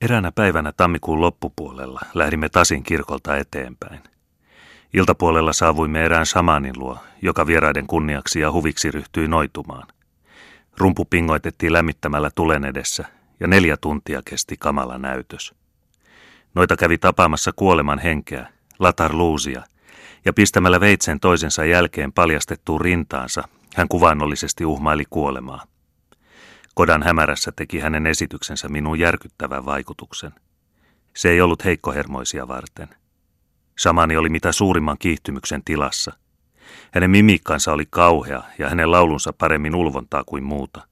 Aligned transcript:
Eräänä 0.00 0.32
päivänä 0.32 0.72
tammikuun 0.72 1.20
loppupuolella 1.20 2.00
lähdimme 2.14 2.48
Tasin 2.48 2.82
kirkolta 2.82 3.36
eteenpäin. 3.36 4.00
Iltapuolella 4.94 5.52
saavuimme 5.52 6.04
erään 6.04 6.26
samanin 6.26 6.78
luo, 6.78 6.98
joka 7.22 7.46
vieraiden 7.46 7.86
kunniaksi 7.86 8.40
ja 8.40 8.52
huviksi 8.52 8.90
ryhtyi 8.90 9.28
noitumaan. 9.28 9.88
Rumpu 10.76 11.04
pingoitettiin 11.04 11.72
lämmittämällä 11.72 12.30
tulen 12.34 12.64
edessä 12.64 13.04
ja 13.40 13.46
neljä 13.46 13.76
tuntia 13.76 14.22
kesti 14.24 14.56
kamala 14.58 14.98
näytös. 14.98 15.54
Noita 16.54 16.76
kävi 16.76 16.98
tapaamassa 16.98 17.52
kuoleman 17.56 17.98
henkeä, 17.98 18.46
Latar 18.78 19.12
Luusia, 19.14 19.62
ja 20.24 20.32
pistämällä 20.32 20.80
veitsen 20.80 21.20
toisensa 21.20 21.64
jälkeen 21.64 22.12
paljastettuun 22.12 22.80
rintaansa, 22.80 23.42
hän 23.74 23.88
kuvaannollisesti 23.88 24.64
uhmaili 24.64 25.04
kuolemaa. 25.10 25.64
Kodan 26.78 27.02
hämärässä 27.02 27.52
teki 27.56 27.80
hänen 27.80 28.06
esityksensä 28.06 28.68
minun 28.68 28.98
järkyttävän 28.98 29.64
vaikutuksen. 29.64 30.32
Se 31.16 31.30
ei 31.30 31.40
ollut 31.40 31.64
heikkohermoisia 31.64 32.48
varten. 32.48 32.88
Samani 33.78 34.16
oli 34.16 34.28
mitä 34.28 34.52
suurimman 34.52 34.96
kiihtymyksen 34.98 35.64
tilassa. 35.64 36.12
Hänen 36.92 37.10
mimikkansa 37.10 37.72
oli 37.72 37.84
kauhea 37.90 38.42
ja 38.58 38.68
hänen 38.68 38.90
laulunsa 38.90 39.32
paremmin 39.32 39.74
ulvontaa 39.74 40.24
kuin 40.24 40.44
muuta. 40.44 40.86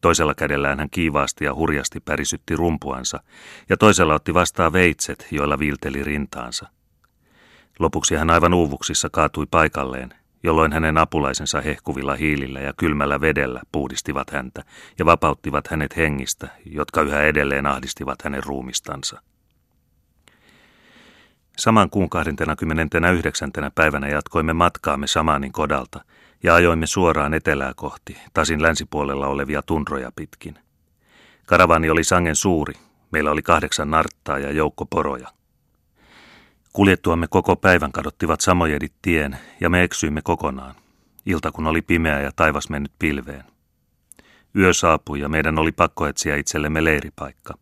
Toisella 0.00 0.34
kädellään 0.34 0.78
hän 0.78 0.90
kiivaasti 0.90 1.44
ja 1.44 1.54
hurjasti 1.54 2.00
pärisytti 2.00 2.56
rumpuansa, 2.56 3.20
ja 3.68 3.76
toisella 3.76 4.14
otti 4.14 4.34
vastaan 4.34 4.72
veitset, 4.72 5.26
joilla 5.30 5.58
viilteli 5.58 6.04
rintaansa. 6.04 6.68
Lopuksi 7.78 8.14
hän 8.14 8.30
aivan 8.30 8.54
uuvuksissa 8.54 9.10
kaatui 9.10 9.46
paikalleen, 9.50 10.14
jolloin 10.48 10.72
hänen 10.72 10.98
apulaisensa 10.98 11.60
hehkuvilla 11.60 12.14
hiilillä 12.14 12.60
ja 12.60 12.72
kylmällä 12.76 13.20
vedellä 13.20 13.60
puhdistivat 13.72 14.30
häntä 14.30 14.62
ja 14.98 15.04
vapauttivat 15.04 15.68
hänet 15.68 15.96
hengistä, 15.96 16.48
jotka 16.64 17.02
yhä 17.02 17.22
edelleen 17.22 17.66
ahdistivat 17.66 18.22
hänen 18.22 18.44
ruumistansa. 18.44 19.22
Saman 21.58 21.90
kuun 21.90 22.10
29. 22.10 23.50
päivänä 23.74 24.08
jatkoimme 24.08 24.52
matkaamme 24.52 25.06
Samanin 25.06 25.52
kodalta 25.52 26.04
ja 26.42 26.54
ajoimme 26.54 26.86
suoraan 26.86 27.34
etelää 27.34 27.72
kohti, 27.76 28.16
tasin 28.34 28.62
länsipuolella 28.62 29.26
olevia 29.26 29.62
tundroja 29.62 30.12
pitkin. 30.16 30.58
Karavani 31.46 31.90
oli 31.90 32.04
sangen 32.04 32.36
suuri, 32.36 32.74
meillä 33.10 33.30
oli 33.30 33.42
kahdeksan 33.42 33.90
narttaa 33.90 34.38
ja 34.38 34.52
joukko 34.52 34.86
poroja. 34.86 35.28
Kuljettuamme 36.78 37.26
koko 37.28 37.56
päivän 37.56 37.92
kadottivat 37.92 38.40
samojedit 38.40 38.92
tien 39.02 39.38
ja 39.60 39.70
me 39.70 39.82
eksyimme 39.82 40.20
kokonaan. 40.22 40.74
Ilta 41.26 41.52
kun 41.52 41.66
oli 41.66 41.82
pimeä 41.82 42.20
ja 42.20 42.30
taivas 42.36 42.70
mennyt 42.70 42.92
pilveen. 42.98 43.44
Yö 44.56 44.72
saapui 44.72 45.20
ja 45.20 45.28
meidän 45.28 45.58
oli 45.58 45.72
pakko 45.72 46.06
etsiä 46.06 46.36
itsellemme 46.36 46.84
leiripaikka. 46.84 47.54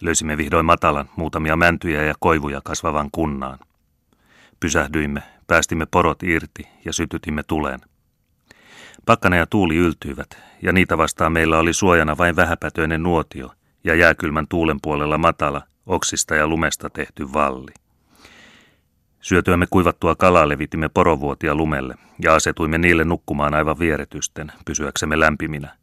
Löysimme 0.00 0.36
vihdoin 0.36 0.66
matalan, 0.66 1.10
muutamia 1.16 1.56
mäntyjä 1.56 2.02
ja 2.02 2.14
koivuja 2.20 2.60
kasvavan 2.64 3.08
kunnaan. 3.12 3.58
Pysähdyimme, 4.60 5.22
päästimme 5.46 5.86
porot 5.86 6.22
irti 6.22 6.68
ja 6.84 6.92
sytytimme 6.92 7.42
tuleen. 7.42 7.80
Pakkana 9.04 9.36
ja 9.36 9.46
tuuli 9.46 9.76
yltyivät, 9.76 10.38
ja 10.62 10.72
niitä 10.72 10.98
vastaan 10.98 11.32
meillä 11.32 11.58
oli 11.58 11.72
suojana 11.72 12.18
vain 12.18 12.36
vähäpätöinen 12.36 13.02
nuotio 13.02 13.50
ja 13.84 13.94
jääkylmän 13.94 14.46
tuulen 14.48 14.78
puolella 14.82 15.18
matala, 15.18 15.62
oksista 15.86 16.34
ja 16.34 16.48
lumesta 16.48 16.90
tehty 16.90 17.32
valli. 17.32 17.85
Syötyämme 19.26 19.66
kuivattua 19.70 20.14
kalaa 20.14 20.48
levitimme 20.48 20.88
porovuotia 20.88 21.54
lumelle 21.54 21.94
ja 22.22 22.34
asetuimme 22.34 22.78
niille 22.78 23.04
nukkumaan 23.04 23.54
aivan 23.54 23.78
vieretysten, 23.78 24.52
pysyäksemme 24.64 25.20
lämpiminä. 25.20 25.76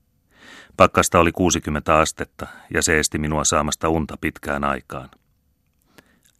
Pakkasta 0.77 1.19
oli 1.19 1.31
60 1.31 1.97
astetta 1.97 2.47
ja 2.73 2.81
se 2.81 2.99
esti 2.99 3.17
minua 3.17 3.43
saamasta 3.43 3.89
unta 3.89 4.17
pitkään 4.21 4.63
aikaan. 4.63 5.09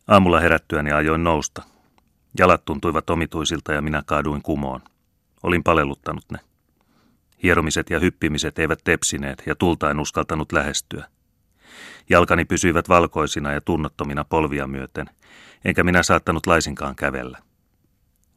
Aamulla 0.08 0.40
herättyäni 0.40 0.92
ajoin 0.92 1.24
nousta. 1.24 1.64
Jalat 2.40 2.66
tuntuivat 2.66 3.10
omituisilta 3.10 3.74
ja 3.74 3.82
minä 3.82 4.04
kaaduin 4.06 4.42
kumoon. 4.42 4.82
Olin 5.44 5.64
palelluttanut 5.64 6.26
ne. 6.32 6.40
Hieromiset 7.44 7.90
ja 7.90 8.00
hyppimiset 8.00 8.60
eivät 8.60 8.80
tepsineet 8.84 9.44
ja 9.46 9.56
tulta 9.56 9.92
en 9.92 10.00
uskaltanut 10.00 10.52
lähestyä. 10.52 11.06
Jalkani 12.10 12.46
pysyivät 12.46 12.90
valkoisina 12.90 13.52
ja 13.52 13.62
tunnottomina 13.62 14.24
polvia 14.24 14.68
myöten, 14.68 15.10
enkä 15.66 15.84
minä 15.84 16.04
saattanut 16.04 16.48
laisinkaan 16.48 16.96
kävellä. 16.96 17.38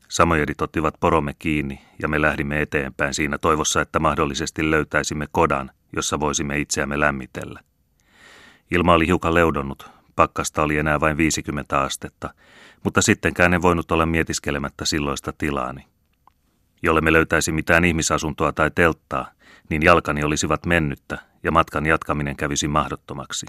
Samojedit 0.08 0.60
ottivat 0.60 0.94
poromme 1.00 1.34
kiinni 1.38 1.80
ja 2.02 2.08
me 2.08 2.22
lähdimme 2.22 2.62
eteenpäin 2.62 3.14
siinä 3.14 3.38
toivossa, 3.38 3.80
että 3.80 3.98
mahdollisesti 3.98 4.70
löytäisimme 4.70 5.26
kodan, 5.32 5.70
jossa 5.96 6.20
voisimme 6.20 6.58
itseämme 6.58 7.00
lämmitellä. 7.00 7.60
Ilma 8.70 8.94
oli 8.94 9.06
hiukan 9.06 9.34
leudonnut, 9.34 9.90
pakkasta 10.16 10.62
oli 10.62 10.78
enää 10.78 11.00
vain 11.00 11.16
50 11.16 11.80
astetta, 11.80 12.34
mutta 12.84 13.02
sittenkään 13.02 13.54
en 13.54 13.62
voinut 13.62 13.92
olla 13.92 14.06
mietiskelemättä 14.06 14.84
silloista 14.84 15.32
tilaani. 15.38 15.86
Jolle 16.82 17.00
me 17.00 17.12
löytäisi 17.12 17.52
mitään 17.52 17.84
ihmisasuntoa 17.84 18.52
tai 18.52 18.70
telttaa, 18.74 19.30
niin 19.70 19.82
jalkani 19.82 20.24
olisivat 20.24 20.66
mennyttä 20.66 21.18
ja 21.46 21.52
matkan 21.52 21.86
jatkaminen 21.86 22.36
kävisi 22.36 22.68
mahdottomaksi. 22.68 23.46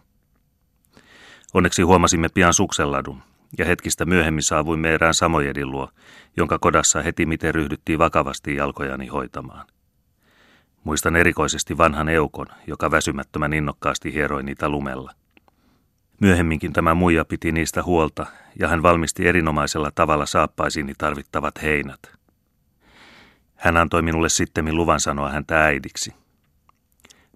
Onneksi 1.54 1.82
huomasimme 1.82 2.30
pian 2.34 2.54
sukselladun, 2.54 3.22
ja 3.58 3.66
hetkistä 3.66 4.06
myöhemmin 4.06 4.44
saavuimme 4.44 4.94
erään 4.94 5.14
Samojedin 5.14 5.72
luo, 5.72 5.90
jonka 6.38 6.60
kodassa 6.60 7.02
heti 7.02 7.26
miten 7.26 7.56
ryhdyttiin 7.56 8.00
vakavasti 8.00 8.56
jalkojani 8.56 9.08
hoitamaan. 9.08 9.68
Muistan 10.84 11.16
erikoisesti 11.16 11.78
vanhan 11.78 12.10
eukon, 12.10 12.48
joka 12.68 12.92
väsymättömän 12.92 13.54
innokkaasti 13.54 14.14
hieroi 14.14 14.44
niitä 14.44 14.70
lumella. 14.70 15.12
Myöhemminkin 16.22 16.74
tämä 16.74 16.94
muija 16.94 17.26
piti 17.26 17.52
niistä 17.52 17.84
huolta, 17.84 18.26
ja 18.60 18.68
hän 18.68 18.84
valmisti 18.84 19.28
erinomaisella 19.28 19.92
tavalla 19.96 20.26
saappaisiini 20.26 20.94
tarvittavat 20.98 21.62
heinät. 21.62 22.00
Hän 23.56 23.78
antoi 23.78 24.02
minulle 24.02 24.30
sittemmin 24.30 24.76
luvan 24.76 25.00
sanoa 25.00 25.30
häntä 25.30 25.64
äidiksi. 25.64 26.27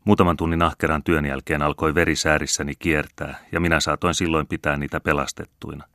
Muutaman 0.06 0.38
tunnin 0.38 0.62
ahkeran 0.62 1.03
työn 1.03 1.25
jälkeen 1.25 1.62
alkoi 1.62 1.95
veri 1.95 2.16
säärissäni 2.16 2.73
kiertää, 2.79 3.39
ja 3.51 3.59
minä 3.59 3.79
saatoin 3.79 4.13
silloin 4.13 4.47
pitää 4.47 4.78
niitä 4.78 5.00
pelastettuina. 5.00 5.85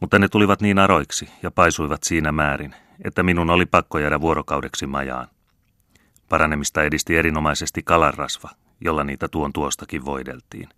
Mutta 0.00 0.18
ne 0.18 0.28
tulivat 0.28 0.60
niin 0.60 0.78
aroiksi 0.78 1.28
ja 1.42 1.50
paisuivat 1.50 2.02
siinä 2.02 2.32
määrin, 2.32 2.74
että 3.04 3.22
minun 3.22 3.50
oli 3.50 3.66
pakko 3.66 3.98
jäädä 3.98 4.20
vuorokaudeksi 4.20 4.86
majaan. 4.86 5.28
Paranemista 6.28 6.82
edisti 6.82 7.16
erinomaisesti 7.16 7.82
kalarasva, 7.82 8.50
jolla 8.80 9.04
niitä 9.04 9.28
tuon 9.28 9.52
tuostakin 9.52 10.04
voideltiin. 10.04 10.68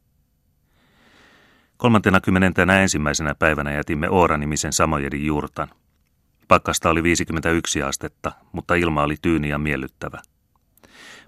Kolmantena 1.77 2.21
kymmenentenä 2.21 2.81
ensimmäisenä 2.81 3.35
päivänä 3.35 3.73
jätimme 3.73 4.11
Oora-nimisen 4.11 4.73
Samojedin 4.73 5.27
juurtan. 5.27 5.69
Pakkasta 6.49 6.91
oli 6.91 7.03
51 7.03 7.83
astetta, 7.83 8.33
mutta 8.53 8.75
ilma 8.75 9.03
oli 9.03 9.17
tyyni 9.23 9.49
ja 9.49 9.59
miellyttävä. 9.59 10.23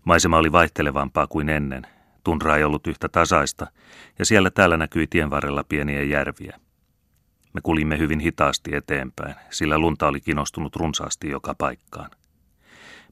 Maisema 0.04 0.38
oli 0.38 0.52
vaihtelevampaa 0.52 1.26
kuin 1.26 1.48
ennen. 1.48 1.86
Tundra 2.24 2.56
ei 2.56 2.64
ollut 2.64 2.86
yhtä 2.86 3.08
tasaista, 3.08 3.66
ja 4.18 4.24
siellä 4.24 4.50
täällä 4.50 4.76
näkyi 4.76 5.06
tien 5.06 5.30
varrella 5.30 5.64
pieniä 5.64 6.02
järviä. 6.02 6.60
Me 7.52 7.60
kulimme 7.62 7.98
hyvin 7.98 8.20
hitaasti 8.20 8.74
eteenpäin, 8.74 9.34
sillä 9.50 9.78
lunta 9.78 10.08
oli 10.08 10.20
kinostunut 10.20 10.76
runsaasti 10.76 11.30
joka 11.30 11.54
paikkaan. 11.58 12.10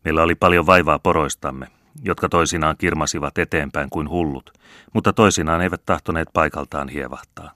Meillä 0.05 0.23
oli 0.23 0.35
paljon 0.35 0.67
vaivaa 0.67 0.99
poroistamme, 0.99 1.67
jotka 2.03 2.29
toisinaan 2.29 2.77
kirmasivat 2.77 3.39
eteenpäin 3.39 3.91
kuin 3.91 4.09
hullut, 4.09 4.59
mutta 4.93 5.13
toisinaan 5.13 5.61
eivät 5.61 5.83
tahtoneet 5.87 6.29
paikaltaan 6.33 6.89
hievahtaa. 6.89 7.53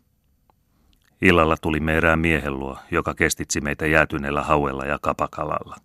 Illalla 1.23 1.57
tulimme 1.57 1.97
erään 1.97 2.19
miehen 2.19 2.59
luo, 2.59 2.79
joka 2.91 3.15
kestitsi 3.15 3.61
meitä 3.61 3.87
jäätyneellä 3.87 4.43
hauella 4.43 4.85
ja 4.85 4.99
kapakalalla. 5.03 5.77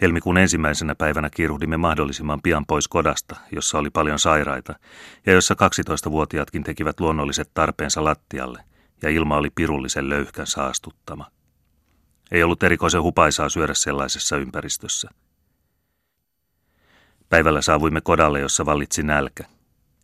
Helmikuun 0.00 0.38
ensimmäisenä 0.38 0.94
päivänä 0.94 1.30
kiiruhdimme 1.30 1.76
mahdollisimman 1.76 2.42
pian 2.42 2.66
pois 2.66 2.88
kodasta, 2.88 3.36
jossa 3.52 3.78
oli 3.78 3.90
paljon 3.90 4.18
sairaita, 4.18 4.74
ja 5.26 5.32
jossa 5.32 5.54
12-vuotiaatkin 5.54 6.64
tekivät 6.64 7.00
luonnolliset 7.00 7.50
tarpeensa 7.54 8.04
lattialle, 8.04 8.64
ja 9.02 9.10
ilma 9.10 9.36
oli 9.36 9.50
pirullisen 9.50 10.08
löyhkän 10.08 10.46
saastuttama. 10.46 11.26
Ei 12.30 12.42
ollut 12.42 12.62
erikoisen 12.62 13.02
hupaisaa 13.02 13.48
syödä 13.48 13.74
sellaisessa 13.74 14.36
ympäristössä. 14.36 15.10
Päivällä 17.28 17.62
saavuimme 17.62 18.00
kodalle, 18.00 18.40
jossa 18.40 18.66
vallitsi 18.66 19.02
nälkä. 19.02 19.44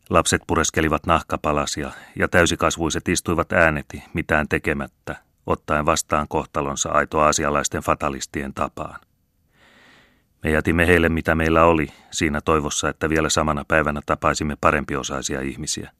Lapset 0.09 0.41
pureskelivat 0.47 1.05
nahkapalasia 1.05 1.91
ja 2.15 2.27
täysikasvuiset 2.27 3.07
istuivat 3.07 3.51
ääneti 3.51 4.03
mitään 4.13 4.47
tekemättä, 4.47 5.15
ottaen 5.45 5.85
vastaan 5.85 6.27
kohtalonsa 6.27 6.89
aitoasialaisten 6.89 7.83
fatalistien 7.83 8.53
tapaan. 8.53 8.99
Me 10.43 10.51
jätimme 10.51 10.87
heille 10.87 11.09
mitä 11.09 11.35
meillä 11.35 11.65
oli, 11.65 11.87
siinä 12.11 12.41
toivossa, 12.41 12.89
että 12.89 13.09
vielä 13.09 13.29
samana 13.29 13.65
päivänä 13.67 14.01
tapaisimme 14.05 14.57
parempiosaisia 14.61 15.41
ihmisiä. 15.41 15.91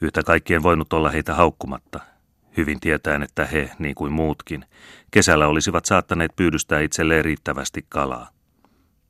Yhtä 0.00 0.22
kaikkien 0.22 0.62
voinut 0.62 0.92
olla 0.92 1.10
heitä 1.10 1.34
haukkumatta, 1.34 2.00
hyvin 2.56 2.80
tietäen, 2.80 3.22
että 3.22 3.46
he, 3.46 3.70
niin 3.78 3.94
kuin 3.94 4.12
muutkin, 4.12 4.64
kesällä 5.10 5.46
olisivat 5.46 5.84
saattaneet 5.84 6.36
pyydystää 6.36 6.80
itselleen 6.80 7.24
riittävästi 7.24 7.86
kalaa. 7.88 8.28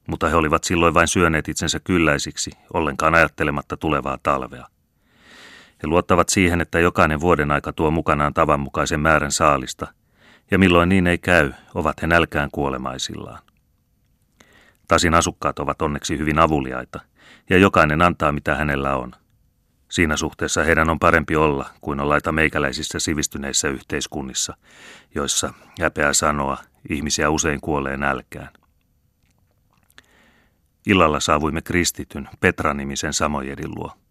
mutta 0.08 0.28
he 0.28 0.34
olivat 0.36 0.64
silloin 0.64 0.94
vain 0.94 1.08
syöneet 1.08 1.48
itsensä 1.48 1.80
kylläisiksi, 1.80 2.50
ollenkaan 2.74 3.14
ajattelematta 3.14 3.76
tulevaa 3.76 4.18
talvea. 4.22 4.66
He 5.82 5.86
luottavat 5.86 6.28
siihen, 6.28 6.60
että 6.60 6.80
jokainen 6.80 7.20
vuoden 7.20 7.52
aika 7.52 7.72
tuo 7.72 7.90
mukanaan 7.90 8.34
tavanmukaisen 8.34 9.00
määrän 9.00 9.32
saalista, 9.32 9.86
ja 10.50 10.58
milloin 10.58 10.88
niin 10.88 11.06
ei 11.06 11.18
käy, 11.18 11.52
ovat 11.74 12.02
he 12.02 12.06
nälkään 12.06 12.48
kuolemaisillaan. 12.52 13.38
Tasin 14.88 15.14
asukkaat 15.14 15.58
ovat 15.58 15.82
onneksi 15.82 16.18
hyvin 16.18 16.38
avuliaita, 16.38 17.00
ja 17.50 17.58
jokainen 17.58 18.02
antaa 18.02 18.32
mitä 18.32 18.54
hänellä 18.54 18.96
on. 18.96 19.12
Siinä 19.90 20.16
suhteessa 20.16 20.64
heidän 20.64 20.90
on 20.90 20.98
parempi 20.98 21.36
olla 21.36 21.66
kuin 21.80 22.00
ollaita 22.00 22.32
meikäläisissä 22.32 22.98
sivistyneissä 22.98 23.68
yhteiskunnissa, 23.68 24.56
joissa, 25.14 25.54
häpeää 25.80 26.12
sanoa, 26.12 26.56
ihmisiä 26.88 27.30
usein 27.30 27.60
kuolee 27.60 27.96
nälkään. 27.96 28.50
Illalla 30.86 31.20
saavuimme 31.20 31.62
kristityn, 31.62 32.28
Petra-nimisen 32.40 33.12
Samojedin 33.12 33.74
luo. 33.74 34.03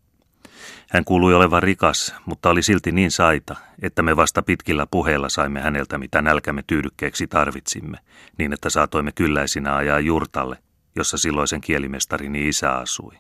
Hän 0.94 1.06
kuului 1.06 1.34
olevan 1.34 1.63
rikas, 1.63 2.16
mutta 2.25 2.50
oli 2.50 2.63
silti 2.63 2.92
niin 2.92 3.12
saita, 3.12 3.56
että 3.81 4.01
me 4.01 4.16
vasta 4.16 4.44
pitkillä 4.44 4.88
puheilla 4.92 5.30
saimme 5.30 5.62
häneltä 5.62 5.98
mitä 5.98 6.22
nälkämme 6.22 6.63
tyydykkeeksi 6.68 7.28
tarvitsimme, 7.28 7.98
niin 8.38 8.54
että 8.54 8.69
saatoimme 8.69 9.12
kylläisinä 9.12 9.75
ajaa 9.75 10.00
jurtalle, 10.00 10.57
jossa 10.95 11.18
silloisen 11.18 11.62
kielimestarini 11.62 12.48
isä 12.48 12.72
asui. 12.72 13.13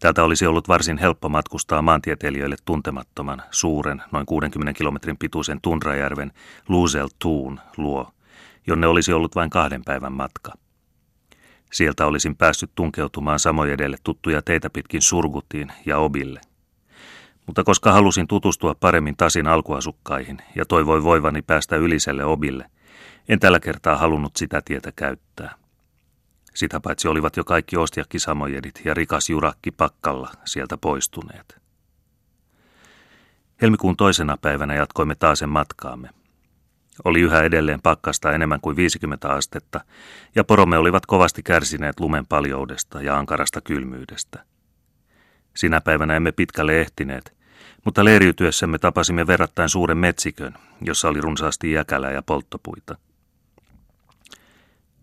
Täältä 0.00 0.24
olisi 0.24 0.46
ollut 0.46 0.68
varsin 0.68 0.98
helppo 0.98 1.28
matkustaa 1.28 1.82
maantieteilijöille 1.82 2.56
tuntemattoman, 2.64 3.42
suuren, 3.50 4.02
noin 4.12 4.26
60 4.26 4.72
kilometrin 4.72 5.18
pituisen 5.18 5.60
Tundrajärven 5.60 6.32
Luzel 6.68 7.08
Tuun 7.18 7.60
luo, 7.76 8.12
jonne 8.66 8.86
olisi 8.86 9.12
ollut 9.12 9.34
vain 9.34 9.50
kahden 9.50 9.84
päivän 9.84 10.12
matka– 10.12 10.52
Sieltä 11.72 12.06
olisin 12.06 12.36
päässyt 12.36 12.70
tunkeutumaan 12.74 13.38
edelle 13.72 13.96
tuttuja 14.04 14.42
teitä 14.42 14.70
pitkin 14.70 15.02
Surgutiin 15.02 15.72
ja 15.86 15.98
Obille. 15.98 16.40
Mutta 17.46 17.64
koska 17.64 17.92
halusin 17.92 18.26
tutustua 18.28 18.74
paremmin 18.74 19.16
Tasin 19.16 19.46
alkuasukkaihin 19.46 20.38
ja 20.54 20.64
toivoi 20.64 21.02
voivani 21.02 21.42
päästä 21.42 21.76
yliselle 21.76 22.24
Obille, 22.24 22.70
en 23.28 23.40
tällä 23.40 23.60
kertaa 23.60 23.96
halunnut 23.96 24.36
sitä 24.36 24.62
tietä 24.64 24.92
käyttää. 24.96 25.54
Sitä 26.54 26.80
paitsi 26.80 27.08
olivat 27.08 27.36
jo 27.36 27.44
kaikki 27.44 27.76
ostiakki 27.76 28.18
samojedit 28.18 28.80
ja 28.84 28.94
rikas 28.94 29.30
jurakki 29.30 29.70
pakkalla 29.70 30.30
sieltä 30.44 30.76
poistuneet. 30.76 31.60
Helmikuun 33.62 33.96
toisena 33.96 34.36
päivänä 34.36 34.74
jatkoimme 34.74 35.14
taasen 35.14 35.48
matkaamme. 35.48 36.10
Oli 37.04 37.20
yhä 37.20 37.42
edelleen 37.42 37.82
pakkasta 37.82 38.32
enemmän 38.32 38.60
kuin 38.60 38.76
50 38.76 39.28
astetta, 39.28 39.80
ja 40.34 40.44
poromme 40.44 40.78
olivat 40.78 41.06
kovasti 41.06 41.42
kärsineet 41.42 42.00
lumen 42.00 42.26
paljoudesta 42.26 43.02
ja 43.02 43.18
ankarasta 43.18 43.60
kylmyydestä. 43.60 44.44
Sinä 45.56 45.80
päivänä 45.80 46.16
emme 46.16 46.32
pitkälle 46.32 46.80
ehtineet, 46.80 47.36
mutta 47.84 48.04
leiriytyessämme 48.04 48.78
tapasimme 48.78 49.26
verrattain 49.26 49.68
suuren 49.68 49.98
metsikön, 49.98 50.54
jossa 50.80 51.08
oli 51.08 51.20
runsaasti 51.20 51.72
jäkälää 51.72 52.12
ja 52.12 52.22
polttopuita. 52.22 52.96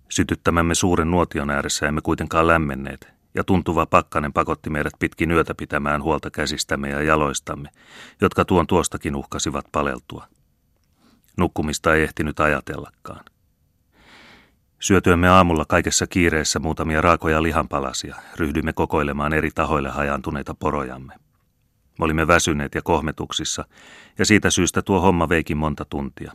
Sytyttämämme 0.09 0.75
suuren 0.75 1.12
nuotion 1.12 1.50
ääressä 1.50 1.88
emme 1.88 2.01
kuitenkaan 2.01 2.47
lämmenneet, 2.47 3.07
ja 3.36 3.44
tuntuva 3.44 3.86
pakkanen 3.86 4.33
pakotti 4.33 4.69
meidät 4.69 4.94
pitkin 5.00 5.31
yötä 5.31 5.56
pitämään 5.56 6.03
huolta 6.03 6.31
käsistämme 6.31 6.89
ja 6.89 7.01
jaloistamme, 7.01 7.69
jotka 8.21 8.45
tuon 8.45 8.68
tuostakin 8.68 9.15
uhkasivat 9.15 9.65
paleltua. 9.71 10.27
Nukkumista 11.37 11.95
ei 11.95 12.03
ehtinyt 12.03 12.39
ajatellakaan. 12.39 13.25
Syötyämme 14.79 15.29
aamulla 15.29 15.65
kaikessa 15.65 16.07
kiireessä 16.07 16.59
muutamia 16.59 17.01
raakoja 17.01 17.43
lihanpalasia, 17.43 18.15
ryhdyimme 18.35 18.73
kokoilemaan 18.73 19.33
eri 19.33 19.51
tahoille 19.55 19.89
hajantuneita 19.89 20.53
porojamme. 20.53 21.13
Me 21.99 22.05
olimme 22.05 22.27
väsyneet 22.27 22.75
ja 22.75 22.81
kohmetuksissa, 22.81 23.65
ja 24.17 24.25
siitä 24.25 24.49
syystä 24.49 24.81
tuo 24.81 24.99
homma 24.99 25.29
veikin 25.29 25.57
monta 25.57 25.85
tuntia. 25.85 26.31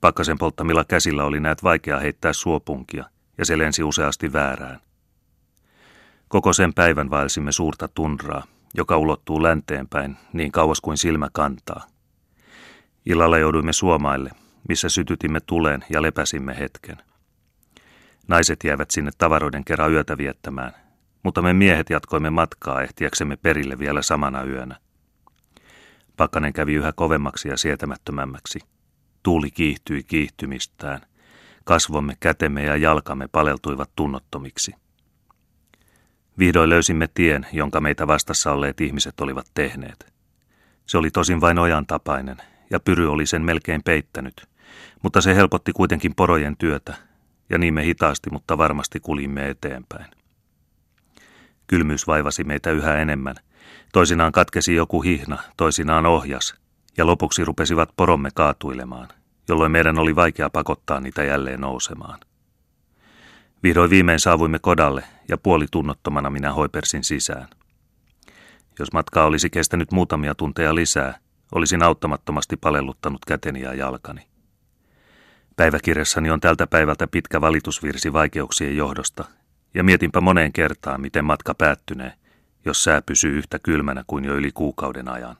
Pakkasen 0.00 0.38
polttamilla 0.38 0.84
käsillä 0.84 1.24
oli 1.24 1.40
näet 1.40 1.62
vaikea 1.62 2.00
heittää 2.00 2.32
suopunkia, 2.32 3.04
ja 3.38 3.44
se 3.44 3.58
lensi 3.58 3.82
useasti 3.82 4.32
väärään. 4.32 4.80
Koko 6.28 6.52
sen 6.52 6.74
päivän 6.74 7.10
vaelsimme 7.10 7.52
suurta 7.52 7.88
tunraa, 7.88 8.44
joka 8.74 8.96
ulottuu 8.96 9.42
länteenpäin 9.42 10.16
niin 10.32 10.52
kauas 10.52 10.80
kuin 10.80 10.98
silmä 10.98 11.28
kantaa. 11.32 11.86
Illalla 13.06 13.38
jouduimme 13.38 13.72
suomaille, 13.72 14.30
missä 14.68 14.88
sytytimme 14.88 15.40
tuleen 15.40 15.84
ja 15.90 16.02
lepäsimme 16.02 16.58
hetken. 16.58 16.96
Naiset 18.28 18.64
jäivät 18.64 18.90
sinne 18.90 19.10
tavaroiden 19.18 19.64
kerran 19.64 19.92
yötä 19.92 20.18
viettämään, 20.18 20.72
mutta 21.22 21.42
me 21.42 21.52
miehet 21.52 21.90
jatkoimme 21.90 22.30
matkaa 22.30 22.82
ehtiäksemme 22.82 23.36
perille 23.36 23.78
vielä 23.78 24.02
samana 24.02 24.44
yönä. 24.44 24.76
Pakkanen 26.16 26.52
kävi 26.52 26.74
yhä 26.74 26.92
kovemmaksi 26.92 27.48
ja 27.48 27.56
sietämättömämmäksi. 27.56 28.58
Tuuli 29.22 29.50
kiihtyi 29.50 30.02
kiihtymistään. 30.02 31.00
Kasvomme, 31.64 32.16
kätemme 32.20 32.64
ja 32.64 32.76
jalkamme 32.76 33.28
paleltuivat 33.28 33.90
tunnottomiksi. 33.96 34.74
Vihdoin 36.38 36.70
löysimme 36.70 37.08
tien, 37.14 37.46
jonka 37.52 37.80
meitä 37.80 38.06
vastassa 38.06 38.52
olleet 38.52 38.80
ihmiset 38.80 39.20
olivat 39.20 39.46
tehneet. 39.54 40.12
Se 40.86 40.98
oli 40.98 41.10
tosin 41.10 41.40
vain 41.40 41.58
ojan 41.58 41.86
tapainen, 41.86 42.36
ja 42.74 42.80
pyry 42.80 43.12
oli 43.12 43.26
sen 43.26 43.42
melkein 43.42 43.82
peittänyt, 43.84 44.48
mutta 45.02 45.20
se 45.20 45.34
helpotti 45.34 45.72
kuitenkin 45.72 46.14
porojen 46.14 46.56
työtä, 46.56 46.94
ja 47.50 47.58
niin 47.58 47.74
me 47.74 47.84
hitaasti, 47.84 48.30
mutta 48.30 48.58
varmasti 48.58 49.00
kulimme 49.00 49.48
eteenpäin. 49.48 50.06
Kylmyys 51.66 52.06
vaivasi 52.06 52.44
meitä 52.44 52.70
yhä 52.70 52.98
enemmän. 52.98 53.34
Toisinaan 53.92 54.32
katkesi 54.32 54.74
joku 54.74 55.02
hihna, 55.02 55.38
toisinaan 55.56 56.06
ohjas, 56.06 56.54
ja 56.96 57.06
lopuksi 57.06 57.44
rupesivat 57.44 57.90
poromme 57.96 58.28
kaatuilemaan, 58.34 59.08
jolloin 59.48 59.72
meidän 59.72 59.98
oli 59.98 60.16
vaikea 60.16 60.50
pakottaa 60.50 61.00
niitä 61.00 61.24
jälleen 61.24 61.60
nousemaan. 61.60 62.20
Vihdoin 63.62 63.90
viimein 63.90 64.20
saavuimme 64.20 64.58
kodalle, 64.58 65.04
ja 65.28 65.38
puoli 65.38 65.66
tunnottomana 65.70 66.30
minä 66.30 66.52
hoipersin 66.52 67.04
sisään. 67.04 67.48
Jos 68.78 68.92
matka 68.92 69.24
olisi 69.24 69.50
kestänyt 69.50 69.92
muutamia 69.92 70.34
tunteja 70.34 70.74
lisää, 70.74 71.18
Olisin 71.54 71.82
auttamattomasti 71.82 72.56
palelluttanut 72.56 73.24
käteni 73.24 73.60
ja 73.60 73.74
jalkani. 73.74 74.26
Päiväkirjassani 75.56 76.30
on 76.30 76.40
tältä 76.40 76.66
päivältä 76.66 77.06
pitkä 77.06 77.40
valitusvirsi 77.40 78.12
vaikeuksien 78.12 78.76
johdosta, 78.76 79.24
ja 79.74 79.84
mietinpä 79.84 80.20
moneen 80.20 80.52
kertaan, 80.52 81.00
miten 81.00 81.24
matka 81.24 81.54
päättynee, 81.54 82.12
jos 82.64 82.84
sää 82.84 83.02
pysyy 83.02 83.38
yhtä 83.38 83.58
kylmänä 83.58 84.04
kuin 84.06 84.24
jo 84.24 84.34
yli 84.34 84.52
kuukauden 84.52 85.08
ajan. 85.08 85.36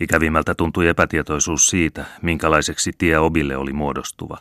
Ikävimmältä 0.00 0.54
tuntui 0.54 0.88
epätietoisuus 0.88 1.66
siitä, 1.66 2.04
minkälaiseksi 2.22 2.92
tie 2.98 3.18
Obille 3.18 3.56
oli 3.56 3.72
muodostuva. 3.72 4.38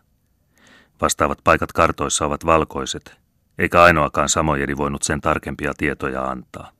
Vastaavat 1.02 1.40
paikat 1.44 1.72
kartoissa 1.72 2.26
ovat 2.26 2.46
valkoiset, 2.46 3.18
eikä 3.58 3.84
ainoakaan 3.84 4.30
Samojedi 4.30 4.78
voinut 4.78 5.04
sen 5.04 5.22
tarkempia 5.22 5.74
tietoja 5.78 6.24
antaa. 6.24 6.72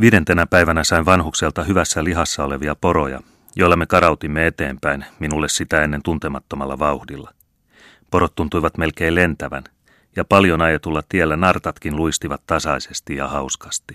Viidentenä 0.00 0.46
päivänä 0.46 0.84
sain 0.84 1.04
vanhukselta 1.04 1.64
hyvässä 1.64 2.04
lihassa 2.04 2.44
olevia 2.44 2.74
poroja, 2.74 3.20
joilla 3.56 3.76
me 3.76 3.86
karautimme 3.86 4.46
eteenpäin 4.46 5.04
minulle 5.18 5.48
sitä 5.48 5.82
ennen 5.82 6.02
tuntemattomalla 6.02 6.78
vauhdilla. 6.78 7.30
Porot 8.10 8.34
tuntuivat 8.34 8.78
melkein 8.78 9.14
lentävän, 9.14 9.64
ja 10.16 10.24
paljon 10.24 10.60
ajetulla 10.60 11.02
tiellä 11.08 11.36
nartatkin 11.36 11.96
luistivat 11.96 12.42
tasaisesti 12.46 13.16
ja 13.16 13.28
hauskasti. 13.28 13.94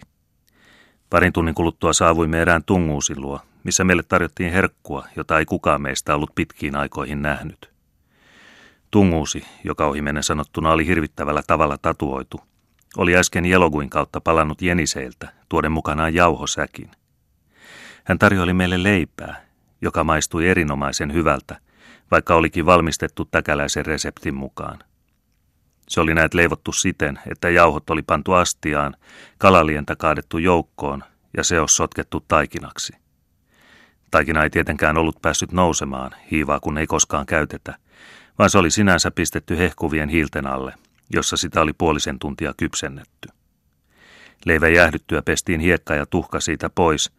Parin 1.09 1.33
tunnin 1.33 1.55
kuluttua 1.55 1.93
saavuimme 1.93 2.41
erään 2.41 2.63
tunguusin 2.63 3.21
luo, 3.21 3.39
missä 3.63 3.83
meille 3.83 4.03
tarjottiin 4.03 4.51
herkkua, 4.51 5.07
jota 5.15 5.39
ei 5.39 5.45
kukaan 5.45 5.81
meistä 5.81 6.15
ollut 6.15 6.35
pitkiin 6.35 6.75
aikoihin 6.75 7.21
nähnyt. 7.21 7.69
Tunguusi, 8.91 9.45
joka 9.63 9.85
ohi 9.87 10.01
sanottuna 10.21 10.71
oli 10.71 10.87
hirvittävällä 10.87 11.41
tavalla 11.47 11.77
tatuoitu, 11.77 12.41
oli 12.97 13.17
äsken 13.17 13.45
Jeloguin 13.45 13.89
kautta 13.89 14.21
palannut 14.21 14.61
Jeniseiltä, 14.61 15.36
tuoden 15.49 15.71
mukanaan 15.71 16.13
jauhosäkin. 16.13 16.91
Hän 18.03 18.19
tarjoili 18.19 18.53
meille 18.53 18.83
leipää, 18.83 19.45
joka 19.81 20.03
maistui 20.03 20.47
erinomaisen 20.47 21.13
hyvältä, 21.13 21.57
vaikka 22.11 22.35
olikin 22.35 22.65
valmistettu 22.65 23.25
täkäläisen 23.25 23.85
reseptin 23.85 24.35
mukaan. 24.35 24.79
Se 25.89 26.01
oli 26.01 26.13
näet 26.13 26.33
leivottu 26.33 26.71
siten, 26.71 27.19
että 27.31 27.49
jauhot 27.49 27.89
oli 27.89 28.01
pantu 28.01 28.33
astiaan, 28.33 28.95
kalalientä 29.37 29.95
kaadettu 29.95 30.37
joukkoon 30.37 31.03
ja 31.37 31.43
seos 31.43 31.75
sotkettu 31.75 32.25
taikinaksi. 32.27 32.93
Taikina 34.11 34.43
ei 34.43 34.49
tietenkään 34.49 34.97
ollut 34.97 35.21
päässyt 35.21 35.51
nousemaan, 35.51 36.11
hiivaa 36.31 36.59
kun 36.59 36.77
ei 36.77 36.87
koskaan 36.87 37.25
käytetä, 37.25 37.75
vaan 38.39 38.49
se 38.49 38.57
oli 38.57 38.71
sinänsä 38.71 39.11
pistetty 39.11 39.57
hehkuvien 39.57 40.09
hiilten 40.09 40.47
alle– 40.47 40.73
jossa 41.13 41.37
sitä 41.37 41.61
oli 41.61 41.73
puolisen 41.73 42.19
tuntia 42.19 42.53
kypsennetty. 42.57 43.29
Leivän 44.45 44.73
jäähdyttyä 44.73 45.21
pestiin 45.21 45.59
hiekka 45.59 45.95
ja 45.95 46.05
tuhka 46.05 46.39
siitä 46.39 46.69
pois, 46.69 47.11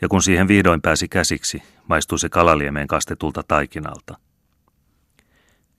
ja 0.00 0.08
kun 0.08 0.22
siihen 0.22 0.48
vihdoin 0.48 0.82
pääsi 0.82 1.08
käsiksi, 1.08 1.62
maistui 1.88 2.18
se 2.18 2.28
kalaliemeen 2.28 2.86
kastetulta 2.86 3.42
taikinalta. 3.48 4.18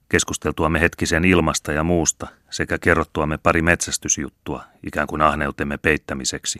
Keskusteltuamme 0.08 0.80
hetkisen 0.80 1.24
ilmasta 1.24 1.72
ja 1.72 1.84
muusta 1.84 2.26
sekä 2.50 2.78
kerrottuamme 2.78 3.38
pari 3.38 3.62
metsästysjuttua 3.62 4.64
ikään 4.86 5.06
kuin 5.06 5.22
ahneutemme 5.22 5.78
peittämiseksi, 5.78 6.58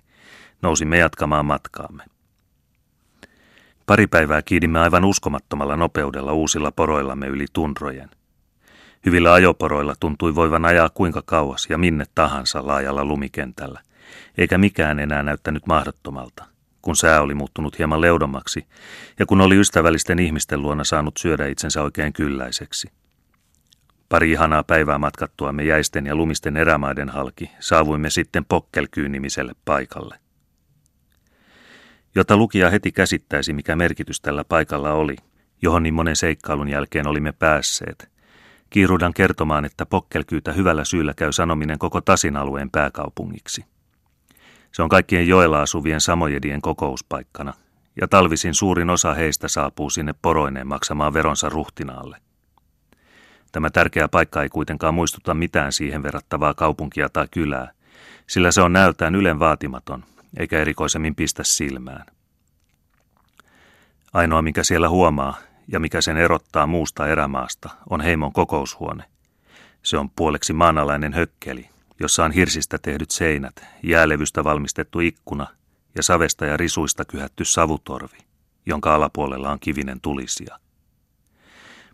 nousimme 0.63 0.99
jatkamaan 0.99 1.47
matkaamme. 1.47 2.05
Pari 3.87 4.07
päivää 4.07 4.43
kiidimme 4.43 4.81
aivan 4.81 5.05
uskomattomalla 5.05 5.77
nopeudella 5.77 6.33
uusilla 6.33 6.73
poroillamme 6.73 7.27
yli 7.27 7.47
tunrojen. 7.53 8.11
Hyvillä 9.07 9.33
ajoporoilla 9.33 9.95
tuntui 10.01 10.35
voivan 10.35 10.65
ajaa 10.65 10.91
kuinka 10.95 11.23
kauas 11.27 11.67
ja 11.71 11.79
minne 11.79 12.05
tahansa 12.15 12.67
laajalla 12.67 13.05
lumikentällä, 13.05 13.81
eikä 14.39 14.59
mikään 14.59 15.01
enää 15.01 15.23
näyttänyt 15.23 15.67
mahdottomalta, 15.67 16.45
kun 16.83 16.97
sää 16.97 17.21
oli 17.21 17.35
muuttunut 17.35 17.79
hieman 17.79 18.01
leudommaksi 18.01 18.67
ja 19.19 19.27
kun 19.27 19.41
oli 19.41 19.57
ystävällisten 19.57 20.19
ihmisten 20.19 20.63
luona 20.63 20.85
saanut 20.85 21.17
syödä 21.17 21.47
itsensä 21.47 21.83
oikein 21.83 22.13
kylläiseksi. 22.13 22.89
Pari 24.09 24.31
ihanaa 24.31 24.63
päivää 24.63 24.99
matkattuamme 24.99 25.65
jäisten 25.65 26.07
ja 26.07 26.17
lumisten 26.17 26.57
erämaiden 26.57 27.09
halki 27.09 27.51
saavuimme 27.61 28.11
sitten 28.11 28.45
Pokkelkyyn-nimiselle 28.45 29.53
paikalle. 29.65 30.19
Jotta 32.15 32.37
lukija 32.37 32.71
heti 32.71 32.93
käsittäisi, 32.93 33.53
mikä 33.53 33.77
merkitys 33.77 34.21
tällä 34.21 34.45
paikalla 34.45 34.93
oli, 34.93 35.17
johon 35.63 35.83
niin 35.83 35.95
monen 35.95 36.17
seikkailun 36.17 36.69
jälkeen 36.69 37.07
olimme 37.07 37.33
päässeet, 37.33 38.11
kiirudan 38.71 39.15
kertomaan, 39.15 39.65
että 39.65 39.87
Pokkelkyytä 39.87 40.53
hyvällä 40.53 40.85
syyllä 40.85 41.15
käy 41.15 41.33
sanominen 41.33 41.79
koko 41.79 42.01
Tasin 42.01 42.37
alueen 42.37 42.71
pääkaupungiksi. 42.71 43.65
Se 44.75 44.83
on 44.83 44.89
kaikkien 44.89 45.29
joella 45.29 45.63
asuvien 45.63 46.01
samojedien 46.01 46.61
kokouspaikkana, 46.61 47.53
ja 48.01 48.09
talvisin 48.09 48.55
suurin 48.55 48.91
osa 48.91 49.15
heistä 49.15 49.49
saapuu 49.49 49.91
sinne 49.91 50.15
poroineen 50.23 50.67
maksamaan 50.67 51.15
veronsa 51.15 51.49
ruhtinaalle. 51.49 52.19
Tämä 53.53 53.71
tärkeä 53.71 54.09
paikka 54.09 54.43
ei 54.43 54.49
kuitenkaan 54.49 54.95
muistuta 54.95 55.35
mitään 55.35 55.73
siihen 55.73 56.03
verrattavaa 56.03 56.55
kaupunkia 56.55 57.09
tai 57.09 57.27
kylää, 57.31 57.71
sillä 58.27 58.51
se 58.51 58.63
on 58.63 58.73
näöltään 58.73 59.15
ylen 59.15 59.39
vaatimaton, 59.39 60.05
eikä 60.37 60.61
erikoisemmin 60.61 61.15
pistä 61.15 61.45
silmään. 61.45 62.07
Ainoa, 64.13 64.43
mikä 64.43 64.63
siellä 64.63 64.89
huomaa 64.89 65.39
ja 65.69 65.81
mikä 65.81 66.01
sen 66.01 66.17
erottaa 66.17 66.67
muusta 66.67 67.09
erämaasta, 67.09 67.71
on 67.91 68.01
heimon 68.01 68.33
kokoushuone. 68.33 69.05
Se 69.83 69.99
on 69.99 70.11
puoleksi 70.11 70.53
maanalainen 70.53 71.13
hökkeli, 71.13 71.74
jossa 72.01 72.25
on 72.25 72.33
hirsistä 72.33 72.79
tehdyt 72.79 73.11
seinät, 73.11 73.65
jäälevystä 73.83 74.45
valmistettu 74.45 75.01
ikkuna 75.01 75.47
ja 75.97 76.03
savesta 76.03 76.47
ja 76.47 76.57
risuista 76.57 77.05
kyhätty 77.05 77.45
savutorvi, 77.45 78.19
jonka 78.67 78.95
alapuolella 78.95 79.51
on 79.51 79.61
kivinen 79.61 80.01
tulisia. 80.01 80.59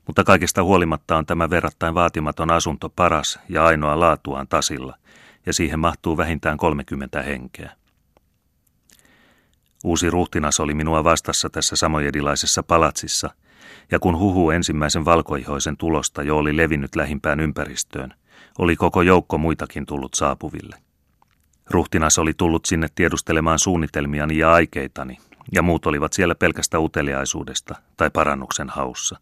Mutta 0.07 0.25
kaikesta 0.25 0.63
huolimatta 0.63 1.17
on 1.17 1.27
tämä 1.27 1.51
verrattain 1.51 1.95
vaatimaton 1.95 2.51
asunto 2.51 2.89
paras 2.89 3.39
ja 3.49 3.65
ainoa 3.65 4.01
laatuaan 4.01 4.49
tasilla, 4.49 4.97
ja 5.47 5.53
siihen 5.53 5.79
mahtuu 5.79 6.17
vähintään 6.17 6.57
30 6.57 7.23
henkeä. 7.23 7.73
Uusi 9.85 10.11
ruhtinas 10.11 10.61
oli 10.61 10.75
minua 10.75 11.05
vastassa 11.05 11.51
tässä 11.51 11.77
samojedilaisessa 11.77 12.63
palatsissa, 12.63 13.31
ja 13.91 13.99
kun 13.99 14.19
huhu 14.19 14.51
ensimmäisen 14.51 15.05
valkoihoisen 15.05 15.77
tulosta 15.77 16.23
jo 16.23 16.37
oli 16.37 16.57
levinnyt 16.57 16.97
lähimpään 16.97 17.41
ympäristöön, 17.41 18.15
oli 18.61 18.77
koko 18.77 19.03
joukko 19.03 19.39
muitakin 19.39 19.87
tullut 19.87 20.15
saapuville. 20.15 20.77
Ruhtinas 21.71 22.19
oli 22.19 22.35
tullut 22.37 22.65
sinne 22.65 22.89
tiedustelemaan 22.95 23.59
suunnitelmiani 23.59 24.39
ja 24.39 24.53
aikeitani, 24.53 25.19
ja 25.53 25.63
muut 25.63 25.87
olivat 25.87 26.13
siellä 26.13 26.35
pelkästä 26.35 26.79
uteliaisuudesta 26.79 27.75
tai 27.97 28.11
parannuksen 28.11 28.69
haussa. 28.69 29.19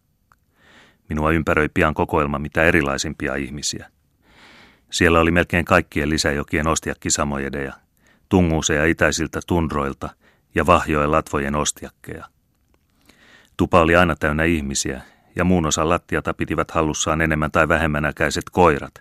Minua 1.09 1.31
ympäröi 1.31 1.69
pian 1.73 1.93
kokoelma 1.93 2.39
mitä 2.39 2.63
erilaisimpia 2.63 3.35
ihmisiä. 3.35 3.89
Siellä 4.89 5.19
oli 5.19 5.31
melkein 5.31 5.65
kaikkien 5.65 6.09
lisäjokien 6.09 6.67
ostiakkisamojedeja, 6.67 7.73
tunguuseja 8.29 8.85
itäisiltä 8.85 9.39
tundroilta 9.47 10.09
ja 10.55 10.65
vahjojen 10.65 11.11
latvojen 11.11 11.55
ostiakkeja. 11.55 12.25
Tupa 13.57 13.81
oli 13.81 13.95
aina 13.95 14.15
täynnä 14.15 14.43
ihmisiä, 14.43 15.01
ja 15.35 15.43
muun 15.43 15.65
osan 15.65 15.89
lattiata 15.89 16.33
pitivät 16.33 16.71
hallussaan 16.71 17.21
enemmän 17.21 17.51
tai 17.51 17.67
vähemmän 17.67 18.05
äkäiset 18.05 18.43
koirat, 18.51 18.93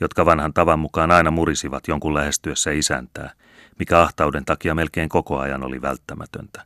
jotka 0.00 0.26
vanhan 0.26 0.52
tavan 0.52 0.78
mukaan 0.78 1.10
aina 1.10 1.30
murisivat 1.30 1.88
jonkun 1.88 2.14
lähestyessä 2.14 2.70
isäntää, 2.70 3.30
mikä 3.78 4.00
ahtauden 4.00 4.44
takia 4.44 4.74
melkein 4.74 5.08
koko 5.08 5.38
ajan 5.38 5.64
oli 5.64 5.82
välttämätöntä. 5.82 6.64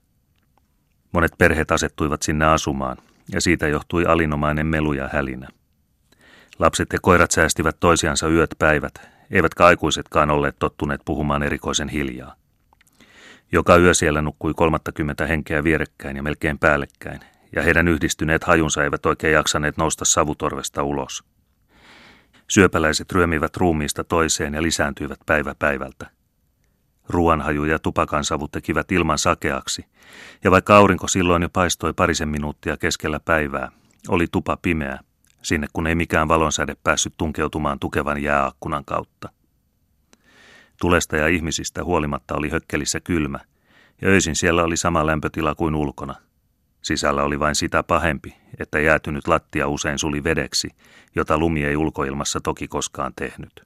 Monet 1.13 1.33
perheet 1.39 1.71
asettuivat 1.71 2.23
sinne 2.23 2.45
asumaan, 2.45 2.97
ja 3.33 3.41
siitä 3.41 3.69
johtui 3.69 4.07
alinomainen 4.07 4.67
melu 4.67 4.93
ja 4.93 5.09
hälinä. 5.13 5.49
Lapset 6.59 6.89
ja 6.93 6.99
koirat 7.03 7.31
säästivät 7.31 7.77
toisiansa 7.81 8.29
yöt 8.29 8.51
päivät, 8.59 8.95
eivätkä 9.31 9.67
aikuisetkaan 9.67 10.31
olleet 10.31 10.57
tottuneet 10.59 11.01
puhumaan 11.05 11.43
erikoisen 11.43 11.89
hiljaa. 11.89 12.35
Joka 13.53 13.77
yö 13.77 13.95
siellä 13.95 14.23
nukkui 14.23 14.55
30 14.55 15.27
henkeä 15.27 15.65
vierekkäin 15.65 16.17
ja 16.17 16.23
melkein 16.23 16.59
päällekkäin, 16.59 17.21
ja 17.57 17.63
heidän 17.63 17.89
yhdistyneet 17.89 18.45
hajunsa 18.45 18.85
eivät 18.85 19.07
oikein 19.07 19.33
jaksaneet 19.33 19.77
nousta 19.77 20.05
savutorvesta 20.05 20.83
ulos. 20.83 21.25
Syöpäläiset 22.51 23.13
ryömivät 23.13 23.57
ruumiista 23.57 24.05
toiseen 24.05 24.55
ja 24.55 24.63
lisääntyivät 24.63 25.19
päivä 25.27 25.55
päivältä. 25.59 26.11
Ruoanhaju 27.09 27.65
ja 27.65 27.79
tupakansavu 27.79 28.49
tekivät 28.49 28.93
ilman 28.93 29.19
sakeaksi, 29.19 29.85
ja 30.45 30.51
vaikka 30.51 30.77
aurinko 30.77 31.09
silloin 31.09 31.43
jo 31.43 31.49
paistoi 31.49 31.93
parisen 31.93 32.29
minuuttia 32.29 32.77
keskellä 32.77 33.21
päivää, 33.21 33.71
oli 34.09 34.27
tupa 34.33 34.57
pimeä, 34.63 34.99
sinne 35.43 35.67
kun 35.73 35.87
ei 35.87 35.95
mikään 35.95 36.29
valonsäde 36.29 36.77
päässyt 36.85 37.15
tunkeutumaan 37.17 37.79
tukevan 37.79 38.23
jääakkunan 38.23 38.85
kautta. 38.85 39.29
Tulesta 40.81 41.17
ja 41.17 41.29
ihmisistä 41.29 41.85
huolimatta 41.85 42.35
oli 42.37 42.51
hökkelissä 42.51 43.01
kylmä, 43.01 43.39
ja 44.03 44.09
öisin 44.09 44.37
siellä 44.37 44.63
oli 44.63 44.77
sama 44.77 45.07
lämpötila 45.07 45.55
kuin 45.55 45.75
ulkona. 45.75 46.15
Sisällä 46.85 47.23
oli 47.23 47.39
vain 47.41 47.55
sitä 47.55 47.83
pahempi, 47.83 48.37
että 48.59 48.81
jäätynyt 48.81 49.29
lattia 49.29 49.69
usein 49.69 49.99
suli 49.99 50.25
vedeksi, 50.25 50.69
jota 51.15 51.39
lumi 51.39 51.65
ei 51.65 51.77
ulkoilmassa 51.77 52.41
toki 52.41 52.69
koskaan 52.69 53.13
tehnyt. 53.17 53.63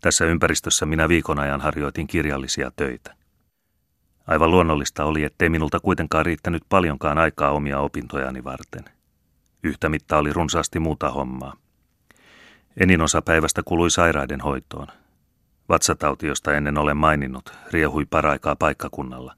Tässä 0.00 0.24
ympäristössä 0.24 0.86
minä 0.86 1.08
viikon 1.08 1.38
ajan 1.38 1.60
harjoitin 1.60 2.06
kirjallisia 2.06 2.70
töitä. 2.76 3.14
Aivan 4.26 4.50
luonnollista 4.50 5.04
oli, 5.04 5.24
ettei 5.24 5.48
minulta 5.48 5.80
kuitenkaan 5.80 6.26
riittänyt 6.26 6.62
paljonkaan 6.68 7.18
aikaa 7.18 7.50
omia 7.50 7.80
opintojani 7.80 8.44
varten. 8.44 8.84
Yhtä 9.62 9.88
mitta 9.88 10.18
oli 10.18 10.32
runsaasti 10.32 10.78
muuta 10.78 11.10
hommaa. 11.10 11.56
Enin 12.76 13.00
osa 13.00 13.22
päivästä 13.22 13.62
kului 13.64 13.90
sairaiden 13.90 14.40
hoitoon, 14.40 14.86
Vatsatauti, 15.68 16.26
josta 16.26 16.54
ennen 16.54 16.78
olen 16.78 16.96
maininnut, 16.96 17.52
riehui 17.70 18.04
paraikaa 18.10 18.56
paikkakunnalla. 18.56 19.34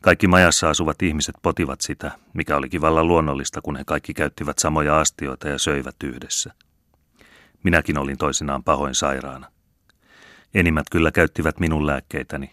Kaikki 0.00 0.26
majassa 0.26 0.70
asuvat 0.70 1.02
ihmiset 1.02 1.34
potivat 1.42 1.80
sitä, 1.80 2.10
mikä 2.34 2.56
oli 2.56 2.68
kivalla 2.68 3.04
luonnollista, 3.04 3.60
kun 3.60 3.76
he 3.76 3.84
kaikki 3.86 4.14
käyttivät 4.14 4.58
samoja 4.58 5.00
astioita 5.00 5.48
ja 5.48 5.58
söivät 5.58 5.96
yhdessä. 6.04 6.52
Minäkin 7.62 7.98
olin 7.98 8.18
toisinaan 8.18 8.64
pahoin 8.64 8.94
sairaana. 8.94 9.50
Enimmät 10.54 10.86
kyllä 10.90 11.10
käyttivät 11.10 11.60
minun 11.60 11.86
lääkkeitäni, 11.86 12.50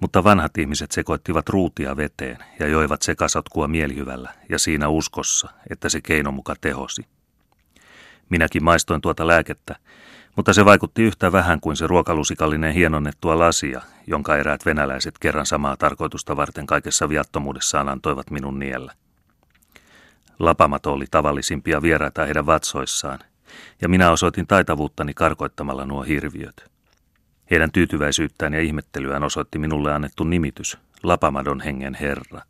mutta 0.00 0.24
vanhat 0.24 0.58
ihmiset 0.58 0.92
sekoittivat 0.92 1.48
ruutia 1.48 1.96
veteen 1.96 2.38
ja 2.58 2.66
joivat 2.66 3.02
sekasotkua 3.02 3.68
mielihyvällä 3.68 4.34
ja 4.48 4.58
siinä 4.58 4.88
uskossa, 4.88 5.48
että 5.70 5.88
se 5.88 6.00
keino 6.00 6.32
muka 6.32 6.54
tehosi. 6.60 7.02
Minäkin 8.30 8.64
maistoin 8.64 9.00
tuota 9.00 9.26
lääkettä 9.26 9.76
mutta 10.36 10.52
se 10.52 10.64
vaikutti 10.64 11.02
yhtä 11.02 11.32
vähän 11.32 11.60
kuin 11.60 11.76
se 11.76 11.86
ruokalusikallinen 11.86 12.72
hienonnettua 12.74 13.38
lasia, 13.38 13.80
jonka 14.06 14.36
eräät 14.36 14.66
venäläiset 14.66 15.18
kerran 15.18 15.46
samaa 15.46 15.76
tarkoitusta 15.76 16.36
varten 16.36 16.66
kaikessa 16.66 17.08
viattomuudessaan 17.08 17.88
antoivat 17.88 18.30
minun 18.30 18.58
niellä. 18.58 18.92
Lapamato 20.38 20.92
oli 20.92 21.04
tavallisimpia 21.10 21.82
vieraita 21.82 22.24
heidän 22.24 22.46
vatsoissaan, 22.46 23.18
ja 23.82 23.88
minä 23.88 24.10
osoitin 24.10 24.46
taitavuuttani 24.46 25.14
karkoittamalla 25.14 25.84
nuo 25.84 26.02
hirviöt. 26.02 26.70
Heidän 27.50 27.72
tyytyväisyyttään 27.72 28.54
ja 28.54 28.60
ihmettelyään 28.60 29.22
osoitti 29.22 29.58
minulle 29.58 29.92
annettu 29.92 30.24
nimitys, 30.24 30.78
Lapamadon 31.02 31.60
hengen 31.60 31.94
herra. 31.94 32.40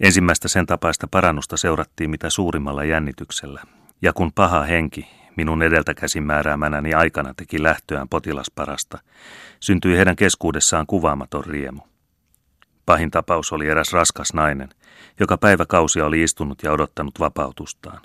Ensimmäistä 0.00 0.48
sen 0.48 0.66
tapaista 0.66 1.08
parannusta 1.10 1.56
seurattiin 1.56 2.10
mitä 2.10 2.30
suurimmalla 2.30 2.84
jännityksellä, 2.84 3.62
ja 4.02 4.12
kun 4.12 4.32
paha 4.32 4.62
henki, 4.62 5.19
minun 5.36 5.62
edeltäkäsin 5.62 6.22
määräämänäni 6.22 6.94
aikana 6.94 7.34
teki 7.34 7.62
lähtöään 7.62 8.08
potilasparasta, 8.08 8.98
syntyi 9.60 9.96
heidän 9.96 10.16
keskuudessaan 10.16 10.86
kuvaamaton 10.86 11.44
riemu. 11.44 11.80
Pahin 12.86 13.10
tapaus 13.10 13.52
oli 13.52 13.68
eräs 13.68 13.92
raskas 13.92 14.34
nainen, 14.34 14.68
joka 15.20 15.38
päiväkausia 15.38 16.06
oli 16.06 16.22
istunut 16.22 16.62
ja 16.62 16.72
odottanut 16.72 17.20
vapautustaan. 17.20 18.00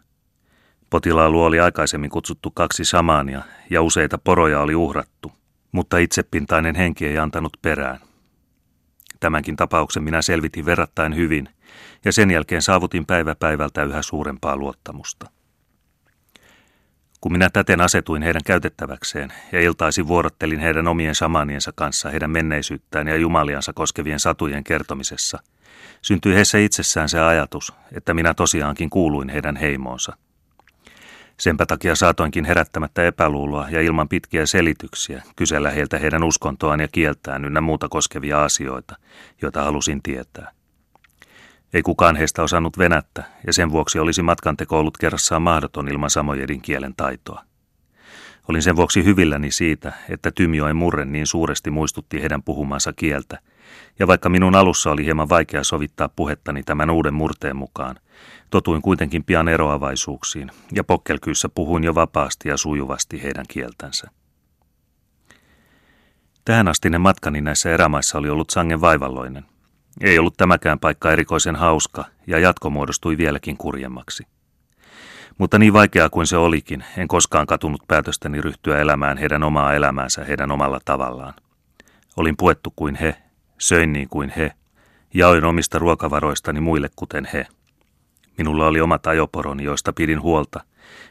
Potilaan 0.89 1.32
luo 1.32 1.46
oli 1.46 1.60
aikaisemmin 1.60 2.10
kutsuttu 2.10 2.51
kaksi 2.51 2.86
samaania 2.86 3.41
ja 3.70 3.82
useita 3.82 4.17
poroja 4.17 4.60
oli 4.60 4.75
uhrattu, 4.75 5.32
mutta 5.72 5.98
itsepintainen 5.98 6.75
henki 6.75 7.08
ei 7.08 7.17
antanut 7.17 7.58
perään. 7.62 8.00
Tämänkin 9.20 9.55
tapauksen 9.55 10.03
minä 10.03 10.22
selvitin 10.22 10.65
verrattain 10.65 11.15
hyvin, 11.15 11.50
ja 12.05 12.12
sen 12.12 12.32
jälkeen 12.32 12.62
saavutin 12.62 13.05
päivä 13.05 13.36
päivältä 13.36 13.84
yhä 13.84 14.01
suurempaa 14.01 14.58
luottamusta. 14.58 15.29
Kun 17.25 17.32
minä 17.32 17.50
täten 17.50 17.82
asetuin 17.82 18.22
heidän 18.22 18.41
käytettäväkseen 18.46 19.34
ja 19.51 19.62
iltaisin 19.62 20.08
vuorottelin 20.08 20.60
heidän 20.60 20.88
omien 20.88 21.15
samaniensa 21.15 21.72
kanssa 21.75 22.10
heidän 22.10 22.32
menneisyyttään 22.32 23.08
ja 23.08 23.15
jumaliansa 23.15 23.74
koskevien 23.74 24.20
satujen 24.20 24.63
kertomisessa, 24.63 25.39
syntyi 26.01 26.36
heissä 26.36 26.58
itsessään 26.58 27.10
se 27.10 27.20
ajatus, 27.20 27.74
että 27.91 28.13
minä 28.13 28.34
tosiaankin 28.34 28.89
kuuluin 28.89 29.29
heidän 29.29 29.55
heimoonsa. 29.55 30.17
Senpä 31.39 31.65
takia 31.65 31.96
saatoinkin 31.96 32.46
herättämättä 32.46 33.03
epäluuloa 33.03 33.70
ja 33.70 33.82
ilman 33.82 34.10
pitkiä 34.10 34.46
selityksiä 34.46 35.24
kysellä 35.36 35.72
heiltä 35.72 36.00
heidän 36.00 36.24
uskontoaan 36.24 36.79
ja 36.79 36.88
kieltään 36.88 37.46
ynnä 37.46 37.62
muuta 37.62 37.89
koskevia 37.89 38.44
asioita, 38.44 38.96
joita 39.41 39.63
halusin 39.63 40.01
tietää. 40.03 40.54
Ei 41.75 41.82
kukaan 41.82 42.15
heistä 42.15 42.44
osannut 42.44 42.77
venättä, 42.77 43.24
ja 43.48 43.53
sen 43.53 43.72
vuoksi 43.72 44.00
olisi 44.00 44.22
matkanteko 44.22 44.79
ollut 44.79 44.98
kerrassaan 44.98 45.41
mahdoton 45.41 45.88
ilman 45.88 46.10
samojedin 46.10 46.62
kielen 46.62 46.94
taitoa. 46.98 47.44
Olin 48.48 48.62
sen 48.62 48.75
vuoksi 48.75 49.05
hyvilläni 49.05 49.51
siitä, 49.51 49.94
että 50.10 50.32
Tymjoen 50.32 50.75
murre 50.75 51.05
niin 51.05 51.27
suuresti 51.27 51.72
muistutti 51.72 52.22
heidän 52.22 52.44
puhumansa 52.44 52.94
kieltä, 52.94 53.39
ja 54.00 54.08
vaikka 54.08 54.29
minun 54.29 54.55
alussa 54.55 54.91
oli 54.91 55.05
hieman 55.05 55.29
vaikea 55.29 55.63
sovittaa 55.63 56.10
puhettani 56.10 56.63
tämän 56.63 56.89
uuden 56.89 57.13
murteen 57.13 57.55
mukaan, 57.55 57.96
totuin 58.50 58.82
kuitenkin 58.82 59.24
pian 59.24 59.48
eroavaisuuksiin, 59.48 60.51
ja 60.72 60.84
pokkelkyyssä 60.84 61.50
puhuin 61.50 61.84
jo 61.84 61.96
vapaasti 61.96 62.50
ja 62.50 62.58
sujuvasti 62.58 63.24
heidän 63.24 63.46
kieltänsä. 63.48 64.08
Tähän 66.46 66.67
ne 66.89 66.98
matkani 66.98 67.41
näissä 67.41 67.74
erämaissa 67.74 68.17
oli 68.17 68.29
ollut 68.29 68.50
sangen 68.50 68.82
vaivalloinen. 68.82 69.54
Ei 70.01 70.19
ollut 70.19 70.37
tämäkään 70.37 70.79
paikka 70.79 71.11
erikoisen 71.11 71.55
hauska, 71.55 72.05
ja 72.27 72.39
jatko 72.39 72.69
muodostui 72.69 73.17
vieläkin 73.17 73.57
kurjemmaksi. 73.57 74.23
Mutta 75.37 75.59
niin 75.59 75.73
vaikeaa 75.73 76.09
kuin 76.09 76.27
se 76.27 76.37
olikin, 76.37 76.83
en 76.97 77.07
koskaan 77.07 77.47
katunut 77.47 77.81
päätöstäni 77.87 78.41
ryhtyä 78.41 78.79
elämään 78.79 79.17
heidän 79.17 79.43
omaa 79.43 79.73
elämäänsä 79.73 80.23
heidän 80.23 80.51
omalla 80.51 80.79
tavallaan. 80.85 81.33
Olin 82.17 82.37
puettu 82.37 82.73
kuin 82.75 82.95
he, 82.95 83.15
söin 83.57 83.93
niin 83.93 84.09
kuin 84.09 84.33
he, 84.37 84.51
jaoin 85.13 85.45
omista 85.45 85.79
ruokavaroistani 85.79 86.61
muille 86.61 86.89
kuten 86.95 87.27
he. 87.33 87.47
Minulla 88.37 88.67
oli 88.67 88.81
omat 88.81 89.07
ajoporoni, 89.07 89.63
joista 89.63 89.93
pidin 89.93 90.21
huolta. 90.21 90.63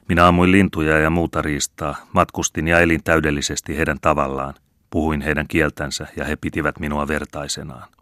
Minä 0.09 0.27
ammuin 0.27 0.53
lintuja 0.53 0.99
ja 0.99 1.11
muuta 1.11 1.43
riistaa, 1.43 1.97
matkustin 2.13 2.69
ja 2.69 2.81
elin 2.81 3.05
täydellisesti 3.05 3.77
heidän 3.77 3.99
tavallaan, 4.01 4.55
puhuin 4.91 5.21
heidän 5.21 5.49
kieltänsä 5.49 6.07
ja 6.17 6.25
he 6.25 6.37
pitivät 6.37 6.79
minua 6.81 7.09
vertaisenaan. 7.09 7.94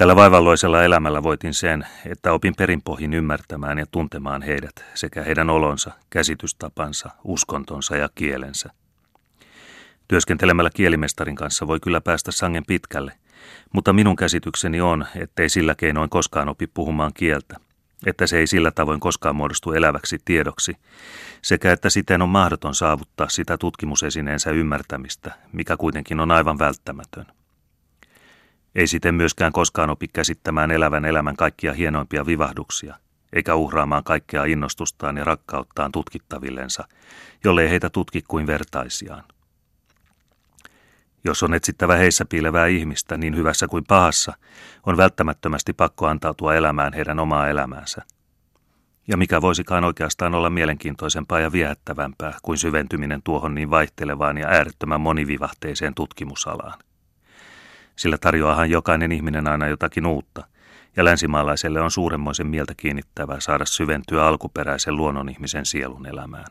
Tällä 0.00 0.16
vaivalloisella 0.16 0.84
elämällä 0.84 1.22
voitin 1.22 1.54
sen, 1.54 1.86
että 2.06 2.32
opin 2.32 2.54
perinpohjin 2.58 3.14
ymmärtämään 3.14 3.78
ja 3.78 3.86
tuntemaan 3.90 4.42
heidät 4.42 4.84
sekä 4.94 5.22
heidän 5.22 5.50
olonsa, 5.50 5.90
käsitystapansa, 6.10 7.10
uskontonsa 7.24 7.96
ja 7.96 8.08
kielensä. 8.14 8.70
Työskentelemällä 10.08 10.70
kielimestarin 10.74 11.36
kanssa 11.36 11.66
voi 11.66 11.80
kyllä 11.80 12.00
päästä 12.00 12.32
sangen 12.32 12.62
pitkälle, 12.66 13.12
mutta 13.72 13.92
minun 13.92 14.16
käsitykseni 14.16 14.80
on, 14.80 15.06
ettei 15.16 15.48
sillä 15.48 15.74
keinoin 15.74 16.10
koskaan 16.10 16.48
opi 16.48 16.66
puhumaan 16.66 17.12
kieltä, 17.14 17.56
että 18.06 18.26
se 18.26 18.38
ei 18.38 18.46
sillä 18.46 18.70
tavoin 18.70 19.00
koskaan 19.00 19.36
muodostu 19.36 19.72
eläväksi 19.72 20.18
tiedoksi, 20.24 20.76
sekä 21.42 21.72
että 21.72 21.90
siten 21.90 22.22
on 22.22 22.28
mahdoton 22.28 22.74
saavuttaa 22.74 23.28
sitä 23.28 23.58
tutkimusesineensä 23.58 24.50
ymmärtämistä, 24.50 25.34
mikä 25.52 25.76
kuitenkin 25.76 26.20
on 26.20 26.30
aivan 26.30 26.58
välttämätön. 26.58 27.39
Ei 28.74 28.86
siten 28.86 29.14
myöskään 29.14 29.52
koskaan 29.52 29.90
opi 29.90 30.08
käsittämään 30.08 30.70
elävän 30.70 31.04
elämän 31.04 31.36
kaikkia 31.36 31.72
hienoimpia 31.72 32.26
vivahduksia, 32.26 32.96
eikä 33.32 33.54
uhraamaan 33.54 34.04
kaikkea 34.04 34.44
innostustaan 34.44 35.16
ja 35.16 35.24
rakkauttaan 35.24 35.92
tutkittavillensa, 35.92 36.88
jollei 37.44 37.70
heitä 37.70 37.90
tutki 37.90 38.22
kuin 38.28 38.46
vertaisiaan. 38.46 39.24
Jos 41.24 41.42
on 41.42 41.54
etsittävä 41.54 41.96
heissä 41.96 42.24
piilevää 42.24 42.66
ihmistä 42.66 43.16
niin 43.16 43.36
hyvässä 43.36 43.68
kuin 43.68 43.84
pahassa, 43.88 44.32
on 44.86 44.96
välttämättömästi 44.96 45.72
pakko 45.72 46.06
antautua 46.06 46.54
elämään 46.54 46.92
heidän 46.92 47.18
omaa 47.18 47.48
elämäänsä. 47.48 48.02
Ja 49.08 49.16
mikä 49.16 49.42
voisikaan 49.42 49.84
oikeastaan 49.84 50.34
olla 50.34 50.50
mielenkiintoisempaa 50.50 51.40
ja 51.40 51.52
viehättävämpää 51.52 52.34
kuin 52.42 52.58
syventyminen 52.58 53.22
tuohon 53.22 53.54
niin 53.54 53.70
vaihtelevaan 53.70 54.38
ja 54.38 54.48
äärettömän 54.48 55.00
monivivahteiseen 55.00 55.94
tutkimusalaan 55.94 56.78
sillä 58.00 58.18
tarjoaahan 58.18 58.70
jokainen 58.70 59.12
ihminen 59.12 59.48
aina 59.48 59.68
jotakin 59.68 60.06
uutta, 60.06 60.46
ja 60.96 61.04
länsimaalaiselle 61.04 61.80
on 61.80 61.90
suuremmoisen 61.90 62.46
mieltä 62.46 62.74
kiinnittävää 62.76 63.40
saada 63.40 63.66
syventyä 63.66 64.26
alkuperäisen 64.26 64.96
luonnonihmisen 64.96 65.66
sielun 65.66 66.06
elämään. 66.06 66.46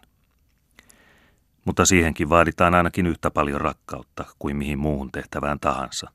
Mutta 1.66 1.86
siihenkin 1.86 2.30
vaaditaan 2.30 2.76
ainakin 2.76 3.06
yhtä 3.06 3.32
paljon 3.32 3.62
rakkautta 3.62 4.26
kuin 4.40 4.56
mihin 4.58 4.80
muuhun 4.80 5.12
tehtävään 5.12 5.60
tahansa. 5.60 6.12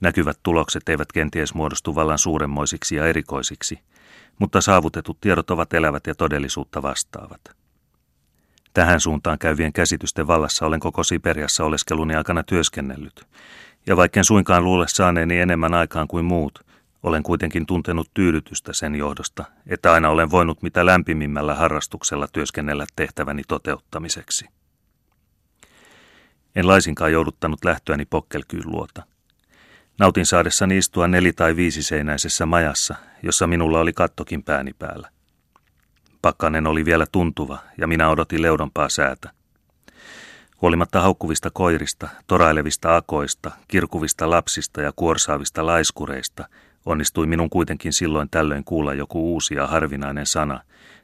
Näkyvät 0.00 0.38
tulokset 0.42 0.88
eivät 0.88 1.12
kenties 1.12 1.54
muodostu 1.54 1.94
vallan 1.94 2.18
suuremmoisiksi 2.18 2.96
ja 2.96 3.06
erikoisiksi, 3.06 3.78
mutta 4.38 4.60
saavutetut 4.60 5.20
tiedot 5.20 5.50
ovat 5.50 5.74
elävät 5.74 6.06
ja 6.06 6.14
todellisuutta 6.14 6.82
vastaavat. 6.82 7.40
Tähän 8.74 9.00
suuntaan 9.00 9.38
käyvien 9.38 9.72
käsitysten 9.72 10.26
vallassa 10.26 10.66
olen 10.66 10.80
koko 10.80 11.04
Siperiassa 11.04 11.64
oleskeluni 11.64 12.14
aikana 12.14 12.42
työskennellyt, 12.42 13.26
ja 13.86 13.96
vaikken 13.96 14.24
suinkaan 14.24 14.64
luule 14.64 14.88
saaneeni 14.88 15.38
enemmän 15.38 15.74
aikaan 15.74 16.08
kuin 16.08 16.24
muut, 16.24 16.66
olen 17.02 17.22
kuitenkin 17.22 17.66
tuntenut 17.66 18.10
tyydytystä 18.14 18.72
sen 18.72 18.94
johdosta, 18.94 19.44
että 19.66 19.92
aina 19.92 20.08
olen 20.08 20.30
voinut 20.30 20.62
mitä 20.62 20.86
lämpimimmällä 20.86 21.54
harrastuksella 21.54 22.28
työskennellä 22.32 22.86
tehtäväni 22.96 23.42
toteuttamiseksi. 23.48 24.46
En 26.56 26.68
laisinkaan 26.68 27.12
jouduttanut 27.12 27.64
lähtöäni 27.64 28.04
pokkelkyyn 28.04 28.70
luota. 28.70 29.02
Nautin 29.98 30.26
saadessani 30.26 30.78
istua 30.78 31.08
neli- 31.08 31.32
tai 31.32 31.56
viisiseinäisessä 31.56 32.46
majassa, 32.46 32.94
jossa 33.22 33.46
minulla 33.46 33.80
oli 33.80 33.92
kattokin 33.92 34.42
pääni 34.42 34.72
päällä. 34.78 35.08
Pakkanen 36.22 36.66
oli 36.66 36.84
vielä 36.84 37.06
tuntuva 37.12 37.58
ja 37.78 37.86
minä 37.86 38.08
odotin 38.08 38.42
leudompaa 38.42 38.88
säätä. 38.88 39.35
Huolimatta 40.62 41.00
haukkuvista 41.00 41.50
koirista, 41.50 42.08
torailevista 42.26 42.96
akoista, 42.96 43.50
kirkuvista 43.68 44.30
lapsista 44.30 44.80
ja 44.80 44.92
kuorsaavista 44.96 45.66
laiskureista, 45.66 46.48
onnistui 46.86 47.26
minun 47.26 47.50
kuitenkin 47.50 47.92
silloin 47.92 48.30
tällöin 48.30 48.64
kuulla 48.64 48.94
joku 48.94 49.32
uusi 49.32 49.54
ja 49.54 49.66
harvinainen 49.66 50.26
sana 50.26 50.60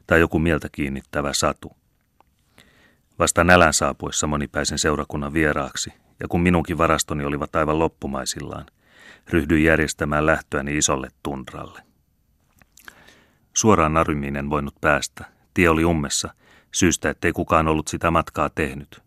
tai 0.07 0.19
joku 0.19 0.39
mieltä 0.39 0.69
kiinnittävä 0.71 1.33
satu. 1.33 1.71
Vasta 3.19 3.43
nälän 3.43 3.73
saapuessa 3.73 4.27
monipäisen 4.27 4.79
seurakunnan 4.79 5.33
vieraaksi, 5.33 5.93
ja 6.19 6.27
kun 6.27 6.41
minunkin 6.41 6.77
varastoni 6.77 7.25
olivat 7.25 7.55
aivan 7.55 7.79
loppumaisillaan, 7.79 8.65
ryhdyin 9.29 9.63
järjestämään 9.63 10.25
lähtöäni 10.25 10.77
isolle 10.77 11.07
tundralle. 11.23 11.81
Suoraan 13.53 13.93
naryminen 13.93 14.49
voinut 14.49 14.75
päästä, 14.81 15.25
tie 15.53 15.69
oli 15.69 15.85
ummessa, 15.85 16.33
syystä 16.71 17.09
ettei 17.09 17.31
kukaan 17.31 17.67
ollut 17.67 17.87
sitä 17.87 18.11
matkaa 18.11 18.49
tehnyt, 18.49 19.02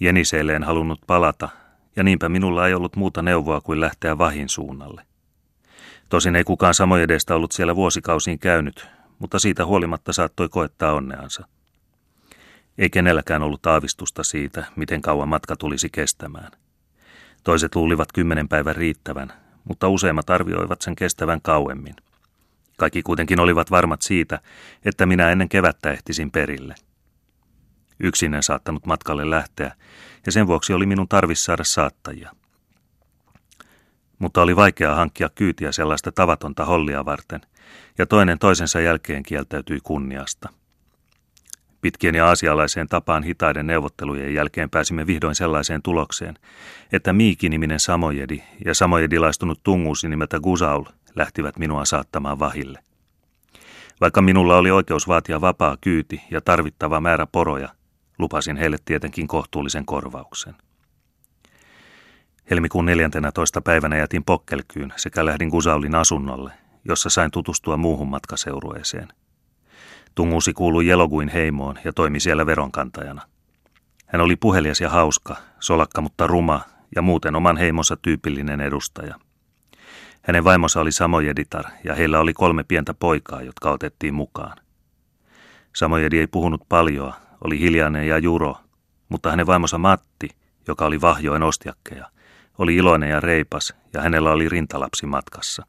Jeniseelle 0.00 0.56
halunnut 0.64 1.00
palata, 1.06 1.48
ja 1.96 2.02
niinpä 2.02 2.28
minulla 2.28 2.66
ei 2.66 2.74
ollut 2.74 2.96
muuta 2.96 3.22
neuvoa 3.22 3.60
kuin 3.60 3.80
lähteä 3.80 4.18
vahin 4.18 4.48
suunnalle. 4.48 5.02
Tosin 6.08 6.36
ei 6.36 6.44
kukaan 6.44 6.74
edestä 7.02 7.34
ollut 7.34 7.52
siellä 7.52 7.76
vuosikausiin 7.76 8.38
käynyt, 8.38 8.86
mutta 9.18 9.38
siitä 9.38 9.66
huolimatta 9.66 10.12
saattoi 10.12 10.48
koettaa 10.48 10.92
onneansa. 10.92 11.46
Ei 12.78 12.90
kenelläkään 12.90 13.42
ollut 13.42 13.66
aavistusta 13.66 14.22
siitä, 14.24 14.64
miten 14.76 15.02
kauan 15.02 15.28
matka 15.28 15.56
tulisi 15.56 15.88
kestämään. 15.92 16.52
Toiset 17.44 17.74
luulivat 17.74 18.12
kymmenen 18.12 18.48
päivän 18.48 18.76
riittävän, 18.76 19.32
mutta 19.64 19.88
useimmat 19.88 20.30
arvioivat 20.30 20.82
sen 20.82 20.96
kestävän 20.96 21.40
kauemmin. 21.42 21.96
Kaikki 22.76 23.02
kuitenkin 23.02 23.40
olivat 23.40 23.70
varmat 23.70 24.02
siitä, 24.02 24.40
että 24.84 25.06
minä 25.06 25.30
ennen 25.30 25.48
kevättä 25.48 25.92
ehtisin 25.92 26.30
perille– 26.30 26.74
Yksin 28.00 28.34
en 28.34 28.42
saattanut 28.42 28.86
matkalle 28.86 29.30
lähteä, 29.30 29.74
ja 30.26 30.32
sen 30.32 30.46
vuoksi 30.46 30.72
oli 30.72 30.86
minun 30.86 31.08
tarvis 31.08 31.44
saada 31.44 31.64
saattajia. 31.64 32.30
Mutta 34.18 34.42
oli 34.42 34.56
vaikeaa 34.56 34.94
hankkia 34.94 35.28
kyytiä 35.34 35.72
sellaista 35.72 36.12
tavatonta 36.12 36.64
hollia 36.64 37.04
varten, 37.04 37.40
ja 37.98 38.06
toinen 38.06 38.38
toisensa 38.38 38.80
jälkeen 38.80 39.22
kieltäytyi 39.22 39.80
kunniasta. 39.82 40.48
Pitkien 41.80 42.14
ja 42.14 42.30
asialaiseen 42.30 42.88
tapaan 42.88 43.22
hitaiden 43.22 43.66
neuvottelujen 43.66 44.34
jälkeen 44.34 44.70
pääsimme 44.70 45.06
vihdoin 45.06 45.34
sellaiseen 45.34 45.82
tulokseen, 45.82 46.34
että 46.92 47.12
Miiki-niminen 47.12 47.80
samojedi 47.80 48.42
ja 48.64 48.74
samojedilaistunut 48.74 49.60
tunguusi 49.62 50.08
nimeltä 50.08 50.40
Gusaul 50.40 50.84
lähtivät 51.14 51.58
minua 51.58 51.84
saattamaan 51.84 52.38
vahille. 52.38 52.78
Vaikka 54.00 54.22
minulla 54.22 54.56
oli 54.56 54.70
oikeus 54.70 55.08
vaatia 55.08 55.40
vapaa 55.40 55.76
kyyti 55.80 56.22
ja 56.30 56.40
tarvittava 56.40 57.00
määrä 57.00 57.26
poroja, 57.26 57.68
Lupasin 58.20 58.56
heille 58.56 58.76
tietenkin 58.84 59.28
kohtuullisen 59.28 59.86
korvauksen. 59.86 60.54
Helmikuun 62.50 62.86
14. 62.86 63.60
päivänä 63.60 63.96
jätin 63.96 64.24
Pokkelkyyn 64.24 64.92
sekä 64.96 65.26
lähdin 65.26 65.48
Gusaulin 65.48 65.94
asunnolle, 65.94 66.52
jossa 66.84 67.10
sain 67.10 67.30
tutustua 67.30 67.76
muuhun 67.76 68.08
matkaseurueeseen. 68.08 69.08
Tungusi 70.14 70.52
kuului 70.52 70.86
Jeloguin 70.86 71.28
heimoon 71.28 71.78
ja 71.84 71.92
toimi 71.92 72.20
siellä 72.20 72.46
veronkantajana. 72.46 73.22
Hän 74.06 74.20
oli 74.20 74.36
puhelias 74.36 74.80
ja 74.80 74.90
hauska, 74.90 75.36
solakka 75.60 76.00
mutta 76.00 76.26
ruma 76.26 76.60
ja 76.96 77.02
muuten 77.02 77.36
oman 77.36 77.56
heimonsa 77.56 77.96
tyypillinen 77.96 78.60
edustaja. 78.60 79.14
Hänen 80.22 80.44
vaimonsa 80.44 80.80
oli 80.80 80.92
Samojeditar 80.92 81.64
ja 81.84 81.94
heillä 81.94 82.20
oli 82.20 82.32
kolme 82.32 82.64
pientä 82.64 82.94
poikaa, 82.94 83.42
jotka 83.42 83.70
otettiin 83.70 84.14
mukaan. 84.14 84.56
Samojedi 85.76 86.18
ei 86.18 86.26
puhunut 86.26 86.62
paljoa, 86.68 87.29
oli 87.44 87.60
hiljainen 87.60 88.08
ja 88.08 88.18
juro, 88.18 88.56
mutta 89.08 89.30
hänen 89.30 89.46
vaimonsa 89.46 89.78
Matti, 89.78 90.28
joka 90.68 90.86
oli 90.86 91.00
vahjoen 91.00 91.42
ostiakkeja, 91.42 92.06
oli 92.58 92.76
iloinen 92.76 93.10
ja 93.10 93.20
reipas 93.20 93.74
ja 93.92 94.02
hänellä 94.02 94.32
oli 94.32 94.48
rintalapsi 94.48 95.06
matkassa. 95.06 95.66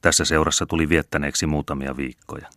Tässä 0.00 0.24
seurassa 0.24 0.66
tuli 0.66 0.88
viettäneeksi 0.88 1.46
muutamia 1.46 1.96
viikkoja. 1.96 2.48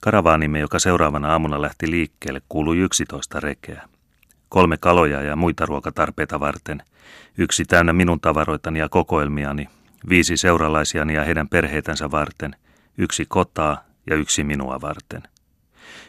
Karavaanimme, 0.00 0.58
joka 0.58 0.78
seuraavana 0.78 1.32
aamuna 1.32 1.62
lähti 1.62 1.90
liikkeelle, 1.90 2.42
kuului 2.48 2.78
yksitoista 2.78 3.40
rekeä. 3.40 3.88
Kolme 4.48 4.76
kaloja 4.76 5.22
ja 5.22 5.36
muita 5.36 5.66
ruokatarpeita 5.66 6.40
varten, 6.40 6.82
yksi 7.38 7.64
täynnä 7.64 7.92
minun 7.92 8.20
tavaroitani 8.20 8.78
ja 8.78 8.88
kokoelmiani, 8.88 9.68
viisi 10.08 10.36
seuralaisiani 10.36 11.14
ja 11.14 11.24
heidän 11.24 11.48
perheitänsä 11.48 12.10
varten, 12.10 12.56
yksi 12.98 13.26
kotaa 13.28 13.84
ja 14.10 14.16
yksi 14.16 14.44
minua 14.44 14.80
varten. 14.80 15.22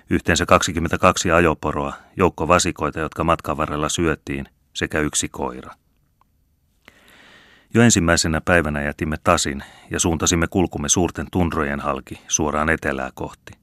Yhteensä 0.09 0.45
22 0.45 1.31
ajoporoa, 1.31 1.93
joukko 2.17 2.47
vasikoita, 2.47 2.99
jotka 2.99 3.23
matkan 3.23 3.57
varrella 3.57 3.89
syötiin, 3.89 4.45
sekä 4.73 4.99
yksi 4.99 5.29
koira. 5.29 5.71
Jo 7.73 7.81
ensimmäisenä 7.81 8.41
päivänä 8.41 8.81
jätimme 8.81 9.17
tasin 9.23 9.63
ja 9.91 9.99
suuntasimme 9.99 10.47
kulkumme 10.47 10.89
suurten 10.89 11.27
tundrojen 11.31 11.79
halki 11.79 12.21
suoraan 12.27 12.69
etelää 12.69 13.09
kohti. 13.13 13.53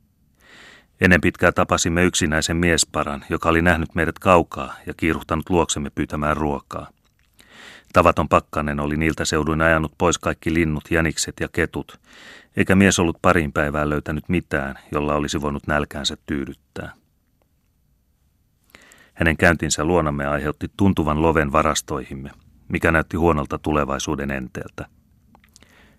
Ennen 1.00 1.20
pitkää 1.20 1.52
tapasimme 1.52 2.04
yksinäisen 2.04 2.56
miesparan, 2.56 3.24
joka 3.28 3.48
oli 3.48 3.62
nähnyt 3.62 3.94
meidät 3.94 4.18
kaukaa 4.18 4.74
ja 4.86 4.94
kiiruhtanut 4.94 5.50
luoksemme 5.50 5.90
pyytämään 5.90 6.36
ruokaa. 6.36 6.88
Tavaton 7.92 8.28
pakkanen 8.28 8.80
oli 8.80 8.96
niiltä 8.96 9.24
seuduin 9.24 9.62
ajanut 9.62 9.92
pois 9.98 10.18
kaikki 10.18 10.54
linnut, 10.54 10.84
jänikset 10.90 11.34
ja 11.40 11.48
ketut, 11.52 12.00
eikä 12.56 12.74
mies 12.74 12.98
ollut 12.98 13.18
parin 13.22 13.52
päivään 13.52 13.90
löytänyt 13.90 14.28
mitään, 14.28 14.78
jolla 14.92 15.14
olisi 15.14 15.40
voinut 15.40 15.66
nälkäänsä 15.66 16.16
tyydyttää. 16.26 16.92
Hänen 19.14 19.36
käyntinsä 19.36 19.84
luonamme 19.84 20.26
aiheutti 20.26 20.66
tuntuvan 20.76 21.22
loven 21.22 21.52
varastoihimme, 21.52 22.30
mikä 22.68 22.92
näytti 22.92 23.16
huonolta 23.16 23.58
tulevaisuuden 23.58 24.30
enteeltä. 24.30 24.86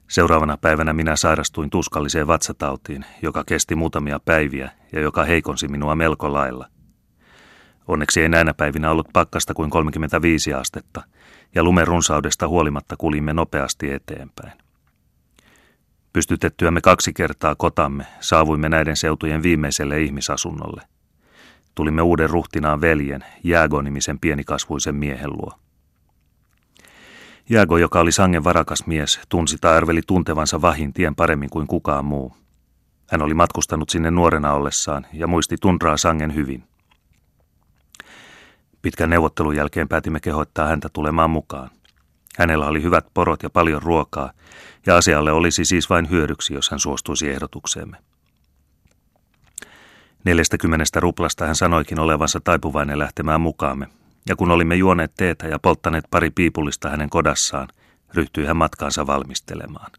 Seuraavana 0.10 0.58
päivänä 0.58 0.94
minä 0.94 1.16
sairastuin 1.16 1.70
tuskalliseen 1.70 2.28
vatsatautiin, 2.28 3.06
joka 3.22 3.44
kesti 3.44 3.76
muutamia 3.76 4.20
päiviä 4.20 4.72
ja 4.92 5.02
joka 5.02 5.24
heikonsi 5.24 5.68
minua 5.68 5.96
melko 5.96 6.34
lailla. 6.34 6.68
Onneksi 7.88 8.22
ei 8.22 8.30
näinä 8.30 8.54
päivinä 8.54 8.92
ollut 8.92 9.08
pakkasta 9.14 9.54
kuin 9.54 9.70
35 9.70 10.54
astetta, 10.54 11.04
ja 11.56 11.64
lumen 11.64 11.88
runsaudesta 11.88 12.48
huolimatta 12.48 12.96
kulimme 12.98 13.34
nopeasti 13.34 13.92
eteenpäin. 13.92 14.54
Pystytettyämme 16.14 16.82
kaksi 16.82 17.14
kertaa 17.14 17.56
kotamme, 17.56 18.06
saavuimme 18.20 18.70
näiden 18.70 18.96
seutujen 18.96 19.44
viimeiselle 19.44 20.02
ihmisasunnolle. 20.02 20.82
Tulimme 21.76 22.02
uuden 22.02 22.30
ruhtinaan 22.30 22.82
veljen, 22.82 23.26
Jäägo-nimisen 23.44 24.20
pienikasvuisen 24.20 24.96
miehen 24.96 25.32
luo. 25.32 25.54
Jaago, 27.50 27.78
joka 27.78 28.00
oli 28.00 28.12
sangen 28.12 28.44
varakas 28.44 28.86
mies, 28.86 29.20
tunsi 29.30 29.58
tai 29.62 29.78
arveli 29.78 30.02
tuntevansa 30.08 30.62
vahin 30.62 30.94
tien 30.94 31.16
paremmin 31.16 31.50
kuin 31.50 31.68
kukaan 31.68 32.06
muu. 32.06 32.34
Hän 33.12 33.22
oli 33.22 33.34
matkustanut 33.34 33.90
sinne 33.90 34.12
nuorena 34.12 34.54
ollessaan 34.54 35.06
ja 35.14 35.28
muisti 35.28 35.56
tundraa 35.62 35.98
sangen 35.98 36.36
hyvin. 36.36 36.64
Pitkän 38.82 39.10
neuvottelun 39.10 39.56
jälkeen 39.56 39.88
päätimme 39.88 40.20
kehottaa 40.20 40.68
häntä 40.68 40.90
tulemaan 40.94 41.30
mukaan. 41.30 41.70
Hänellä 42.38 42.68
oli 42.68 42.84
hyvät 42.84 43.06
porot 43.14 43.44
ja 43.44 43.50
paljon 43.50 43.82
ruokaa, 43.82 44.32
ja 44.86 44.98
asialle 44.98 45.32
olisi 45.32 45.66
siis 45.66 45.90
vain 45.90 46.10
hyödyksi, 46.10 46.54
jos 46.54 46.70
hän 46.70 46.80
suostuisi 46.80 47.30
ehdotukseemme. 47.30 47.98
Neljästäkymmenestä 50.24 51.00
ruplasta 51.00 51.46
hän 51.46 51.56
sanoikin 51.56 52.00
olevansa 52.00 52.40
taipuvainen 52.40 53.00
lähtemään 53.00 53.42
mukaamme, 53.42 53.88
ja 54.30 54.36
kun 54.36 54.52
olimme 54.52 54.76
juoneet 54.76 55.12
teetä 55.18 55.48
ja 55.48 55.60
polttaneet 55.60 56.06
pari 56.12 56.30
piipullista 56.30 56.90
hänen 56.90 57.10
kodassaan, 57.10 57.68
ryhtyi 58.14 58.46
hän 58.46 58.58
matkaansa 58.58 59.08
valmistelemaan. 59.08 59.92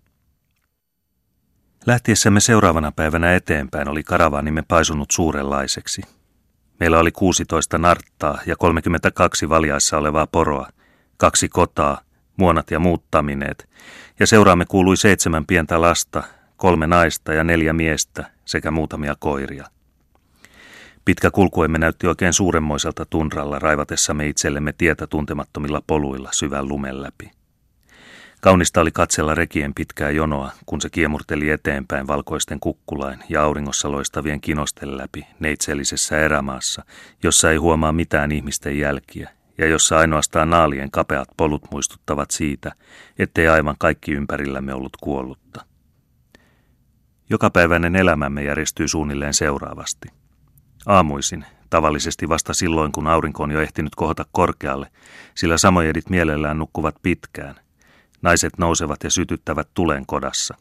Lähtiessämme 1.86 2.40
seuraavana 2.40 2.92
päivänä 2.92 3.34
eteenpäin 3.34 3.88
oli 3.88 4.02
karavaanimme 4.02 4.62
paisunut 4.68 5.10
suurenlaiseksi. 5.10 6.02
Meillä 6.80 6.98
oli 6.98 7.12
16 7.12 7.78
narttaa 7.78 8.38
ja 8.46 8.56
32 8.56 9.48
valjaissa 9.48 9.98
olevaa 9.98 10.26
poroa, 10.26 10.68
kaksi 11.16 11.48
kotaa, 11.48 12.00
muonat 12.36 12.70
ja 12.70 12.78
muut 12.78 13.04
tamineet, 13.10 13.68
ja 14.20 14.26
seuraamme 14.26 14.64
kuului 14.64 14.96
seitsemän 14.96 15.46
pientä 15.46 15.80
lasta, 15.80 16.22
kolme 16.56 16.86
naista 16.86 17.32
ja 17.32 17.44
neljä 17.44 17.72
miestä 17.72 18.30
sekä 18.44 18.70
muutamia 18.70 19.14
koiria. 19.18 19.66
Pitkä 21.04 21.30
kulkuemme 21.30 21.78
näytti 21.78 22.06
oikein 22.06 22.32
suuremmoiselta 22.32 23.06
tunralla 23.06 23.58
raivatessamme 23.58 24.26
itsellemme 24.26 24.72
tietä 24.72 25.06
tuntemattomilla 25.06 25.82
poluilla 25.86 26.28
syvän 26.32 26.68
lumen 26.68 27.02
läpi. 27.02 27.41
Kaunista 28.42 28.80
oli 28.80 28.90
katsella 28.90 29.34
rekien 29.34 29.74
pitkää 29.74 30.10
jonoa, 30.10 30.50
kun 30.66 30.80
se 30.80 30.90
kiemurteli 30.90 31.50
eteenpäin 31.50 32.06
valkoisten 32.06 32.60
kukkulain 32.60 33.18
ja 33.28 33.42
auringossa 33.42 33.92
loistavien 33.92 34.40
kinosten 34.40 34.96
läpi 34.96 35.26
neitsellisessä 35.40 36.18
erämaassa, 36.18 36.84
jossa 37.22 37.50
ei 37.50 37.56
huomaa 37.56 37.92
mitään 37.92 38.32
ihmisten 38.32 38.78
jälkiä 38.78 39.30
ja 39.58 39.66
jossa 39.66 39.98
ainoastaan 39.98 40.50
naalien 40.50 40.90
kapeat 40.90 41.28
polut 41.36 41.62
muistuttavat 41.70 42.30
siitä, 42.30 42.72
ettei 43.18 43.48
aivan 43.48 43.76
kaikki 43.78 44.12
ympärillämme 44.12 44.74
ollut 44.74 44.96
kuollutta. 45.00 45.64
Jokapäiväinen 47.30 47.96
elämämme 47.96 48.44
järjestyy 48.44 48.88
suunnilleen 48.88 49.34
seuraavasti– 49.34 50.08
Aamuisin, 50.86 51.44
tavallisesti 51.70 52.28
vasta 52.28 52.54
silloin, 52.54 52.92
kun 52.92 53.06
aurinko 53.06 53.42
on 53.42 53.50
jo 53.50 53.60
ehtinyt 53.60 53.94
kohota 53.94 54.24
korkealle, 54.32 54.86
sillä 55.34 55.58
samojedit 55.58 56.10
mielellään 56.10 56.58
nukkuvat 56.58 56.94
pitkään. 57.02 57.54
Naiset 58.22 58.58
nousevat 58.58 59.04
ja 59.04 59.10
sytyttävät 59.10 59.68
tulen 59.74 60.06
kodassa. 60.06 60.54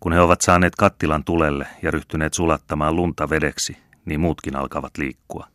Kun 0.00 0.12
he 0.12 0.20
ovat 0.20 0.40
saaneet 0.40 0.76
kattilan 0.76 1.24
tulelle 1.24 1.66
ja 1.82 1.90
ryhtyneet 1.90 2.34
sulattamaan 2.34 2.96
lunta 2.96 3.30
vedeksi, 3.30 3.76
niin 4.04 4.20
muutkin 4.20 4.56
alkavat 4.56 4.98
liikkua. 4.98 5.48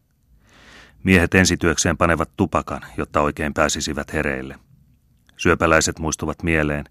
Miehet 1.03 1.35
ensityökseen 1.35 1.97
panevat 1.97 2.29
tupakan, 2.37 2.81
jotta 2.97 3.21
oikein 3.21 3.53
pääsisivät 3.53 4.13
hereille. 4.13 4.59
Syöpäläiset 5.37 5.99
muistuvat 5.99 6.43
mieleen, 6.43 6.85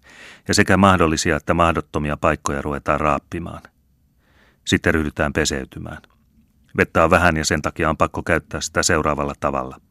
ja 0.47 0.53
sekä 0.53 0.77
mahdollisia 0.77 1.35
että 1.35 1.53
mahdottomia 1.53 2.17
paikkoja 2.17 2.61
ruvetaan 2.61 2.99
raappimaan. 2.99 3.61
Sitten 4.65 4.93
ryhdytään 4.93 5.33
peseytymään. 5.33 6.01
Vettä 6.77 7.03
on 7.03 7.09
vähän 7.09 7.37
ja 7.37 7.45
sen 7.45 7.61
takia 7.61 7.89
on 7.89 7.97
pakko 7.97 8.23
käyttää 8.23 8.61
sitä 8.61 8.83
seuraavalla 8.83 9.33
tavalla. 9.39 9.81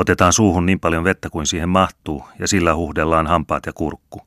Otetaan 0.00 0.32
suuhun 0.32 0.66
niin 0.66 0.80
paljon 0.80 1.04
vettä 1.04 1.30
kuin 1.30 1.46
siihen 1.46 1.68
mahtuu 1.68 2.24
ja 2.38 2.48
sillä 2.48 2.74
huhdellaan 2.74 3.26
hampaat 3.26 3.66
ja 3.66 3.72
kurkku. 3.72 4.22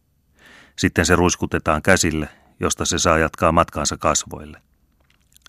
Sitten 0.76 1.06
se 1.06 1.16
ruiskutetaan 1.16 1.82
käsille, 1.82 2.30
josta 2.60 2.86
se 2.86 3.00
saa 3.00 3.18
jatkaa 3.18 3.52
matkaansa 3.52 3.98
kasvoille. 3.98 4.62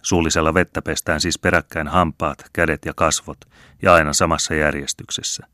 Suullisella 0.03 0.55
vettä 0.55 0.83
pestään 0.83 1.21
siis 1.21 1.39
peräkkäin 1.39 1.89
hampaat, 1.89 2.45
kädet 2.53 2.85
ja 2.85 2.93
kasvot 2.97 3.39
ja 3.83 3.95
aina 3.95 4.13
samassa 4.13 4.55
järjestyksessä. 4.55 5.47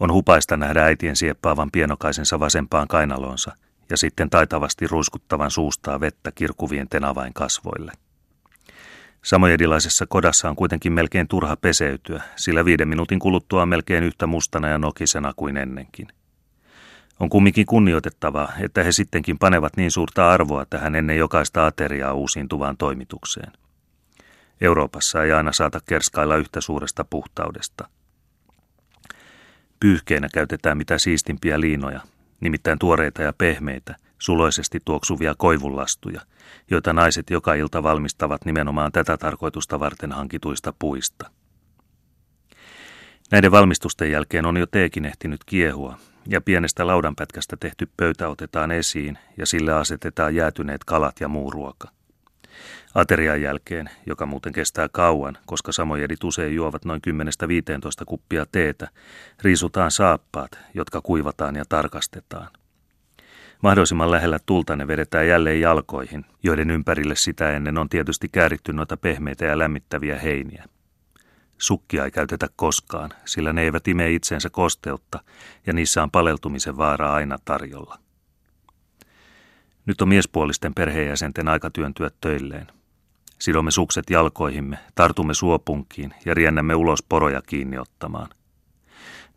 On 0.00 0.12
hupaista 0.12 0.56
nähdä 0.56 0.84
äitien 0.84 1.16
sieppaavan 1.16 1.70
pienokaisensa 1.70 2.40
vasempaan 2.40 2.88
kainalonsa 2.88 3.52
ja 3.90 3.96
sitten 3.96 4.30
taitavasti 4.30 4.86
ruiskuttavan 4.86 5.50
suustaa 5.50 6.00
vettä 6.00 6.32
kirkuvien 6.32 6.88
tenavain 6.88 7.34
kasvoille. 7.34 7.92
Samojedilaisessa 9.24 10.06
kodassa 10.06 10.48
on 10.50 10.56
kuitenkin 10.56 10.92
melkein 10.92 11.28
turha 11.28 11.56
peseytyä, 11.56 12.22
sillä 12.36 12.64
viiden 12.64 12.88
minuutin 12.88 13.18
kuluttua 13.18 13.62
on 13.62 13.68
melkein 13.68 14.04
yhtä 14.04 14.26
mustana 14.26 14.68
ja 14.68 14.78
nokisena 14.78 15.32
kuin 15.36 15.56
ennenkin. 15.56 16.08
On 17.20 17.28
kumminkin 17.28 17.66
kunnioitettavaa, 17.66 18.52
että 18.60 18.82
he 18.82 18.92
sittenkin 18.92 19.38
panevat 19.38 19.76
niin 19.76 19.90
suurta 19.90 20.30
arvoa 20.30 20.66
tähän 20.70 20.94
ennen 20.94 21.16
jokaista 21.18 21.66
ateriaa 21.66 22.12
uusiintuvaan 22.12 22.76
toimitukseen. 22.76 23.52
Euroopassa 24.60 25.24
ei 25.24 25.32
aina 25.32 25.52
saata 25.52 25.80
kerskailla 25.86 26.36
yhtä 26.36 26.60
suuresta 26.60 27.04
puhtaudesta. 27.04 27.88
Pyyhkeenä 29.80 30.28
käytetään 30.34 30.78
mitä 30.78 30.98
siistimpiä 30.98 31.60
liinoja, 31.60 32.00
nimittäin 32.40 32.78
tuoreita 32.78 33.22
ja 33.22 33.32
pehmeitä, 33.32 33.96
suloisesti 34.22 34.78
tuoksuvia 34.84 35.34
koivunlastuja, 35.38 36.20
joita 36.70 36.92
naiset 36.92 37.30
joka 37.30 37.54
ilta 37.54 37.82
valmistavat 37.82 38.44
nimenomaan 38.44 38.92
tätä 38.92 39.16
tarkoitusta 39.16 39.80
varten 39.80 40.12
hankituista 40.12 40.74
puista. 40.78 41.30
Näiden 43.30 43.52
valmistusten 43.52 44.10
jälkeen 44.10 44.46
on 44.46 44.56
jo 44.56 44.66
teekin 44.66 45.04
ehtinyt 45.04 45.44
kiehua, 45.44 45.98
ja 46.28 46.40
pienestä 46.40 46.86
laudanpätkästä 46.86 47.56
tehty 47.60 47.88
pöytä 47.96 48.28
otetaan 48.28 48.70
esiin 48.70 49.18
ja 49.36 49.46
sille 49.46 49.72
asetetaan 49.72 50.34
jäätyneet 50.34 50.84
kalat 50.84 51.20
ja 51.20 51.28
muu 51.28 51.50
ruoka. 51.50 51.88
Aterian 52.94 53.42
jälkeen, 53.42 53.90
joka 54.06 54.26
muuten 54.26 54.52
kestää 54.52 54.88
kauan, 54.92 55.38
koska 55.46 55.72
samojedit 55.72 56.24
usein 56.24 56.54
juovat 56.54 56.84
noin 56.84 57.00
10-15 57.08 58.04
kuppia 58.06 58.46
teetä, 58.52 58.88
riisutaan 59.42 59.90
saappaat, 59.90 60.58
jotka 60.74 61.00
kuivataan 61.00 61.56
ja 61.56 61.64
tarkastetaan. 61.68 62.48
Mahdollisimman 63.62 64.10
lähellä 64.10 64.38
tulta 64.46 64.76
ne 64.76 64.86
vedetään 64.86 65.28
jälleen 65.28 65.60
jalkoihin, 65.60 66.24
joiden 66.42 66.70
ympärille 66.70 67.16
sitä 67.16 67.50
ennen 67.50 67.78
on 67.78 67.88
tietysti 67.88 68.28
kääritty 68.32 68.72
noita 68.72 68.96
pehmeitä 68.96 69.44
ja 69.44 69.58
lämmittäviä 69.58 70.18
heiniä. 70.18 70.64
Sukkia 71.58 72.04
ei 72.04 72.10
käytetä 72.10 72.48
koskaan, 72.56 73.10
sillä 73.24 73.52
ne 73.52 73.62
eivät 73.62 73.88
ime 73.88 74.10
itseensä 74.10 74.50
kosteutta 74.50 75.20
ja 75.66 75.72
niissä 75.72 76.02
on 76.02 76.10
paleltumisen 76.10 76.76
vaara 76.76 77.12
aina 77.12 77.38
tarjolla. 77.44 77.98
Nyt 79.86 80.02
on 80.02 80.08
miespuolisten 80.08 80.74
perheenjäsenten 80.74 81.48
aika 81.48 81.70
työntyä 81.70 82.10
töilleen. 82.20 82.66
Sidomme 83.38 83.70
sukset 83.70 84.10
jalkoihimme, 84.10 84.78
tartumme 84.94 85.34
suopunkiin 85.34 86.14
ja 86.24 86.34
riennämme 86.34 86.74
ulos 86.74 87.02
poroja 87.02 87.42
kiinni 87.42 87.78
ottamaan. 87.78 88.28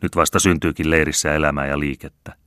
Nyt 0.02 0.16
vasta 0.16 0.40
syntyykin 0.40 0.90
leirissä 0.90 1.34
elämää 1.34 1.68
ja 1.68 1.80
liikettä. 1.80 2.45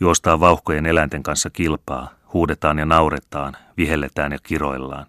Juostaan 0.00 0.40
vauhkojen 0.40 0.86
eläinten 0.86 1.22
kanssa 1.22 1.50
kilpaa, 1.50 2.10
huudetaan 2.32 2.78
ja 2.78 2.86
nauretaan, 2.86 3.56
vihelletään 3.76 4.32
ja 4.32 4.38
kiroillaan. 4.42 5.06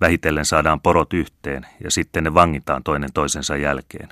Vähitellen 0.00 0.44
saadaan 0.44 0.80
porot 0.80 1.12
yhteen 1.12 1.66
ja 1.84 1.90
sitten 1.90 2.24
ne 2.24 2.34
vangitaan 2.34 2.82
toinen 2.82 3.12
toisensa 3.12 3.56
jälkeen. 3.56 4.08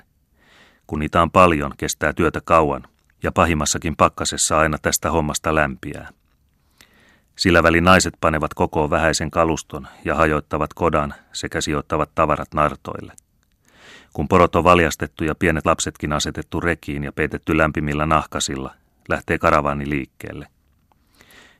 Kun 0.87 0.99
niitä 0.99 1.21
on 1.21 1.31
paljon, 1.31 1.73
kestää 1.77 2.13
työtä 2.13 2.41
kauan 2.41 2.83
ja 3.23 3.31
pahimmassakin 3.31 3.95
pakkasessa 3.95 4.59
aina 4.59 4.77
tästä 4.81 5.11
hommasta 5.11 5.55
lämpiää. 5.55 6.09
Sillä 7.35 7.63
väli 7.63 7.81
naiset 7.81 8.13
panevat 8.21 8.53
koko 8.53 8.89
vähäisen 8.89 9.31
kaluston 9.31 9.87
ja 10.05 10.15
hajoittavat 10.15 10.73
kodan 10.73 11.13
sekä 11.33 11.61
sijoittavat 11.61 12.09
tavarat 12.15 12.53
nartoille. 12.53 13.13
Kun 14.13 14.27
porot 14.27 14.55
on 14.55 14.63
valjastettu 14.63 15.23
ja 15.23 15.35
pienet 15.35 15.65
lapsetkin 15.65 16.13
asetettu 16.13 16.59
rekiin 16.59 17.03
ja 17.03 17.11
peitetty 17.11 17.57
lämpimillä 17.57 18.05
nahkasilla, 18.05 18.75
lähtee 19.09 19.37
karavaani 19.37 19.89
liikkeelle. 19.89 20.47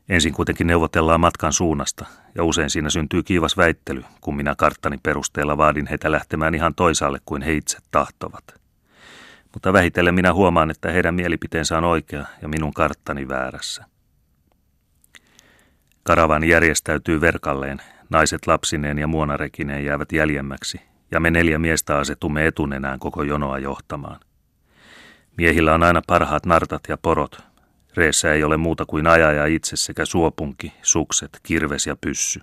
Ensin 0.09 0.33
kuitenkin 0.33 0.67
neuvotellaan 0.67 1.19
matkan 1.19 1.53
suunnasta, 1.53 2.05
ja 2.35 2.43
usein 2.43 2.69
siinä 2.69 2.89
syntyy 2.89 3.23
kiivas 3.23 3.57
väittely, 3.57 4.03
kun 4.21 4.35
minä 4.35 4.55
karttani 4.57 4.97
perusteella 5.03 5.57
vaadin 5.57 5.87
heitä 5.87 6.11
lähtemään 6.11 6.55
ihan 6.55 6.75
toisaalle 6.75 7.19
kuin 7.25 7.41
he 7.41 7.53
itse 7.53 7.77
tahtovat. 7.91 8.43
Mutta 9.53 9.73
vähitellen 9.73 10.15
minä 10.15 10.33
huomaan, 10.33 10.71
että 10.71 10.91
heidän 10.91 11.15
mielipiteensä 11.15 11.77
on 11.77 11.83
oikea 11.83 12.25
ja 12.41 12.47
minun 12.47 12.73
karttani 12.73 13.27
väärässä. 13.27 13.85
Karavani 16.03 16.49
järjestäytyy 16.49 17.21
verkalleen, 17.21 17.81
naiset 18.09 18.47
lapsineen 18.47 18.99
ja 18.99 19.07
muonarekineen 19.07 19.85
jäävät 19.85 20.11
jäljemmäksi, 20.11 20.81
ja 21.11 21.19
me 21.19 21.31
neljä 21.31 21.59
miestä 21.59 21.97
asetumme 21.97 22.47
etunenään 22.47 22.99
koko 22.99 23.23
jonoa 23.23 23.59
johtamaan. 23.59 24.19
Miehillä 25.37 25.73
on 25.73 25.83
aina 25.83 26.01
parhaat 26.07 26.45
nartat 26.45 26.81
ja 26.89 26.97
porot, 26.97 27.53
Reessä 27.97 28.33
ei 28.33 28.43
ole 28.43 28.57
muuta 28.57 28.85
kuin 28.85 29.07
ajaja 29.07 29.45
itse 29.45 29.75
sekä 29.75 30.05
suopunki, 30.05 30.73
sukset, 30.81 31.39
kirves 31.43 31.87
ja 31.87 31.95
pyssy. 31.95 32.41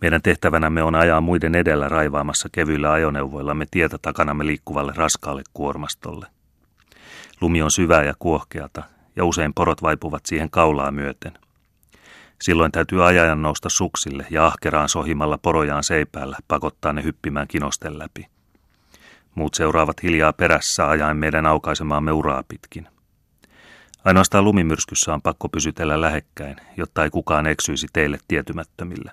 Meidän 0.00 0.22
tehtävänämme 0.22 0.82
on 0.82 0.94
ajaa 0.94 1.20
muiden 1.20 1.54
edellä 1.54 1.88
raivaamassa 1.88 2.48
kevyillä 2.52 2.92
ajoneuvoillamme 2.92 3.66
tietä 3.70 3.98
takanamme 4.02 4.46
liikkuvalle 4.46 4.92
raskaalle 4.96 5.42
kuormastolle. 5.52 6.26
Lumi 7.40 7.62
on 7.62 7.70
syvää 7.70 8.04
ja 8.04 8.14
kuohkeata, 8.18 8.82
ja 9.16 9.24
usein 9.24 9.54
porot 9.54 9.82
vaipuvat 9.82 10.26
siihen 10.26 10.50
kaulaa 10.50 10.90
myöten. 10.90 11.32
Silloin 12.42 12.72
täytyy 12.72 13.06
ajajan 13.06 13.42
nousta 13.42 13.68
suksille 13.68 14.26
ja 14.30 14.46
ahkeraan 14.46 14.88
sohimalla 14.88 15.38
porojaan 15.38 15.84
seipäällä 15.84 16.36
pakottaa 16.48 16.92
ne 16.92 17.02
hyppimään 17.02 17.48
kinosten 17.48 17.98
läpi. 17.98 18.26
Muut 19.34 19.54
seuraavat 19.54 20.02
hiljaa 20.02 20.32
perässä 20.32 20.88
ajaen 20.88 21.16
meidän 21.16 21.46
aukaisemaamme 21.46 22.12
uraa 22.12 22.42
pitkin. 22.48 22.88
Ainoastaan 24.04 24.44
lumimyrskyssä 24.44 25.14
on 25.14 25.22
pakko 25.22 25.48
pysytellä 25.48 26.00
lähekkäin, 26.00 26.56
jotta 26.76 27.04
ei 27.04 27.10
kukaan 27.10 27.46
eksyisi 27.46 27.86
teille 27.92 28.18
tietymättömille. 28.28 29.10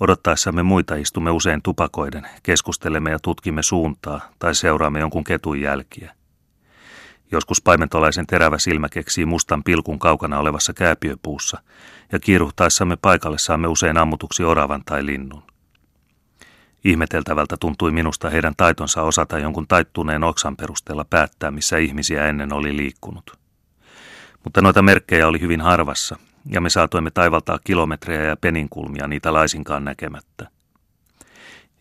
Odottaessamme 0.00 0.62
muita 0.62 0.94
istumme 0.94 1.30
usein 1.30 1.62
tupakoiden, 1.62 2.26
keskustelemme 2.42 3.10
ja 3.10 3.18
tutkimme 3.18 3.62
suuntaa 3.62 4.20
tai 4.38 4.54
seuraamme 4.54 5.00
jonkun 5.00 5.24
ketun 5.24 5.60
jälkiä. 5.60 6.14
Joskus 7.32 7.62
paimentolaisen 7.62 8.26
terävä 8.26 8.58
silmä 8.58 8.88
keksii 8.88 9.26
mustan 9.26 9.64
pilkun 9.64 9.98
kaukana 9.98 10.38
olevassa 10.38 10.72
kääpiöpuussa, 10.72 11.62
ja 12.12 12.20
kiiruhtaessamme 12.20 12.96
paikalle 12.96 13.38
saamme 13.38 13.68
usein 13.68 13.96
ammutuksi 13.96 14.44
oravan 14.44 14.82
tai 14.84 15.06
linnun. 15.06 15.51
Ihmeteltävältä 16.84 17.56
tuntui 17.60 17.90
minusta 17.90 18.30
heidän 18.30 18.54
taitonsa 18.56 19.02
osata 19.02 19.38
jonkun 19.38 19.68
taittuneen 19.68 20.24
oksan 20.24 20.56
perusteella 20.56 21.04
päättää, 21.04 21.50
missä 21.50 21.78
ihmisiä 21.78 22.26
ennen 22.26 22.52
oli 22.52 22.76
liikkunut. 22.76 23.38
Mutta 24.44 24.62
noita 24.62 24.82
merkkejä 24.82 25.28
oli 25.28 25.40
hyvin 25.40 25.60
harvassa, 25.60 26.16
ja 26.50 26.60
me 26.60 26.70
saatoimme 26.70 27.10
taivaltaa 27.10 27.58
kilometrejä 27.64 28.22
ja 28.22 28.36
peninkulmia 28.36 29.08
niitä 29.08 29.32
laisinkaan 29.32 29.84
näkemättä. 29.84 30.48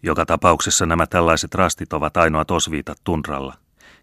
Joka 0.04 0.26
tapauksessa 0.26 0.86
nämä 0.86 1.08
tällaiset 1.08 1.56
rastit 1.56 1.94
ovat 1.94 2.18
ainoat 2.18 2.52
osviitat 2.52 2.98
tunralla, 3.04 3.54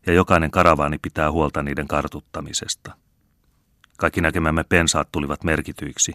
ja 0.07 0.13
jokainen 0.13 0.51
karavaani 0.51 0.99
pitää 0.99 1.31
huolta 1.33 1.63
niiden 1.63 1.89
kartuttamisesta. 1.89 2.93
Kaikki 3.97 4.21
näkemämme 4.21 4.65
pensaat 4.65 5.09
tulivat 5.13 5.45
merkityiksi. 5.45 6.13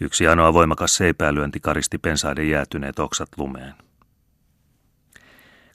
Yksi 0.00 0.28
ainoa 0.28 0.52
voimakas 0.52 0.96
seipäälyönti 0.96 1.60
karisti 1.60 1.98
pensaiden 1.98 2.50
jäätyneet 2.50 2.98
oksat 2.98 3.28
lumeen. 3.36 3.85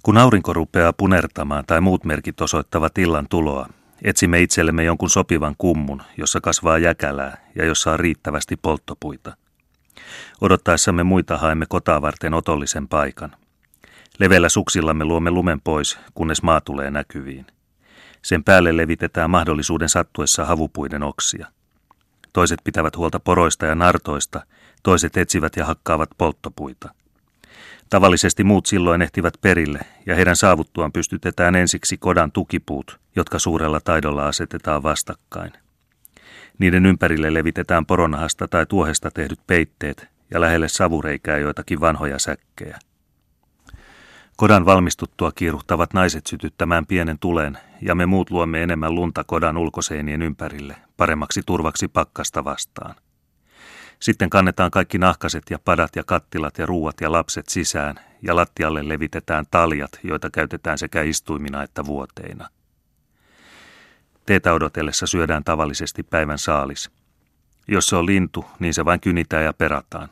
Kun 0.04 0.18
aurinko 0.18 0.54
rupeaa 0.54 0.94
punertamaan 0.94 1.64
tai 1.68 1.82
muut 1.82 2.04
merkit 2.04 2.42
osoittavat 2.42 2.98
illan 2.98 3.28
tuloa, 3.30 3.70
etsimme 4.02 4.42
itsellemme 4.42 4.84
jonkun 4.84 5.10
sopivan 5.10 5.56
kummun, 5.58 6.02
jossa 6.18 6.42
kasvaa 6.42 6.78
jäkälää 6.78 7.38
ja 7.56 7.66
jossa 7.66 7.92
on 7.92 8.00
riittävästi 8.00 8.58
polttopuita. 8.62 9.38
Odottaessamme 10.42 11.04
muita 11.04 11.38
haemme 11.38 11.66
kotaa 11.70 12.02
varten 12.02 12.34
otollisen 12.34 12.88
paikan. 12.88 13.36
Leveillä 14.20 14.50
suksillamme 14.50 15.06
luomme 15.06 15.32
lumen 15.32 15.62
pois, 15.62 16.00
kunnes 16.14 16.44
maa 16.44 16.62
tulee 16.62 16.92
näkyviin. 16.92 17.46
Sen 18.22 18.44
päälle 18.44 18.78
levitetään 18.78 19.30
mahdollisuuden 19.30 19.90
sattuessa 19.90 20.46
havupuiden 20.46 21.04
oksia. 21.04 21.48
Toiset 22.34 22.60
pitävät 22.64 22.98
huolta 22.98 23.20
poroista 23.20 23.66
ja 23.66 23.76
nartoista, 23.76 24.46
toiset 24.84 25.18
etsivät 25.18 25.56
ja 25.56 25.66
hakkaavat 25.66 26.10
polttopuita– 26.18 26.90
Tavallisesti 27.92 28.44
muut 28.44 28.66
silloin 28.66 29.02
ehtivät 29.02 29.34
perille, 29.42 29.80
ja 30.06 30.16
heidän 30.16 30.36
saavuttuaan 30.36 30.92
pystytetään 30.92 31.56
ensiksi 31.56 31.98
kodan 31.98 32.32
tukipuut, 32.32 33.00
jotka 33.16 33.40
suurella 33.40 33.80
taidolla 33.80 34.28
asetetaan 34.28 34.84
vastakkain. 34.84 35.54
Niiden 36.60 36.86
ympärille 36.86 37.34
levitetään 37.34 37.86
poronahasta 37.86 38.48
tai 38.48 38.66
tuohesta 38.66 39.12
tehdyt 39.12 39.40
peitteet 39.48 40.08
ja 40.32 40.42
lähelle 40.42 40.68
savureikää 40.68 41.38
joitakin 41.38 41.80
vanhoja 41.80 42.20
säkkejä. 42.20 42.80
Kodan 44.38 44.66
valmistuttua 44.66 45.32
kiiruhtavat 45.32 45.94
naiset 45.94 46.28
sytyttämään 46.28 46.86
pienen 46.86 47.20
tulen, 47.20 47.58
ja 47.82 47.96
me 47.96 48.06
muut 48.06 48.30
luomme 48.30 48.64
enemmän 48.64 48.96
lunta 48.96 49.24
kodan 49.24 49.58
ulkoseinien 49.58 50.22
ympärille, 50.22 50.76
paremmaksi 50.98 51.42
turvaksi 51.46 51.88
pakkasta 51.88 52.44
vastaan. 52.44 52.96
Sitten 54.02 54.30
kannetaan 54.30 54.72
kaikki 54.72 54.98
nahkaset 54.98 55.44
ja 55.50 55.60
padat 55.60 55.96
ja 55.96 56.04
kattilat 56.04 56.58
ja 56.58 56.66
ruuat 56.66 57.02
ja 57.02 57.12
lapset 57.12 57.50
sisään 57.50 57.96
ja 58.22 58.36
lattialle 58.36 58.88
levitetään 58.88 59.46
taljat, 59.52 59.92
joita 60.04 60.30
käytetään 60.30 60.78
sekä 60.78 61.02
istuimina 61.02 61.64
että 61.64 61.86
vuoteina. 61.86 62.50
Teetä 64.26 64.54
odotellessa 64.54 65.08
syödään 65.08 65.44
tavallisesti 65.44 66.04
päivän 66.04 66.38
saalis. 66.38 66.92
Jos 67.68 67.88
se 67.88 67.96
on 67.96 68.06
lintu, 68.06 68.46
niin 68.60 68.74
se 68.74 68.86
vain 68.86 69.00
kynitään 69.00 69.44
ja 69.44 69.54
perataan. 69.54 70.10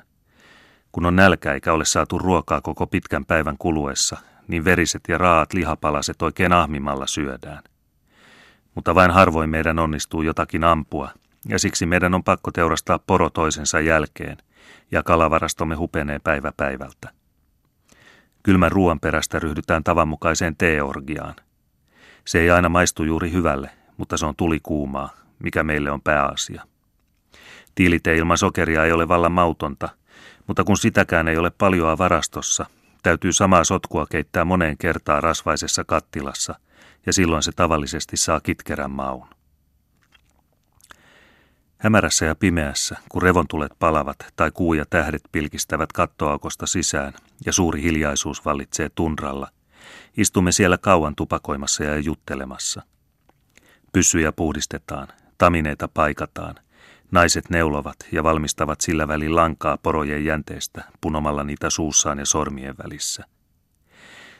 Kun 0.91 1.05
on 1.05 1.15
nälkä 1.15 1.53
eikä 1.53 1.73
ole 1.73 1.85
saatu 1.85 2.17
ruokaa 2.17 2.61
koko 2.61 2.87
pitkän 2.87 3.25
päivän 3.25 3.57
kuluessa, 3.57 4.17
niin 4.47 4.65
veriset 4.65 5.01
ja 5.07 5.17
raat 5.17 5.53
lihapalaset 5.53 6.21
oikein 6.21 6.53
ahmimalla 6.53 7.07
syödään. 7.07 7.63
Mutta 8.75 8.95
vain 8.95 9.11
harvoin 9.11 9.49
meidän 9.49 9.79
onnistuu 9.79 10.21
jotakin 10.21 10.63
ampua, 10.63 11.09
ja 11.47 11.59
siksi 11.59 11.85
meidän 11.85 12.13
on 12.13 12.23
pakko 12.23 12.51
teurastaa 12.51 12.99
poro 12.99 13.29
toisensa 13.29 13.79
jälkeen, 13.79 14.37
ja 14.91 15.03
kalavarastomme 15.03 15.75
hupenee 15.75 16.19
päivä 16.19 16.51
päivältä. 16.57 17.09
Kylmän 18.43 18.71
ruoan 18.71 18.99
perästä 18.99 19.39
ryhdytään 19.39 19.83
tavanmukaiseen 19.83 20.55
teeorgiaan. 20.55 21.35
Se 22.25 22.39
ei 22.39 22.51
aina 22.51 22.69
maistu 22.69 23.03
juuri 23.03 23.31
hyvälle, 23.31 23.69
mutta 23.97 24.17
se 24.17 24.25
on 24.25 24.35
tulikuumaa, 24.35 25.09
mikä 25.43 25.63
meille 25.63 25.91
on 25.91 26.01
pääasia. 26.01 26.63
Tiilite 27.75 28.15
ilman 28.15 28.37
sokeria 28.37 28.85
ei 28.85 28.91
ole 28.91 29.07
vallan 29.07 29.31
mautonta, 29.31 29.89
mutta 30.47 30.63
kun 30.63 30.77
sitäkään 30.77 31.27
ei 31.27 31.37
ole 31.37 31.49
paljoa 31.49 31.97
varastossa, 31.97 32.65
täytyy 33.03 33.33
samaa 33.33 33.63
sotkua 33.63 34.05
keittää 34.05 34.45
moneen 34.45 34.77
kertaan 34.77 35.23
rasvaisessa 35.23 35.83
kattilassa, 35.83 36.55
ja 37.05 37.13
silloin 37.13 37.43
se 37.43 37.51
tavallisesti 37.51 38.17
saa 38.17 38.39
kitkerän 38.39 38.91
maun. 38.91 39.27
Hämärässä 41.81 42.25
ja 42.25 42.35
pimeässä, 42.35 42.97
kun 43.09 43.21
revontulet 43.21 43.71
palavat 43.79 44.17
tai 44.35 44.51
kuu 44.51 44.73
ja 44.73 44.85
tähdet 44.89 45.21
pilkistävät 45.31 45.93
kattoaukosta 45.93 46.67
sisään 46.67 47.13
ja 47.45 47.53
suuri 47.53 47.81
hiljaisuus 47.81 48.45
vallitsee 48.45 48.89
tunralla, 48.95 49.47
istumme 50.17 50.51
siellä 50.51 50.77
kauan 50.77 51.15
tupakoimassa 51.15 51.83
ja 51.83 51.97
juttelemassa. 51.97 52.81
Pyssyjä 53.93 54.31
puhdistetaan, 54.31 55.07
tamineita 55.37 55.87
paikataan, 55.87 56.55
naiset 57.11 57.49
neulovat 57.49 57.95
ja 58.11 58.23
valmistavat 58.23 58.81
sillä 58.81 59.07
välin 59.07 59.35
lankaa 59.35 59.77
porojen 59.77 60.25
jänteestä 60.25 60.83
punomalla 61.01 61.43
niitä 61.43 61.69
suussaan 61.69 62.19
ja 62.19 62.25
sormien 62.25 62.75
välissä. 62.83 63.25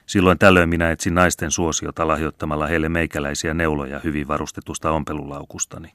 Silloin 0.05 0.39
tällöin 0.39 0.69
minä 0.69 0.91
etsin 0.91 1.15
naisten 1.15 1.51
suosiota 1.51 2.07
lahjoittamalla 2.07 2.67
heille 2.67 2.89
meikäläisiä 2.89 3.53
neuloja 3.53 3.99
hyvin 4.03 4.27
varustetusta 4.27 4.91
ompelulaukustani. 4.91 5.91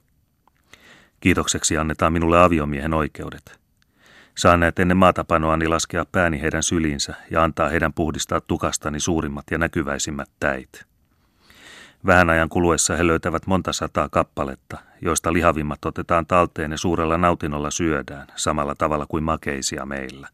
Kiitokseksi 1.25 1.77
annetaan 1.77 2.13
minulle 2.13 2.43
aviomiehen 2.43 2.93
oikeudet. 2.93 3.59
Saan 4.37 4.59
näet 4.59 4.79
ennen 4.79 4.97
maatapanoani 4.97 5.67
laskea 5.67 6.05
pääni 6.11 6.41
heidän 6.41 6.63
syliinsä 6.63 7.15
ja 7.31 7.43
antaa 7.43 7.69
heidän 7.69 7.93
puhdistaa 7.93 8.41
tukastani 8.41 8.99
suurimmat 8.99 9.45
ja 9.51 9.57
näkyväisimmät 9.57 10.29
täit. 10.39 10.85
Vähän 12.05 12.29
ajan 12.29 12.49
kuluessa 12.49 12.95
he 12.95 13.07
löytävät 13.07 13.47
monta 13.47 13.73
sataa 13.73 14.09
kappaletta, 14.09 14.77
joista 15.01 15.33
lihavimmat 15.33 15.85
otetaan 15.85 16.25
talteen 16.25 16.71
ja 16.71 16.77
suurella 16.77 17.17
nautinnolla 17.17 17.71
syödään, 17.71 18.27
samalla 18.35 18.75
tavalla 18.75 19.05
kuin 19.05 19.23
makeisia 19.23 19.85
meillä. 19.85 20.27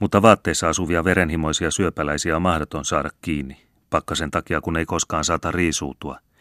Mutta 0.00 0.22
vaatteissa 0.22 0.68
asuvia 0.68 1.04
verenhimoisia 1.04 1.70
syöpäläisiä 1.70 2.36
on 2.36 2.42
mahdoton 2.42 2.84
saada 2.84 3.10
kiinni, 3.20 3.66
pakkasen 3.90 4.30
takia 4.30 4.60
kun 4.60 4.76
ei 4.76 4.86
koskaan 4.86 5.24
saata 5.24 5.50
riisuutua– 5.50 6.18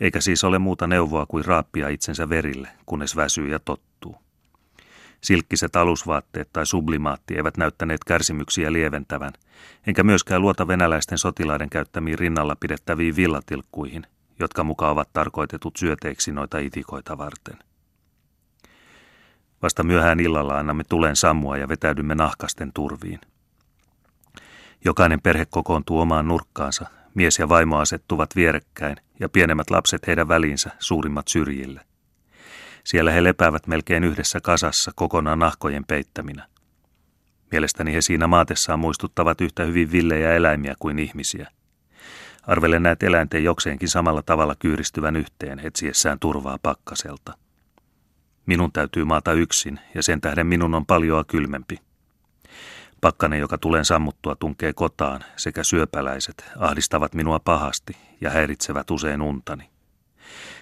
eikä 0.00 0.20
siis 0.20 0.44
ole 0.44 0.58
muuta 0.58 0.86
neuvoa 0.86 1.26
kuin 1.26 1.44
raappia 1.44 1.88
itsensä 1.88 2.28
verille, 2.28 2.68
kunnes 2.86 3.16
väsyy 3.16 3.48
ja 3.48 3.58
tottuu. 3.58 4.16
Silkkiset 5.20 5.76
alusvaatteet 5.76 6.48
tai 6.52 6.66
sublimaatti 6.66 7.36
eivät 7.36 7.56
näyttäneet 7.56 8.04
kärsimyksiä 8.04 8.72
lieventävän, 8.72 9.32
enkä 9.86 10.02
myöskään 10.02 10.42
luota 10.42 10.68
venäläisten 10.68 11.18
sotilaiden 11.18 11.70
käyttämiin 11.70 12.18
rinnalla 12.18 12.56
pidettäviin 12.60 13.16
villatilkkuihin, 13.16 14.06
jotka 14.38 14.64
mukaan 14.64 14.92
ovat 14.92 15.08
tarkoitetut 15.12 15.76
syöteiksi 15.76 16.32
noita 16.32 16.58
itikoita 16.58 17.18
varten. 17.18 17.58
Vasta 19.62 19.82
myöhään 19.82 20.20
illalla 20.20 20.58
annamme 20.58 20.84
tulen 20.88 21.16
sammua 21.16 21.56
ja 21.56 21.68
vetäydymme 21.68 22.14
nahkasten 22.14 22.72
turviin. 22.72 23.20
Jokainen 24.84 25.20
perhe 25.20 25.46
kokoontuu 25.50 26.00
omaan 26.00 26.28
nurkkaansa 26.28 26.86
Mies 27.14 27.38
ja 27.38 27.48
vaimo 27.48 27.78
asettuvat 27.78 28.36
vierekkäin 28.36 28.96
ja 29.20 29.28
pienemmät 29.28 29.70
lapset 29.70 30.06
heidän 30.06 30.28
väliinsä, 30.28 30.70
suurimmat 30.78 31.28
syrjille. 31.28 31.80
Siellä 32.84 33.10
he 33.10 33.24
lepäävät 33.24 33.66
melkein 33.66 34.04
yhdessä 34.04 34.40
kasassa 34.40 34.92
kokonaan 34.94 35.38
nahkojen 35.38 35.84
peittäminä. 35.84 36.46
Mielestäni 37.52 37.94
he 37.94 38.00
siinä 38.00 38.26
maatessaan 38.26 38.78
muistuttavat 38.78 39.40
yhtä 39.40 39.64
hyvin 39.64 39.92
villejä 39.92 40.34
eläimiä 40.34 40.74
kuin 40.78 40.98
ihmisiä. 40.98 41.50
Arvelen 42.42 42.82
näet 42.82 43.02
eläinten 43.02 43.44
jokseenkin 43.44 43.88
samalla 43.88 44.22
tavalla 44.22 44.54
kyyristyvän 44.58 45.16
yhteen 45.16 45.58
etsiessään 45.58 46.18
turvaa 46.18 46.58
pakkaselta. 46.62 47.34
Minun 48.46 48.72
täytyy 48.72 49.04
maata 49.04 49.32
yksin 49.32 49.80
ja 49.94 50.02
sen 50.02 50.20
tähden 50.20 50.46
minun 50.46 50.74
on 50.74 50.86
paljoa 50.86 51.24
kylmempi. 51.24 51.89
Pakkanen, 53.00 53.40
joka 53.40 53.58
tulen 53.58 53.84
sammuttua, 53.84 54.36
tunkee 54.36 54.72
kotaan, 54.72 55.24
sekä 55.36 55.64
syöpäläiset 55.64 56.44
ahdistavat 56.58 57.14
minua 57.14 57.38
pahasti 57.38 57.96
ja 58.20 58.30
häiritsevät 58.30 58.90
usein 58.90 59.22
untani. 59.22 59.70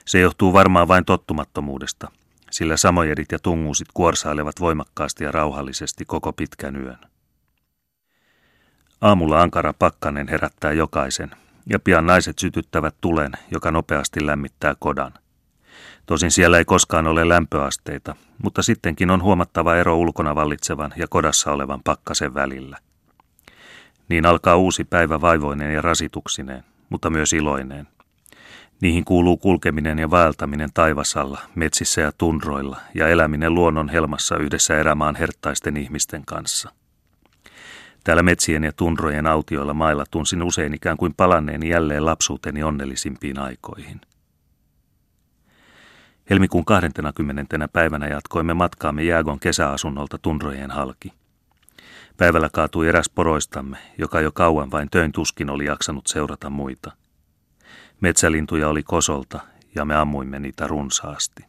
Se 0.06 0.20
johtuu 0.20 0.52
varmaan 0.52 0.88
vain 0.88 1.04
tottumattomuudesta, 1.04 2.10
sillä 2.50 2.76
samojedit 2.76 3.32
ja 3.32 3.38
tunguusit 3.38 3.88
kuorsailevat 3.94 4.60
voimakkaasti 4.60 5.24
ja 5.24 5.32
rauhallisesti 5.32 6.04
koko 6.04 6.32
pitkän 6.32 6.76
yön. 6.76 6.98
Aamulla 9.00 9.42
ankara 9.42 9.72
pakkanen 9.72 10.28
herättää 10.28 10.72
jokaisen, 10.72 11.30
ja 11.66 11.78
pian 11.78 12.06
naiset 12.06 12.38
sytyttävät 12.38 12.94
tulen, 13.00 13.32
joka 13.50 13.70
nopeasti 13.70 14.26
lämmittää 14.26 14.74
kodan– 14.78 15.12
Tosin 16.08 16.30
siellä 16.30 16.58
ei 16.58 16.64
koskaan 16.64 17.06
ole 17.06 17.28
lämpöasteita, 17.28 18.16
mutta 18.42 18.62
sittenkin 18.62 19.10
on 19.10 19.22
huomattava 19.22 19.76
ero 19.76 19.96
ulkona 19.96 20.34
vallitsevan 20.34 20.92
ja 20.96 21.06
kodassa 21.08 21.52
olevan 21.52 21.80
pakkasen 21.84 22.34
välillä. 22.34 22.78
Niin 24.08 24.26
alkaa 24.26 24.56
uusi 24.56 24.84
päivä 24.84 25.20
vaivoineen 25.20 25.74
ja 25.74 25.82
rasituksineen, 25.82 26.64
mutta 26.88 27.10
myös 27.10 27.32
iloineen. 27.32 27.88
Niihin 28.80 29.04
kuuluu 29.04 29.36
kulkeminen 29.36 29.98
ja 29.98 30.10
vaeltaminen 30.10 30.70
taivasalla, 30.74 31.40
metsissä 31.54 32.00
ja 32.00 32.12
tunroilla 32.18 32.80
ja 32.94 33.08
eläminen 33.08 33.54
luonnon 33.54 33.88
helmassa 33.88 34.36
yhdessä 34.36 34.78
erämaan 34.78 35.16
herttaisten 35.16 35.76
ihmisten 35.76 36.24
kanssa. 36.26 36.70
Täällä 38.04 38.22
metsien 38.22 38.64
ja 38.64 38.72
tunrojen 38.72 39.26
autioilla 39.26 39.74
mailla 39.74 40.04
tunsin 40.10 40.42
usein 40.42 40.74
ikään 40.74 40.96
kuin 40.96 41.14
palanneeni 41.14 41.68
jälleen 41.68 42.04
lapsuuteni 42.04 42.62
onnellisimpiin 42.62 43.38
aikoihin. 43.38 44.00
Helmikuun 46.30 46.64
20. 46.64 47.68
päivänä 47.72 48.06
jatkoimme 48.06 48.54
matkaamme 48.54 49.02
Jäägon 49.02 49.40
kesäasunnolta 49.40 50.18
Tunrojen 50.18 50.70
halki. 50.70 51.12
Päivällä 52.16 52.48
kaatui 52.52 52.88
eräs 52.88 53.10
poroistamme, 53.10 53.78
joka 53.98 54.20
jo 54.20 54.32
kauan 54.32 54.70
vain 54.70 54.90
töin 54.90 55.12
tuskin 55.12 55.50
oli 55.50 55.64
jaksanut 55.64 56.06
seurata 56.06 56.50
muita. 56.50 56.92
Metsälintuja 58.00 58.68
oli 58.68 58.82
kosolta 58.82 59.40
ja 59.74 59.84
me 59.84 59.94
ammuimme 59.94 60.38
niitä 60.38 60.66
runsaasti. 60.66 61.44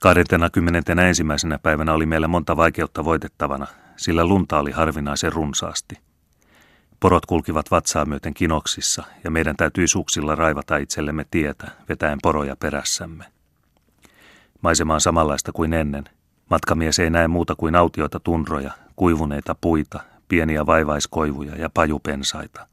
21. 0.00 1.22
päivänä 1.62 1.92
oli 1.92 2.06
meillä 2.06 2.28
monta 2.28 2.56
vaikeutta 2.56 3.04
voitettavana, 3.04 3.66
sillä 3.96 4.24
lunta 4.24 4.58
oli 4.58 4.70
harvinaisen 4.70 5.32
runsaasti– 5.32 5.94
Porot 7.00 7.26
kulkivat 7.26 7.70
vatsaa 7.70 8.04
myöten 8.04 8.34
kinoksissa 8.34 9.04
ja 9.24 9.30
meidän 9.30 9.56
täytyi 9.56 9.88
suksilla 9.88 10.34
raivata 10.34 10.76
itsellemme 10.76 11.26
tietä, 11.30 11.70
vetäen 11.88 12.18
poroja 12.22 12.56
perässämme. 12.56 13.24
Maisema 14.62 14.94
on 14.94 15.00
samanlaista 15.00 15.52
kuin 15.52 15.72
ennen. 15.72 16.04
Matkamies 16.50 16.98
ei 16.98 17.10
näe 17.10 17.28
muuta 17.28 17.54
kuin 17.54 17.74
autioita 17.74 18.20
tunroja, 18.20 18.72
kuivuneita 18.96 19.56
puita, 19.60 20.00
pieniä 20.28 20.66
vaivaiskoivuja 20.66 21.56
ja 21.56 21.70
pajupensaita. 21.70 22.66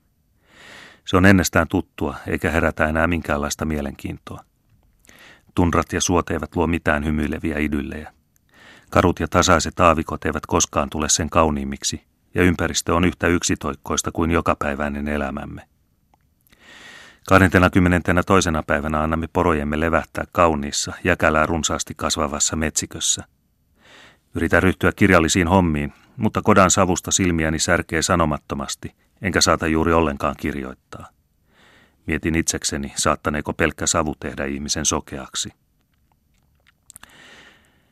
Se 1.06 1.18
on 1.18 1.26
ennestään 1.26 1.68
tuttua, 1.68 2.16
eikä 2.28 2.52
herätä 2.52 2.88
enää 2.88 3.08
minkäänlaista 3.08 3.66
mielenkiintoa. 3.66 4.44
Tunrat 5.56 5.94
ja 5.94 6.02
suot 6.02 6.30
eivät 6.30 6.56
luo 6.56 6.68
mitään 6.68 7.06
hymyileviä 7.06 7.58
idyllejä. 7.58 8.14
Karut 8.90 9.20
ja 9.20 9.28
tasaiset 9.28 9.80
aavikot 9.80 10.26
eivät 10.26 10.46
koskaan 10.46 10.90
tule 10.90 11.10
sen 11.10 11.30
kauniimmiksi, 11.30 12.07
ja 12.34 12.44
ympäristö 12.44 12.96
on 12.96 13.06
yhtä 13.06 13.28
yksitoikkoista 13.28 14.12
kuin 14.12 14.32
jokapäiväinen 14.32 15.08
elämämme. 15.08 15.62
22. 17.28 18.50
päivänä 18.68 19.02
annamme 19.02 19.28
porojemme 19.34 19.80
levähtää 19.80 20.24
kauniissa, 20.32 20.94
jäkälää 21.04 21.46
runsaasti 21.46 21.94
kasvavassa 21.98 22.56
metsikössä. 22.56 23.24
Yritän 24.36 24.64
ryhtyä 24.64 24.92
kirjallisiin 24.96 25.48
hommiin, 25.48 25.94
mutta 26.18 26.42
kodan 26.42 26.72
savusta 26.72 27.12
silmiäni 27.12 27.60
särkee 27.60 28.02
sanomattomasti, 28.02 28.96
enkä 29.22 29.42
saata 29.42 29.68
juuri 29.68 29.94
ollenkaan 29.94 30.36
kirjoittaa. 30.40 31.08
Mietin 32.06 32.36
itsekseni, 32.36 32.94
saattaneeko 32.96 33.54
pelkkä 33.54 33.88
savu 33.88 34.16
tehdä 34.20 34.46
ihmisen 34.46 34.86
sokeaksi. 34.86 35.50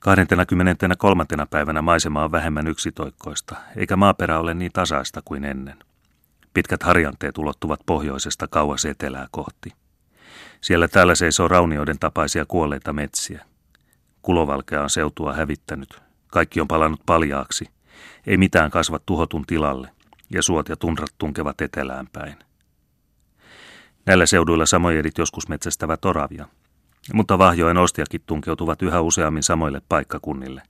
23. 0.05 1.25
päivänä 1.49 1.81
maisema 1.81 2.23
on 2.23 2.31
vähemmän 2.31 2.67
yksitoikkoista, 2.67 3.55
eikä 3.75 3.95
maaperä 3.95 4.39
ole 4.39 4.53
niin 4.53 4.71
tasaista 4.71 5.21
kuin 5.25 5.45
ennen. 5.45 5.79
Pitkät 6.53 6.83
harjanteet 6.83 7.37
ulottuvat 7.37 7.79
pohjoisesta 7.85 8.47
kauas 8.47 8.85
etelää 8.85 9.27
kohti. 9.31 9.69
Siellä 10.61 10.87
täällä 10.87 11.15
seisoo 11.15 11.47
raunioiden 11.47 11.99
tapaisia 11.99 12.45
kuolleita 12.47 12.93
metsiä. 12.93 13.45
Kulovalkea 14.21 14.83
on 14.83 14.89
seutua 14.89 15.33
hävittänyt. 15.33 16.01
Kaikki 16.27 16.61
on 16.61 16.67
palannut 16.67 17.01
paljaaksi. 17.05 17.65
Ei 18.27 18.37
mitään 18.37 18.71
kasva 18.71 18.99
tuhotun 19.05 19.45
tilalle, 19.45 19.89
ja 20.29 20.43
suot 20.43 20.69
ja 20.69 20.75
tunrat 20.75 21.13
tunkevat 21.17 21.61
etelään 21.61 22.07
päin. 22.13 22.35
Näillä 24.05 24.25
seuduilla 24.25 24.65
samojedit 24.65 25.17
joskus 25.17 25.47
metsästävät 25.47 26.05
oravia, 26.05 26.47
mutta 27.13 27.37
vahjoen 27.37 27.77
ostiakin 27.77 28.21
tunkeutuvat 28.25 28.81
yhä 28.81 29.01
useammin 29.01 29.43
samoille 29.43 29.81
paikkakunnille. 29.89 30.61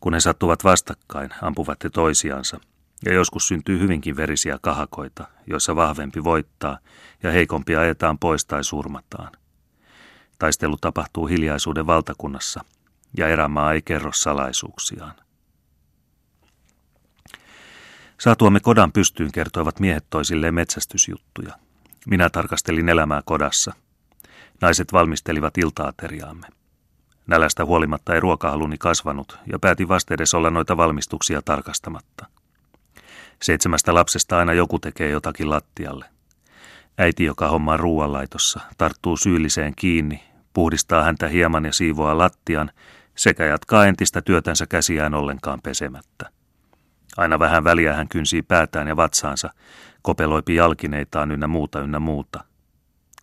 Kun 0.00 0.14
he 0.14 0.20
sattuvat 0.20 0.64
vastakkain, 0.64 1.30
ampuvat 1.42 1.84
he 1.84 1.90
toisiansa, 1.90 2.60
ja 3.04 3.14
joskus 3.14 3.48
syntyy 3.48 3.78
hyvinkin 3.78 4.16
verisiä 4.16 4.58
kahakoita, 4.62 5.26
joissa 5.46 5.76
vahvempi 5.76 6.24
voittaa 6.24 6.78
ja 7.22 7.30
heikompi 7.30 7.76
ajetaan 7.76 8.18
pois 8.18 8.44
tai 8.44 8.64
surmataan. 8.64 9.32
Taistelu 10.38 10.76
tapahtuu 10.80 11.26
hiljaisuuden 11.26 11.86
valtakunnassa, 11.86 12.64
ja 13.16 13.28
erämaa 13.28 13.72
ei 13.72 13.82
kerro 13.82 14.10
salaisuuksiaan. 14.14 15.14
Saatuamme 18.20 18.60
kodan 18.60 18.92
pystyyn 18.92 19.32
kertoivat 19.32 19.80
miehet 19.80 20.06
toisilleen 20.10 20.54
metsästysjuttuja– 20.54 21.54
Minä 22.06 22.30
tarkastelin 22.30 22.88
elämää 22.88 23.22
kodassa. 23.24 23.74
Naiset 24.60 24.92
valmistelivat 24.92 25.58
iltaateriaamme. 25.58 26.46
Nälästä 27.26 27.64
huolimatta 27.64 28.14
ei 28.14 28.20
ruokahaluni 28.20 28.78
kasvanut 28.78 29.38
ja 29.52 29.58
päätin 29.58 29.88
vastedes 29.88 30.34
olla 30.34 30.50
noita 30.50 30.76
valmistuksia 30.76 31.42
tarkastamatta. 31.42 32.26
Seitsemästä 33.42 33.94
lapsesta 33.94 34.38
aina 34.38 34.52
joku 34.52 34.78
tekee 34.78 35.10
jotakin 35.10 35.50
lattialle. 35.50 36.04
Äiti, 36.98 37.24
joka 37.24 37.48
hommaa 37.48 37.76
ruoanlaitossa, 37.76 38.60
tarttuu 38.78 39.16
syylliseen 39.16 39.72
kiinni, 39.76 40.22
puhdistaa 40.52 41.02
häntä 41.02 41.28
hieman 41.28 41.64
ja 41.64 41.72
siivoaa 41.72 42.18
lattian 42.18 42.70
sekä 43.14 43.46
jatkaa 43.46 43.86
entistä 43.86 44.22
työtänsä 44.22 44.66
käsiään 44.66 45.14
ollenkaan 45.14 45.60
pesemättä. 45.62 46.30
Aina 47.16 47.38
vähän 47.38 47.64
väliä 47.64 47.94
hän 47.94 48.08
kynsii 48.08 48.42
päätään 48.42 48.88
ja 48.88 48.96
vatsaansa, 48.96 49.50
kopeloipi 50.02 50.54
jalkineitaan 50.54 51.30
ynnä 51.30 51.46
muuta 51.46 51.80
ynnä 51.80 51.98
muuta. 51.98 52.44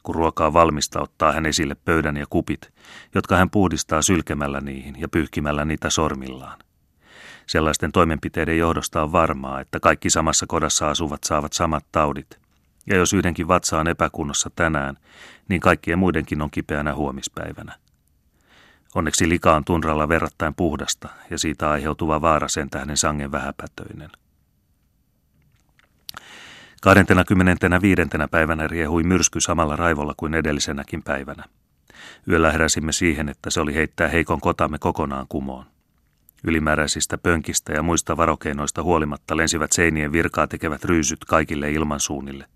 Kun 0.07 0.15
ruokaa 0.15 0.53
valmista, 0.53 1.01
ottaa 1.01 1.31
hän 1.31 1.45
esille 1.45 1.75
pöydän 1.75 2.17
ja 2.17 2.25
kupit, 2.29 2.73
jotka 3.15 3.37
hän 3.37 3.49
puhdistaa 3.49 4.01
sylkemällä 4.01 4.61
niihin 4.61 4.95
ja 4.99 5.07
pyyhkimällä 5.09 5.65
niitä 5.65 5.89
sormillaan. 5.89 6.59
Sellaisten 7.47 7.91
toimenpiteiden 7.91 8.57
johdosta 8.57 9.03
on 9.03 9.11
varmaa, 9.11 9.61
että 9.61 9.79
kaikki 9.79 10.09
samassa 10.09 10.45
kodassa 10.47 10.89
asuvat 10.89 11.23
saavat 11.23 11.53
samat 11.53 11.85
taudit. 11.91 12.39
Ja 12.85 12.97
jos 12.97 13.13
yhdenkin 13.13 13.47
vatsa 13.47 13.79
on 13.79 13.87
epäkunnossa 13.87 14.49
tänään, 14.55 14.97
niin 15.49 15.61
kaikkien 15.61 15.99
muidenkin 15.99 16.41
on 16.41 16.51
kipeänä 16.51 16.95
huomispäivänä. 16.95 17.75
Onneksi 18.95 19.29
lika 19.29 19.55
on 19.55 19.65
tunralla 19.65 20.09
verrattain 20.09 20.55
puhdasta 20.55 21.09
ja 21.29 21.37
siitä 21.37 21.69
aiheutuva 21.69 22.21
vaara 22.21 22.47
sen 22.47 22.69
tähden 22.69 22.97
sangen 22.97 23.31
vähäpätöinen. 23.31 24.09
25. 26.81 28.01
päivänä 28.31 28.67
riehui 28.67 29.03
myrsky 29.03 29.41
samalla 29.41 29.75
raivolla 29.75 30.13
kuin 30.17 30.33
edellisenäkin 30.33 31.03
päivänä. 31.03 31.43
Yöllä 32.29 32.51
heräsimme 32.51 32.91
siihen, 32.91 33.29
että 33.29 33.49
se 33.49 33.61
oli 33.61 33.75
heittää 33.75 34.07
heikon 34.07 34.41
kotamme 34.41 34.77
kokonaan 34.79 35.25
kumoon. 35.29 35.65
Ylimääräisistä 36.43 37.17
pönkistä 37.17 37.73
ja 37.73 37.83
muista 37.83 38.17
varokeinoista 38.17 38.83
huolimatta 38.83 39.37
lensivät 39.37 39.71
seinien 39.71 40.11
virkaa 40.11 40.47
tekevät 40.47 40.85
ryysyt 40.85 41.25
kaikille 41.25 41.71
ilmansuunnille, 41.71 42.47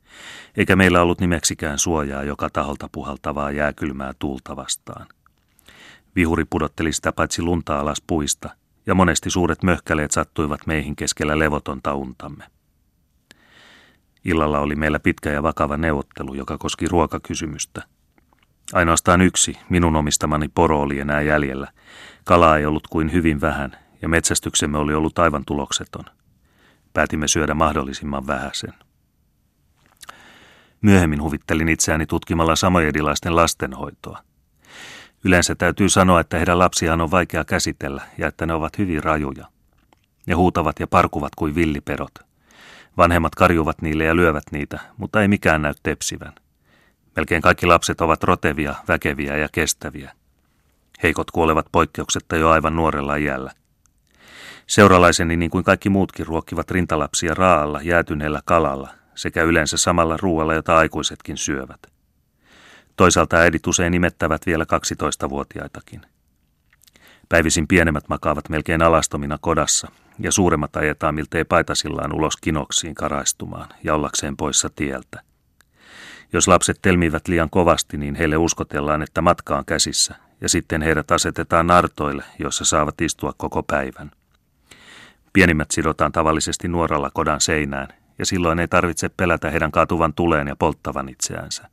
eikä 0.58 0.76
meillä 0.76 1.02
ollut 1.02 1.20
nimeksikään 1.20 1.80
suojaa 1.80 2.24
joka 2.24 2.50
taholta 2.50 2.90
puhaltavaa 2.92 3.52
jääkylmää 3.52 4.14
tuulta 4.20 4.56
vastaan. 4.56 5.08
Vihuri 6.16 6.46
pudotteli 6.46 6.94
sitä 6.94 7.12
paitsi 7.12 7.42
lunta 7.42 7.80
alas 7.80 8.02
puista, 8.08 8.50
ja 8.86 8.96
monesti 8.96 9.30
suuret 9.30 9.64
möhkäleet 9.64 10.12
sattuivat 10.12 10.68
meihin 10.68 10.96
keskellä 10.96 11.40
levotonta 11.40 11.94
untamme. 11.94 12.44
Illalla 14.26 14.60
oli 14.60 14.76
meillä 14.76 15.00
pitkä 15.00 15.30
ja 15.30 15.44
vakava 15.44 15.78
neuvottelu, 15.78 16.34
joka 16.34 16.58
koski 16.58 16.88
ruokakysymystä. 16.88 17.84
Ainoastaan 18.74 19.22
yksi, 19.22 19.58
minun 19.70 19.96
omistamani 19.96 20.48
poro 20.48 20.82
oli 20.82 21.00
enää 21.00 21.22
jäljellä. 21.22 21.68
Kalaa 22.24 22.58
ei 22.58 22.66
ollut 22.66 22.88
kuin 22.88 23.12
hyvin 23.12 23.42
vähän, 23.42 23.78
ja 24.02 24.10
metsästyksemme 24.10 24.78
oli 24.78 24.94
ollut 24.94 25.20
aivan 25.20 25.44
tulokseton. 25.46 26.06
Päätimme 26.94 27.28
syödä 27.28 27.54
mahdollisimman 27.54 28.28
vähäisen. 28.28 28.74
Myöhemmin 30.82 31.22
huvittelin 31.22 31.70
itseäni 31.70 32.06
tutkimalla 32.06 32.56
samojedilaisten 32.56 33.36
lastenhoitoa. 33.36 34.24
Yleensä 35.24 35.56
täytyy 35.56 35.90
sanoa, 35.90 36.20
että 36.20 36.38
heidän 36.38 36.60
lapsiaan 36.60 37.02
on 37.02 37.12
vaikea 37.12 37.46
käsitellä 37.46 38.02
ja 38.18 38.28
että 38.28 38.46
ne 38.46 38.54
ovat 38.54 38.78
hyvin 38.78 39.04
rajuja. 39.04 39.48
Ne 40.28 40.34
huutavat 40.34 40.80
ja 40.80 40.88
parkuvat 40.88 41.36
kuin 41.36 41.56
villiperot– 41.56 42.12
Vanhemmat 43.02 43.36
karjuvat 43.36 43.82
niille 43.82 44.04
ja 44.04 44.16
lyövät 44.16 44.44
niitä, 44.52 44.80
mutta 44.98 45.22
ei 45.22 45.28
mikään 45.28 45.62
näy 45.62 45.74
tepsivän. 45.84 46.34
Melkein 47.16 47.42
kaikki 47.42 47.66
lapset 47.66 48.02
ovat 48.02 48.24
rotevia, 48.24 48.76
väkeviä 48.88 49.38
ja 49.38 49.48
kestäviä. 49.52 50.12
Heikot 51.04 51.32
kuolevat 51.32 51.66
poikkeuksetta 51.72 52.36
jo 52.36 52.50
aivan 52.50 52.76
nuorella 52.76 53.16
iällä. 53.16 53.52
Seuralaiseni 54.68 55.38
niin 55.38 55.52
kuin 55.52 55.64
kaikki 55.64 55.90
muutkin 55.90 56.28
ruokkivat 56.28 56.72
rintalapsia 56.72 57.34
raalla, 57.34 57.82
jäätyneellä 57.82 58.42
kalalla 58.46 58.90
sekä 59.16 59.44
yleensä 59.44 59.78
samalla 59.78 60.18
ruoalla, 60.18 60.54
jota 60.54 60.78
aikuisetkin 60.78 61.38
syövät. 61.38 61.80
Toisaalta 62.96 63.38
äidit 63.38 63.68
usein 63.68 63.94
imettävät 63.94 64.46
vielä 64.46 64.64
12-vuotiaitakin. 64.64 66.02
Päivisin 67.30 67.68
pienemmät 67.68 68.04
makaavat 68.10 68.50
melkein 68.50 68.82
alastomina 68.82 69.38
kodassa, 69.42 69.92
ja 70.20 70.32
suuremmat 70.32 70.76
ajetaan 70.76 71.16
miltei 71.16 71.44
paitasillaan 71.44 72.16
ulos 72.16 72.38
kinoksiin 72.38 72.96
karaistumaan 72.96 73.70
ja 73.84 73.96
ollakseen 73.96 74.38
poissa 74.38 74.70
tieltä. 74.76 75.22
Jos 76.34 76.48
lapset 76.48 76.80
telmivät 76.82 77.28
liian 77.28 77.50
kovasti, 77.50 77.98
niin 77.98 78.16
heille 78.16 78.38
uskotellaan, 78.38 79.02
että 79.02 79.22
matka 79.22 79.58
on 79.58 79.66
käsissä, 79.66 80.16
ja 80.42 80.50
sitten 80.50 80.82
heidät 80.82 81.12
asetetaan 81.12 81.68
nartoille, 81.68 82.24
joissa 82.40 82.66
saavat 82.66 83.02
istua 83.02 83.34
koko 83.38 83.64
päivän. 83.64 84.12
Pienimmät 85.34 85.72
sidotaan 85.72 86.12
tavallisesti 86.12 86.68
nuoralla 86.68 87.10
kodan 87.14 87.42
seinään, 87.42 87.88
ja 88.20 88.26
silloin 88.26 88.60
ei 88.60 88.68
tarvitse 88.68 89.10
pelätä 89.10 89.52
heidän 89.52 89.72
kaatuvan 89.72 90.14
tuleen 90.14 90.48
ja 90.48 90.56
polttavan 90.56 91.10
itseänsä. 91.10 91.70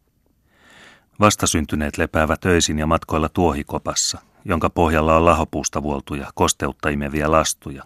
Vastasyntyneet 1.20 1.98
lepäävät 1.98 2.44
öisin 2.44 2.78
ja 2.78 2.86
matkoilla 2.86 3.28
tuohikopassa, 3.28 4.18
jonka 4.44 4.70
pohjalla 4.70 5.16
on 5.16 5.24
lahopuusta 5.24 5.82
vuoltuja, 5.82 6.30
kosteutta 6.34 6.88
imeviä 6.88 7.30
lastuja. 7.30 7.84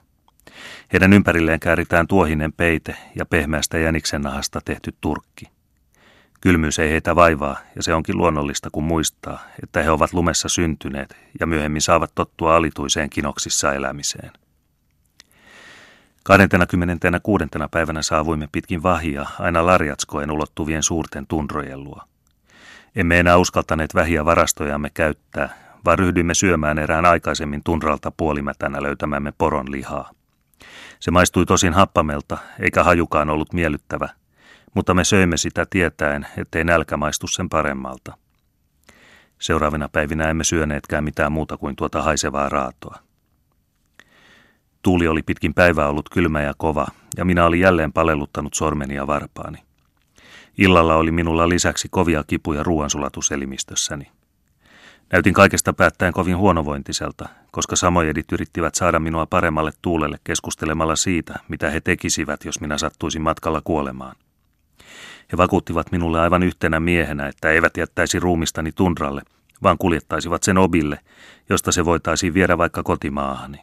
Heidän 0.93 1.13
ympärilleen 1.13 1.61
kääritään 1.61 2.07
tuohinen 2.07 2.53
peite 2.53 2.97
ja 3.15 3.27
pehmeästä 3.27 3.79
jäniksen 3.79 4.23
nahasta 4.23 4.61
tehty 4.65 4.95
turkki. 5.01 5.45
Kylmyys 6.41 6.79
ei 6.79 6.91
heitä 6.91 7.17
vaivaa, 7.17 7.57
ja 7.77 7.83
se 7.83 7.95
onkin 7.95 8.19
luonnollista, 8.19 8.69
kun 8.73 8.85
muistaa, 8.85 9.43
että 9.63 9.83
he 9.83 9.91
ovat 9.91 10.13
lumessa 10.13 10.49
syntyneet 10.49 11.17
ja 11.41 11.47
myöhemmin 11.47 11.83
saavat 11.83 12.13
tottua 12.15 12.57
alituiseen 12.57 13.11
kinoksissa 13.11 13.73
elämiseen. 13.73 14.31
26. 16.25 17.45
päivänä 17.71 18.03
saavuimme 18.03 18.49
pitkin 18.53 18.83
vahia 18.83 19.27
aina 19.39 19.67
Larjatskoen 19.67 20.31
ulottuvien 20.31 20.83
suurten 20.83 21.27
tundrojen 21.27 21.85
luo. 21.85 22.01
Emme 22.97 23.19
enää 23.19 23.37
uskaltaneet 23.37 23.95
vähiä 23.95 24.25
varastojamme 24.25 24.91
käyttää, 24.91 25.49
vaan 25.85 25.99
ryhdyimme 25.99 26.35
syömään 26.35 26.79
erään 26.79 27.05
aikaisemmin 27.05 27.61
tunralta 27.65 28.13
puolimätänä 28.17 28.83
löytämämme 28.83 29.33
poron 29.39 29.73
lihaa. 29.73 30.11
Se 31.01 31.11
maistui 31.11 31.47
tosin 31.47 31.73
happamelta, 31.73 32.39
eikä 32.61 32.85
hajukaan 32.85 33.31
ollut 33.31 33.53
miellyttävä, 33.53 34.09
mutta 34.75 34.95
me 34.95 35.05
söimme 35.05 35.37
sitä 35.37 35.67
tietäen, 35.71 36.27
ettei 36.37 36.65
nälkä 36.65 36.97
maistu 36.97 37.27
sen 37.27 37.49
paremmalta. 37.49 38.17
Seuraavina 39.39 39.89
päivinä 39.89 40.31
emme 40.31 40.45
syöneetkään 40.45 41.05
mitään 41.05 41.33
muuta 41.33 41.57
kuin 41.57 41.77
tuota 41.77 42.03
haisevaa 42.03 42.49
raatoa. 42.49 42.99
Tuuli 44.83 45.09
oli 45.09 45.23
pitkin 45.23 45.55
päivää 45.55 45.89
ollut 45.89 46.09
kylmä 46.09 46.43
ja 46.43 46.55
kova, 46.57 46.87
ja 47.17 47.25
minä 47.25 47.45
olin 47.45 47.61
jälleen 47.61 47.93
palelluttanut 47.93 48.55
sormeni 48.55 48.95
ja 48.95 49.07
varpaani. 49.07 49.59
Illalla 50.59 50.95
oli 50.97 51.11
minulla 51.11 51.49
lisäksi 51.49 51.89
kovia 51.91 52.25
kipuja 52.27 52.63
ruoansulatuselimistossäni. 52.63 54.11
Näytin 55.13 55.35
kaikesta 55.35 55.73
päättäen 55.73 56.13
kovin 56.13 56.37
huonovointiselta, 56.37 57.29
koska 57.51 57.77
samojedit 57.77 58.33
yrittivät 58.33 58.75
saada 58.75 58.99
minua 58.99 59.27
paremmalle 59.27 59.71
tuulelle 59.83 60.19
keskustelemalla 60.25 60.97
siitä, 60.97 61.35
mitä 61.49 61.71
he 61.71 61.81
tekisivät, 61.81 62.45
jos 62.45 62.61
minä 62.61 62.79
sattuisin 62.79 63.23
matkalla 63.23 63.61
kuolemaan. 63.65 64.17
He 65.33 65.37
vakuuttivat 65.37 65.93
minulle 65.93 66.21
aivan 66.21 66.43
yhtenä 66.43 66.81
miehenä, 66.81 67.27
että 67.27 67.51
eivät 67.51 67.77
jättäisi 67.77 68.21
ruumistani 68.21 68.73
tunralle, 68.73 69.23
vaan 69.63 69.79
kuljettaisivat 69.79 70.43
sen 70.43 70.59
obille, 70.59 70.99
josta 71.49 71.73
se 71.73 71.85
voitaisiin 71.85 72.35
viedä 72.35 72.59
vaikka 72.59 72.83
kotimaahani. 72.83 73.59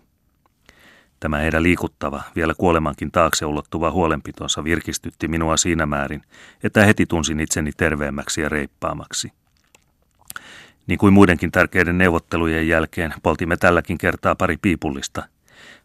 Tämä 1.19 1.37
heidän 1.37 1.63
liikuttava, 1.63 2.21
vielä 2.35 2.53
kuolemankin 2.57 3.11
taakse 3.11 3.45
ulottuva 3.45 3.91
huolenpitonsa 3.91 4.63
virkistytti 4.63 5.27
minua 5.27 5.57
siinä 5.57 5.85
määrin, 5.85 6.21
että 6.63 6.85
heti 6.85 7.05
tunsin 7.05 7.39
itseni 7.39 7.71
terveemmäksi 7.77 8.41
ja 8.41 8.49
reippaamaksi. 8.49 9.31
Niin 10.89 10.99
kuin 10.99 11.13
muidenkin 11.13 11.51
tärkeiden 11.51 11.97
neuvottelujen 11.97 12.67
jälkeen 12.67 13.13
poltimme 13.23 13.57
tälläkin 13.57 13.97
kertaa 13.97 14.35
pari 14.35 14.57
piipullista, 14.57 15.23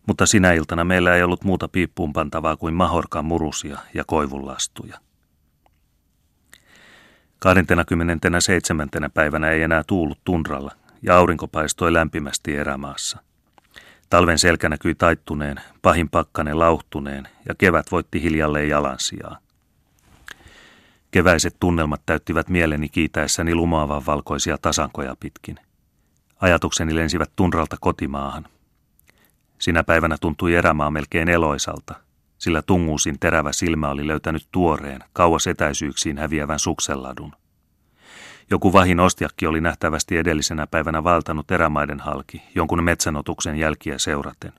mutta 0.07 0.27
sinä 0.27 0.53
iltana 0.53 0.85
meillä 0.85 1.17
ei 1.17 1.23
ollut 1.23 1.45
muuta 1.45 1.69
piippuun 1.69 2.13
pantavaa 2.13 2.57
kuin 2.57 2.75
mahorkan 2.75 3.25
murusia 3.25 3.79
ja 3.95 4.05
koivunlastuja. 4.07 4.99
27. 7.39 8.89
päivänä 9.15 9.51
ei 9.51 9.63
enää 9.63 9.83
tuullut 9.87 10.19
tunralla 10.25 10.73
ja 11.03 11.17
aurinko 11.17 11.49
paistoi 11.49 11.93
lämpimästi 11.93 12.57
erämaassa. 12.57 13.19
Talven 14.11 14.39
selkä 14.39 14.69
näkyi 14.69 14.95
taittuneen, 14.95 15.61
pahin 15.83 16.09
pakkanen 16.09 16.59
lauhtuneen 16.59 17.29
ja 17.49 17.55
kevät 17.59 17.87
voitti 17.93 18.23
hiljalleen 18.23 18.69
jalansijaa. 18.69 19.44
Keväiset 21.15 21.57
tunnelmat 21.61 22.03
täyttivät 22.07 22.49
mieleni 22.49 22.89
kiitäessäni 22.89 23.55
lumaavan 23.55 24.07
valkoisia 24.07 24.59
tasankoja 24.59 25.17
pitkin. 25.21 25.57
Ajatukseni 26.41 26.95
lensivät 26.95 27.33
tunralta 27.37 27.77
kotimaahan. 27.81 28.47
Sinä 29.59 29.85
päivänä 29.85 30.17
tuntui 30.21 30.55
erämaa 30.55 30.91
melkein 30.91 31.29
eloisalta, 31.29 31.95
sillä 32.39 32.63
tunguusin 32.63 33.19
terävä 33.21 33.53
silmä 33.53 33.89
oli 33.89 34.07
löytänyt 34.07 34.49
tuoreen, 34.53 35.05
kauas 35.13 35.47
etäisyyksiin 35.47 36.19
häviävän 36.19 36.59
sukselladun. 36.59 37.33
Joku 38.51 38.73
vahin 38.73 39.01
ostiakki 39.01 39.47
oli 39.47 39.61
nähtävästi 39.61 40.17
edellisenä 40.17 40.67
päivänä 40.67 41.05
valtanut 41.05 41.51
erämaiden 41.51 42.01
halki, 42.01 42.43
jonkun 42.55 42.85
metsänotuksen 42.85 43.57
jälkiä 43.57 43.99
seuraten. 43.99 44.53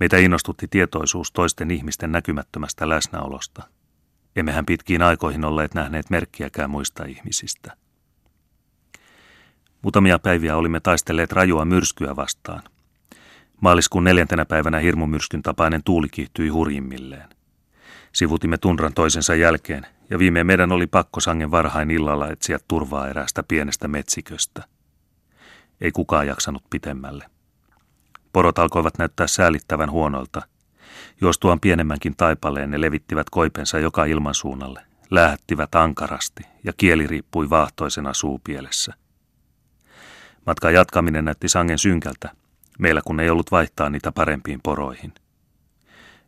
Meitä 0.00 0.16
innostutti 0.16 0.68
tietoisuus 0.68 1.32
toisten 1.32 1.70
ihmisten 1.70 2.12
näkymättömästä 2.12 2.88
läsnäolosta. 2.88 3.62
Emmehän 4.36 4.66
pitkiin 4.66 5.02
aikoihin 5.02 5.44
olleet 5.44 5.74
nähneet 5.74 6.10
merkkiäkään 6.10 6.70
muista 6.70 7.04
ihmisistä. 7.04 7.76
Muutamia 9.82 10.18
päiviä 10.18 10.56
olimme 10.56 10.80
taistelleet 10.80 11.32
rajua 11.32 11.64
myrskyä 11.64 12.16
vastaan. 12.16 12.62
Maaliskuun 13.60 14.04
neljäntenä 14.04 14.44
päivänä 14.44 14.78
hirmumyrskyn 14.78 15.42
tapainen 15.42 15.84
tuuli 15.84 16.08
kiihtyi 16.08 16.48
hurjimmilleen. 16.48 17.28
Sivutimme 18.12 18.58
tunran 18.58 18.94
toisensa 18.94 19.34
jälkeen, 19.34 19.86
ja 20.10 20.18
viimein 20.18 20.46
meidän 20.46 20.72
oli 20.72 20.86
pakko 20.86 21.20
sangen 21.20 21.50
varhain 21.50 21.90
illalla 21.90 22.28
etsiä 22.28 22.58
turvaa 22.68 23.08
eräästä 23.08 23.42
pienestä 23.42 23.88
metsiköstä. 23.88 24.64
Ei 25.80 25.92
kukaan 25.92 26.26
jaksanut 26.26 26.62
pitemmälle. 26.70 27.24
Porot 28.32 28.58
alkoivat 28.58 28.98
näyttää 28.98 29.26
säälittävän 29.26 29.90
huonolta. 29.90 30.42
Juostuaan 31.20 31.60
pienemmänkin 31.60 32.16
taipaleen 32.16 32.70
ne 32.70 32.80
levittivät 32.80 33.30
koipensa 33.30 33.78
joka 33.78 34.04
ilmansuunnalle, 34.04 34.82
lähettivät 35.10 35.74
ankarasti 35.74 36.42
ja 36.64 36.72
kieli 36.76 37.06
riippui 37.06 37.50
vaahtoisena 37.50 38.14
suupielessä. 38.14 38.94
Matkan 40.46 40.74
jatkaminen 40.74 41.24
näytti 41.24 41.48
sangen 41.48 41.78
synkältä, 41.78 42.30
meillä 42.78 43.00
kun 43.04 43.20
ei 43.20 43.30
ollut 43.30 43.50
vaihtaa 43.50 43.90
niitä 43.90 44.12
parempiin 44.12 44.60
poroihin. 44.62 45.12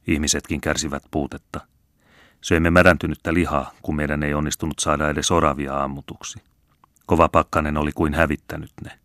Ihmisetkin 0.07 0.61
kärsivät 0.61 1.03
puutetta. 1.11 1.61
Söimme 2.41 2.70
märäntynyttä 2.70 3.35
lihaa, 3.35 3.73
kun 3.83 3.97
meidän 3.97 4.23
ei 4.23 4.35
onnistunut 4.35 4.79
saada 4.79 5.09
edes 5.09 5.31
oravia 5.31 5.85
ammutuksi. 5.85 6.43
Kova 7.07 7.29
pakkanen 7.29 7.77
oli 7.77 7.93
kuin 7.95 8.14
hävittänyt 8.14 8.73
ne. 8.85 9.01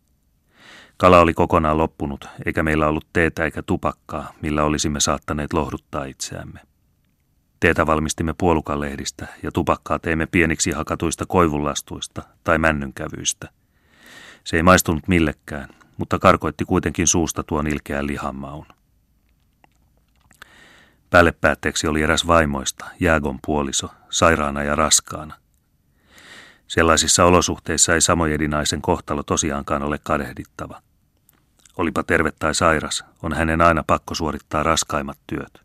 Kala 0.98 1.20
oli 1.20 1.34
kokonaan 1.34 1.78
loppunut, 1.78 2.28
eikä 2.46 2.64
meillä 2.64 2.88
ollut 2.88 3.08
teetä 3.14 3.46
eikä 3.46 3.62
tupakkaa, 3.62 4.34
millä 4.42 4.64
olisimme 4.64 5.00
saattaneet 5.00 5.54
lohduttaa 5.54 6.06
itseämme. 6.06 6.60
Teetä 7.60 7.86
valmistimme 7.86 8.34
puolukanlehdistä 8.38 9.28
ja 9.44 9.52
tupakkaa 9.52 10.00
teimme 10.00 10.26
pieniksi 10.26 10.72
hakatuista 10.72 11.26
koivunlastuista 11.26 12.24
tai 12.44 12.58
männynkävyistä. 12.58 13.50
Se 14.44 14.58
ei 14.58 14.64
maistunut 14.64 15.08
millekään, 15.08 15.70
mutta 15.98 16.20
karkoitti 16.20 16.66
kuitenkin 16.66 17.08
suusta 17.08 17.44
tuon 17.44 17.68
ilkeän 17.68 18.08
lihanmaun. 18.08 18.66
Päälle 21.10 21.32
päätteeksi 21.32 21.88
oli 21.88 22.02
eräs 22.02 22.28
vaimoista, 22.28 22.86
Jäägon 23.00 23.40
puoliso, 23.46 23.90
sairaana 24.10 24.64
ja 24.64 24.76
raskaana. 24.76 25.34
Sellaisissa 26.68 27.26
olosuhteissa 27.26 27.94
ei 27.94 28.02
samojedinaisen 28.02 28.82
kohtalo 28.82 29.24
tosiaankaan 29.24 29.84
ole 29.84 30.00
kadehdittava. 30.04 30.82
Olipa 31.78 32.04
terve 32.04 32.32
tai 32.40 32.56
sairas, 32.56 33.06
on 33.24 33.34
hänen 33.34 33.62
aina 33.62 33.84
pakko 33.88 34.16
suorittaa 34.16 34.64
raskaimmat 34.64 35.18
työt. 35.28 35.62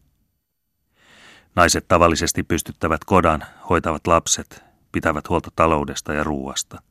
Naiset 1.56 1.88
tavallisesti 1.88 2.42
pystyttävät 2.42 3.04
kodan, 3.04 3.44
hoitavat 3.70 4.06
lapset, 4.06 4.64
pitävät 4.92 5.28
huolta 5.28 5.50
taloudesta 5.56 6.12
ja 6.12 6.24
ruuasta. 6.24 6.82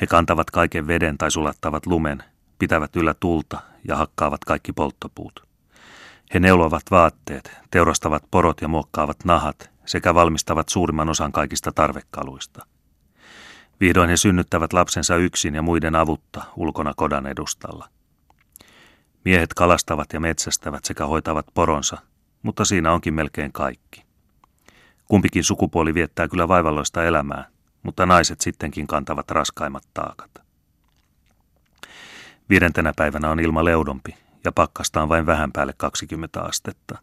He 0.00 0.06
kantavat 0.06 0.50
kaiken 0.50 0.86
veden 0.86 1.18
tai 1.18 1.30
sulattavat 1.30 1.86
lumen, 1.86 2.24
pitävät 2.58 2.96
yllä 2.96 3.14
tulta 3.20 3.60
ja 3.88 3.96
hakkaavat 3.96 4.44
kaikki 4.44 4.72
polttopuut. 4.72 5.46
He 6.34 6.40
neulovat 6.40 6.82
vaatteet, 6.90 7.50
teurastavat 7.70 8.24
porot 8.30 8.60
ja 8.60 8.68
muokkaavat 8.68 9.24
nahat 9.24 9.70
sekä 9.86 10.14
valmistavat 10.14 10.68
suurimman 10.68 11.08
osan 11.08 11.32
kaikista 11.32 11.72
tarvekaluista. 11.72 12.66
Vihdoin 13.80 14.10
he 14.10 14.16
synnyttävät 14.16 14.72
lapsensa 14.72 15.16
yksin 15.16 15.54
ja 15.54 15.62
muiden 15.62 15.94
avutta 15.94 16.44
ulkona 16.56 16.92
kodan 16.96 17.26
edustalla. 17.26 17.88
Miehet 19.24 19.54
kalastavat 19.54 20.12
ja 20.12 20.20
metsästävät 20.20 20.84
sekä 20.84 21.06
hoitavat 21.06 21.46
poronsa, 21.54 21.98
mutta 22.42 22.64
siinä 22.64 22.92
onkin 22.92 23.14
melkein 23.14 23.52
kaikki. 23.52 24.04
Kumpikin 25.04 25.44
sukupuoli 25.44 25.94
viettää 25.94 26.28
kyllä 26.28 26.48
vaivalloista 26.48 27.04
elämää, 27.04 27.48
mutta 27.82 28.06
naiset 28.06 28.40
sittenkin 28.40 28.86
kantavat 28.86 29.30
raskaimmat 29.30 29.84
taakat. 29.94 30.30
Viidentenä 32.50 32.92
päivänä 32.96 33.30
on 33.30 33.40
ilma 33.40 33.64
leudompi 33.64 34.16
ja 34.44 34.52
pakkasta 34.52 35.02
on 35.02 35.08
vain 35.08 35.26
vähän 35.26 35.52
päälle 35.52 35.72
20 35.76 36.40
astetta. 36.42 36.98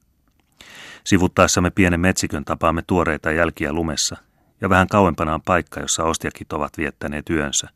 Sivuttaessamme 1.03 1.69
pienen 1.69 1.99
metsikön 1.99 2.45
tapaamme 2.45 2.81
tuoreita 2.81 3.31
jälkiä 3.31 3.73
lumessa 3.73 4.17
ja 4.61 4.69
vähän 4.69 4.87
kauempana 4.87 5.33
on 5.33 5.41
paikka, 5.41 5.79
jossa 5.79 6.03
ostiakit 6.03 6.53
ovat 6.53 6.77
viettäneet 6.77 7.29
yönsä. 7.29 7.67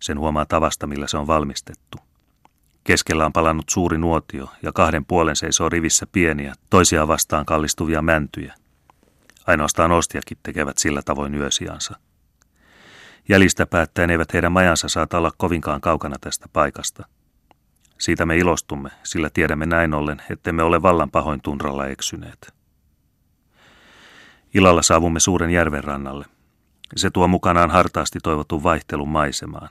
Sen 0.00 0.18
huomaa 0.18 0.46
tavasta, 0.46 0.86
millä 0.86 1.06
se 1.06 1.16
on 1.16 1.26
valmistettu. 1.26 1.98
Keskellä 2.84 3.26
on 3.26 3.32
palannut 3.32 3.68
suuri 3.70 3.98
nuotio 3.98 4.48
ja 4.62 4.72
kahden 4.72 5.04
puolen 5.04 5.36
seisoo 5.36 5.68
rivissä 5.68 6.06
pieniä, 6.12 6.54
toisiaan 6.70 7.08
vastaan 7.08 7.46
kallistuvia 7.46 8.02
mäntyjä. 8.02 8.54
Ainoastaan 9.46 9.92
ostiakit 9.92 10.38
tekevät 10.42 10.78
sillä 10.78 11.02
tavoin 11.04 11.34
yösiansa. 11.34 11.96
Jäljistä 13.28 13.66
päättäen 13.66 14.10
eivät 14.10 14.32
heidän 14.32 14.52
majansa 14.52 14.88
saata 14.88 15.18
olla 15.18 15.32
kovinkaan 15.36 15.80
kaukana 15.80 16.16
tästä 16.20 16.46
paikasta. 16.52 17.06
Siitä 17.98 18.26
me 18.26 18.36
ilostumme, 18.36 18.90
sillä 19.02 19.30
tiedämme 19.30 19.66
näin 19.66 19.94
ollen, 19.94 20.22
ettemme 20.30 20.62
ole 20.62 20.82
vallan 20.82 21.10
pahoin 21.10 21.40
tunralla 21.42 21.86
eksyneet. 21.86 22.53
Ilalla 24.54 24.82
saavumme 24.82 25.20
suuren 25.20 25.50
järven 25.50 25.84
rannalle. 25.84 26.26
Se 26.96 27.10
tuo 27.10 27.28
mukanaan 27.28 27.70
hartaasti 27.70 28.18
toivotun 28.22 28.62
vaihtelun 28.62 29.08
maisemaan. 29.08 29.68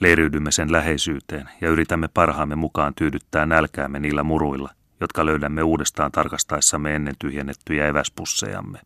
Leiriydymme 0.00 0.52
sen 0.52 0.72
läheisyyteen 0.72 1.48
ja 1.60 1.68
yritämme 1.68 2.08
parhaamme 2.14 2.54
mukaan 2.54 2.94
tyydyttää 2.94 3.46
nälkäämme 3.46 4.00
niillä 4.00 4.22
muruilla, 4.22 4.70
jotka 5.00 5.26
löydämme 5.26 5.62
uudestaan 5.62 6.12
tarkastaessamme 6.12 6.94
ennen 6.94 7.14
tyhjennettyjä 7.18 7.86
eväspussejamme. 7.86 8.78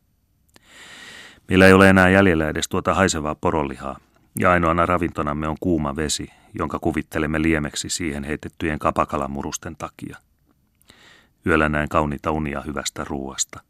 Meillä 1.49 1.67
ei 1.67 1.73
ole 1.73 1.91
enää 1.91 2.09
jäljellä 2.09 2.49
edes 2.49 2.69
tuota 2.69 2.95
haisevaa 2.95 3.35
porolihaa, 3.35 3.99
ja 4.39 4.51
ainoana 4.51 4.87
ravintonamme 4.87 5.49
on 5.49 5.57
kuuma 5.61 5.97
vesi, 5.97 6.29
jonka 6.59 6.79
kuvittelemme 6.79 7.43
liemeksi 7.43 7.89
siihen 7.89 8.25
heitettyjen 8.25 8.79
kapakalamurusten 8.79 9.77
takia. 9.77 10.17
Yöllä 11.47 11.69
näen 11.69 11.89
kauniita 11.89 12.31
unia 12.31 12.61
hyvästä 12.61 13.05
ruuasta. 13.05 13.61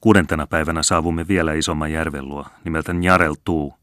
Kuudentena 0.00 0.46
päivänä 0.46 0.82
saavumme 0.82 1.28
vielä 1.28 1.52
isomman 1.52 1.92
järven 1.92 2.28
luo, 2.28 2.46
nimeltä 2.64 2.92
Njarel 2.92 3.34
Tuu, 3.44 3.74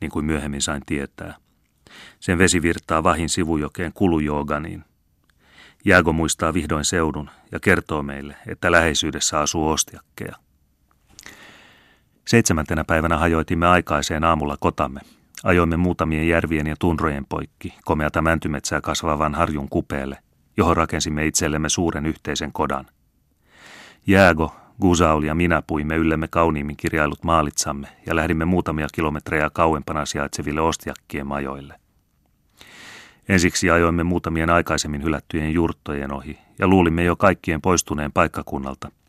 niin 0.00 0.10
kuin 0.10 0.24
myöhemmin 0.24 0.62
sain 0.62 0.82
tietää. 0.86 1.34
Sen 2.20 2.38
vesi 2.38 2.62
virtaa 2.62 3.02
vahin 3.02 3.28
sivujokeen 3.28 3.92
Kulujooganiin. 3.92 4.84
Jäägo 5.84 6.12
muistaa 6.12 6.54
vihdoin 6.54 6.84
seudun 6.84 7.30
ja 7.52 7.60
kertoo 7.60 8.02
meille, 8.02 8.36
että 8.46 8.72
läheisyydessä 8.72 9.40
asuu 9.40 9.68
ostiakkeja. 9.68 10.36
Seitsemäntenä 12.28 12.84
päivänä 12.84 13.18
hajoitimme 13.18 13.66
aikaiseen 13.66 14.24
aamulla 14.24 14.56
kotamme. 14.60 15.00
Ajoimme 15.44 15.76
muutamien 15.76 16.28
järvien 16.28 16.66
ja 16.66 16.76
tunrojen 16.78 17.26
poikki, 17.28 17.74
komeata 17.84 18.22
mäntymetsää 18.22 18.80
kasvavan 18.80 19.34
harjun 19.34 19.68
kupeelle, 19.68 20.18
johon 20.56 20.76
rakensimme 20.76 21.26
itsellemme 21.26 21.68
suuren 21.68 22.06
yhteisen 22.06 22.52
kodan. 22.52 22.86
Jäägo, 24.06 24.56
Gusaul 24.80 25.22
ja 25.22 25.34
minä 25.34 25.62
puimme 25.66 25.96
yllemme 25.96 26.28
kauniimmin 26.28 26.76
kirjailut 26.76 27.24
maalitsamme 27.24 27.88
ja 28.06 28.16
lähdimme 28.16 28.44
muutamia 28.44 28.86
kilometrejä 28.92 29.50
kauempana 29.50 30.06
sijaitseville 30.06 30.60
ostiakkien 30.60 31.26
majoille. 31.26 31.74
Ensiksi 33.28 33.70
ajoimme 33.70 34.02
muutamien 34.02 34.50
aikaisemmin 34.50 35.02
hylättyjen 35.02 35.54
jurttojen 35.54 36.12
ohi 36.12 36.38
ja 36.58 36.66
luulimme 36.66 37.04
jo 37.04 37.16
kaikkien 37.16 37.60
poistuneen 37.60 38.12
paikkakunnalta– 38.12 38.90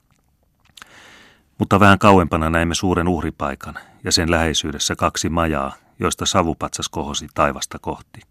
mutta 1.57 1.79
vähän 1.79 1.99
kauempana 1.99 2.49
näimme 2.49 2.75
suuren 2.75 3.07
uhripaikan 3.07 3.75
ja 4.03 4.11
sen 4.11 4.31
läheisyydessä 4.31 4.95
kaksi 4.95 5.29
majaa, 5.29 5.73
joista 5.99 6.25
savupatsas 6.25 6.89
kohosi 6.89 7.27
taivasta 7.33 7.79
kohti. 7.79 8.21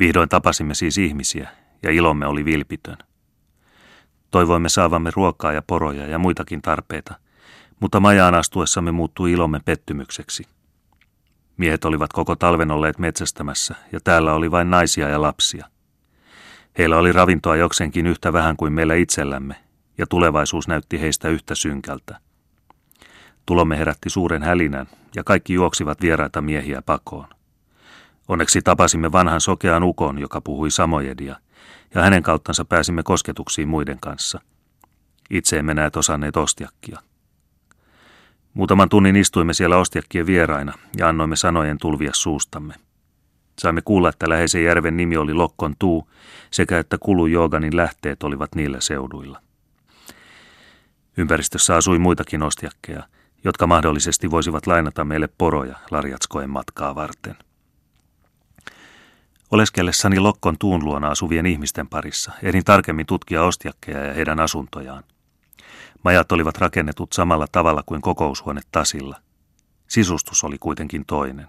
Vihdoin 0.00 0.28
tapasimme 0.28 0.74
siis 0.74 0.98
ihmisiä 0.98 1.48
ja 1.82 1.90
ilomme 1.90 2.26
oli 2.26 2.44
vilpitön. 2.44 2.96
Toivoimme 4.30 4.68
saavamme 4.68 5.10
ruokaa 5.16 5.52
ja 5.52 5.62
poroja 5.66 6.06
ja 6.06 6.18
muitakin 6.18 6.62
tarpeita, 6.62 7.14
mutta 7.80 8.00
majaan 8.00 8.34
astuessamme 8.34 8.92
muuttui 8.92 9.32
ilomme 9.32 9.60
pettymykseksi. 9.64 10.44
Miehet 11.56 11.84
olivat 11.84 12.12
koko 12.12 12.36
talven 12.36 12.70
olleet 12.70 12.98
metsästämässä 12.98 13.74
ja 13.92 14.00
täällä 14.04 14.34
oli 14.34 14.50
vain 14.50 14.70
naisia 14.70 15.08
ja 15.08 15.22
lapsia. 15.22 15.66
Heillä 16.78 16.96
oli 16.96 17.12
ravintoa 17.12 17.56
jokseenkin 17.56 18.06
yhtä 18.06 18.32
vähän 18.32 18.56
kuin 18.56 18.72
meillä 18.72 18.94
itsellämme 18.94 19.54
ja 19.98 20.06
tulevaisuus 20.06 20.68
näytti 20.68 21.00
heistä 21.00 21.28
yhtä 21.28 21.54
synkältä. 21.54 22.20
Tulomme 23.46 23.78
herätti 23.78 24.10
suuren 24.10 24.42
hälinän 24.42 24.86
ja 25.16 25.24
kaikki 25.24 25.54
juoksivat 25.54 26.00
vieraita 26.00 26.40
miehiä 26.40 26.82
pakoon. 26.82 27.28
Onneksi 28.28 28.62
tapasimme 28.62 29.12
vanhan 29.12 29.40
sokean 29.40 29.82
ukon, 29.82 30.18
joka 30.18 30.40
puhui 30.40 30.70
samojedia, 30.70 31.36
ja 31.94 32.02
hänen 32.02 32.22
kauttansa 32.22 32.64
pääsimme 32.64 33.02
kosketuksiin 33.02 33.68
muiden 33.68 34.00
kanssa. 34.00 34.40
Itse 35.30 35.58
emme 35.58 35.74
näet 35.74 35.96
osanneet 35.96 36.36
ostiakkia. 36.36 36.98
Muutaman 38.54 38.88
tunnin 38.88 39.16
istuimme 39.16 39.54
siellä 39.54 39.76
ostiakkien 39.76 40.26
vieraina 40.26 40.72
ja 40.96 41.08
annoimme 41.08 41.36
sanojen 41.36 41.78
tulvia 41.78 42.10
suustamme. 42.14 42.74
Saimme 43.58 43.82
kuulla, 43.84 44.08
että 44.08 44.28
läheisen 44.28 44.64
järven 44.64 44.96
nimi 44.96 45.16
oli 45.16 45.34
Lokkon 45.34 45.74
Tuu 45.78 46.10
sekä 46.50 46.78
että 46.78 46.98
Kulu 47.00 47.26
Jooganin 47.26 47.76
lähteet 47.76 48.22
olivat 48.22 48.54
niillä 48.54 48.80
seuduilla. 48.80 49.42
Ympäristössä 51.16 51.76
asui 51.76 51.98
muitakin 51.98 52.42
ostiakkeja, 52.42 53.02
jotka 53.44 53.66
mahdollisesti 53.66 54.30
voisivat 54.30 54.66
lainata 54.66 55.04
meille 55.04 55.28
poroja 55.38 55.76
Larjatskoen 55.90 56.50
matkaa 56.50 56.94
varten. 56.94 57.36
Oleskellessani 59.50 60.18
Lokkon 60.18 60.58
tuun 60.58 60.84
luona 60.84 61.08
asuvien 61.08 61.46
ihmisten 61.46 61.88
parissa, 61.88 62.32
ehdin 62.42 62.64
tarkemmin 62.64 63.06
tutkia 63.06 63.42
ostiakkeja 63.42 64.04
ja 64.04 64.14
heidän 64.14 64.40
asuntojaan. 64.40 65.04
Majat 66.04 66.32
olivat 66.32 66.58
rakennetut 66.58 67.12
samalla 67.12 67.46
tavalla 67.52 67.82
kuin 67.86 68.00
kokoushuone 68.00 68.60
tasilla. 68.72 69.16
Sisustus 69.88 70.44
oli 70.44 70.58
kuitenkin 70.58 71.04
toinen. 71.06 71.46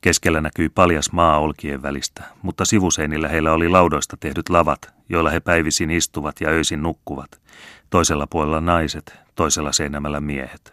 Keskellä 0.00 0.40
näkyi 0.40 0.68
paljas 0.68 1.12
maa 1.12 1.38
olkien 1.38 1.82
välistä, 1.82 2.22
mutta 2.42 2.64
sivuseinillä 2.64 3.28
heillä 3.28 3.52
oli 3.52 3.68
laudoista 3.68 4.16
tehdyt 4.16 4.48
lavat, 4.48 4.94
joilla 5.08 5.30
he 5.30 5.40
päivisin 5.40 5.90
istuvat 5.90 6.40
ja 6.40 6.48
öisin 6.48 6.82
nukkuvat. 6.82 7.40
Toisella 7.90 8.26
puolella 8.26 8.60
naiset, 8.60 9.18
toisella 9.34 9.72
seinämällä 9.72 10.20
miehet. 10.20 10.72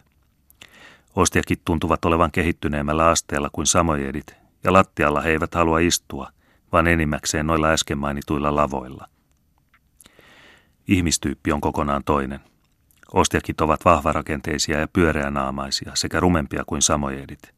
Ostiakit 1.16 1.62
tuntuvat 1.66 2.06
olevan 2.06 2.32
kehittyneemmällä 2.32 3.08
asteella 3.08 3.50
kuin 3.52 3.68
samojedit, 3.68 4.39
ja 4.64 4.74
lattialla 4.74 5.22
he 5.22 5.30
eivät 5.30 5.56
halua 5.56 5.80
istua, 5.80 6.30
vaan 6.72 6.88
enimmäkseen 6.88 7.48
noilla 7.48 7.68
äsken 7.68 7.98
mainituilla 7.98 8.56
lavoilla. 8.56 9.08
Ihmistyyppi 10.88 11.52
on 11.52 11.62
kokonaan 11.62 12.04
toinen. 12.04 12.40
Ostiakit 13.14 13.62
ovat 13.62 13.86
vahvarakenteisia 13.86 14.80
ja 14.80 14.88
pyöreänaamaisia 14.88 15.92
sekä 15.96 16.20
rumempia 16.20 16.64
kuin 16.68 16.82
samojedit. 16.82 17.54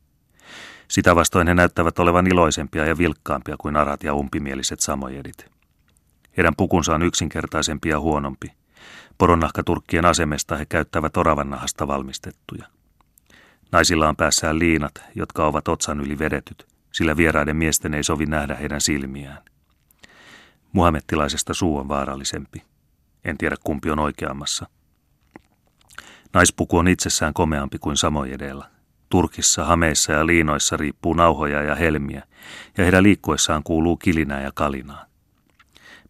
Sitä 0.88 1.16
vastoin 1.16 1.48
he 1.48 1.54
näyttävät 1.54 2.00
olevan 2.00 2.28
iloisempia 2.28 2.86
ja 2.86 2.98
vilkkaampia 2.98 3.56
kuin 3.58 3.76
arat 3.76 4.04
ja 4.04 4.14
umpimieliset 4.14 4.80
samojedit. 4.80 5.46
Heidän 6.38 6.56
pukunsa 6.58 6.96
on 6.96 7.02
yksinkertaisempi 7.02 7.90
ja 7.90 8.00
huonompi. 8.00 8.48
Poronnahkaturkkien 9.18 10.06
asemesta 10.06 10.56
he 10.56 10.66
käyttävät 10.66 11.18
oravannahasta 11.18 11.88
valmistettuja. 11.88 12.66
Naisilla 13.72 14.10
on 14.10 14.16
päässään 14.16 14.60
liinat, 14.60 15.04
jotka 15.16 15.46
ovat 15.46 15.68
otsan 15.68 16.02
yli 16.02 16.20
vedetyt, 16.20 16.68
sillä 16.92 17.18
vieraiden 17.18 17.56
miesten 17.56 17.94
ei 17.94 18.04
sovi 18.04 18.26
nähdä 18.26 18.56
heidän 18.56 18.82
silmiään. 18.82 19.44
Muhammettilaisesta 20.74 21.54
suu 21.54 21.78
on 21.78 21.88
vaarallisempi. 21.88 22.64
En 23.26 23.38
tiedä 23.38 23.56
kumpi 23.64 23.90
on 23.90 24.00
oikeammassa. 24.00 24.68
Naispuku 26.34 26.78
on 26.78 26.88
itsessään 26.88 27.34
komeampi 27.34 27.78
kuin 27.80 27.98
samojedella. 27.98 28.68
Turkissa, 29.10 29.66
hameissa 29.66 30.12
ja 30.12 30.26
liinoissa 30.26 30.78
riippuu 30.78 31.14
nauhoja 31.14 31.64
ja 31.64 31.76
helmiä, 31.76 32.24
ja 32.78 32.84
heidän 32.84 33.04
liikkuessaan 33.04 33.64
kuuluu 33.64 33.98
kilinää 33.98 34.42
ja 34.42 34.52
kalinaa. 34.54 35.06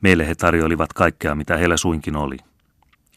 Meille 0.01 0.27
he 0.27 0.35
tarjoilivat 0.35 0.93
kaikkea, 0.93 1.35
mitä 1.35 1.57
heillä 1.57 1.77
suinkin 1.77 2.15
oli. 2.15 2.37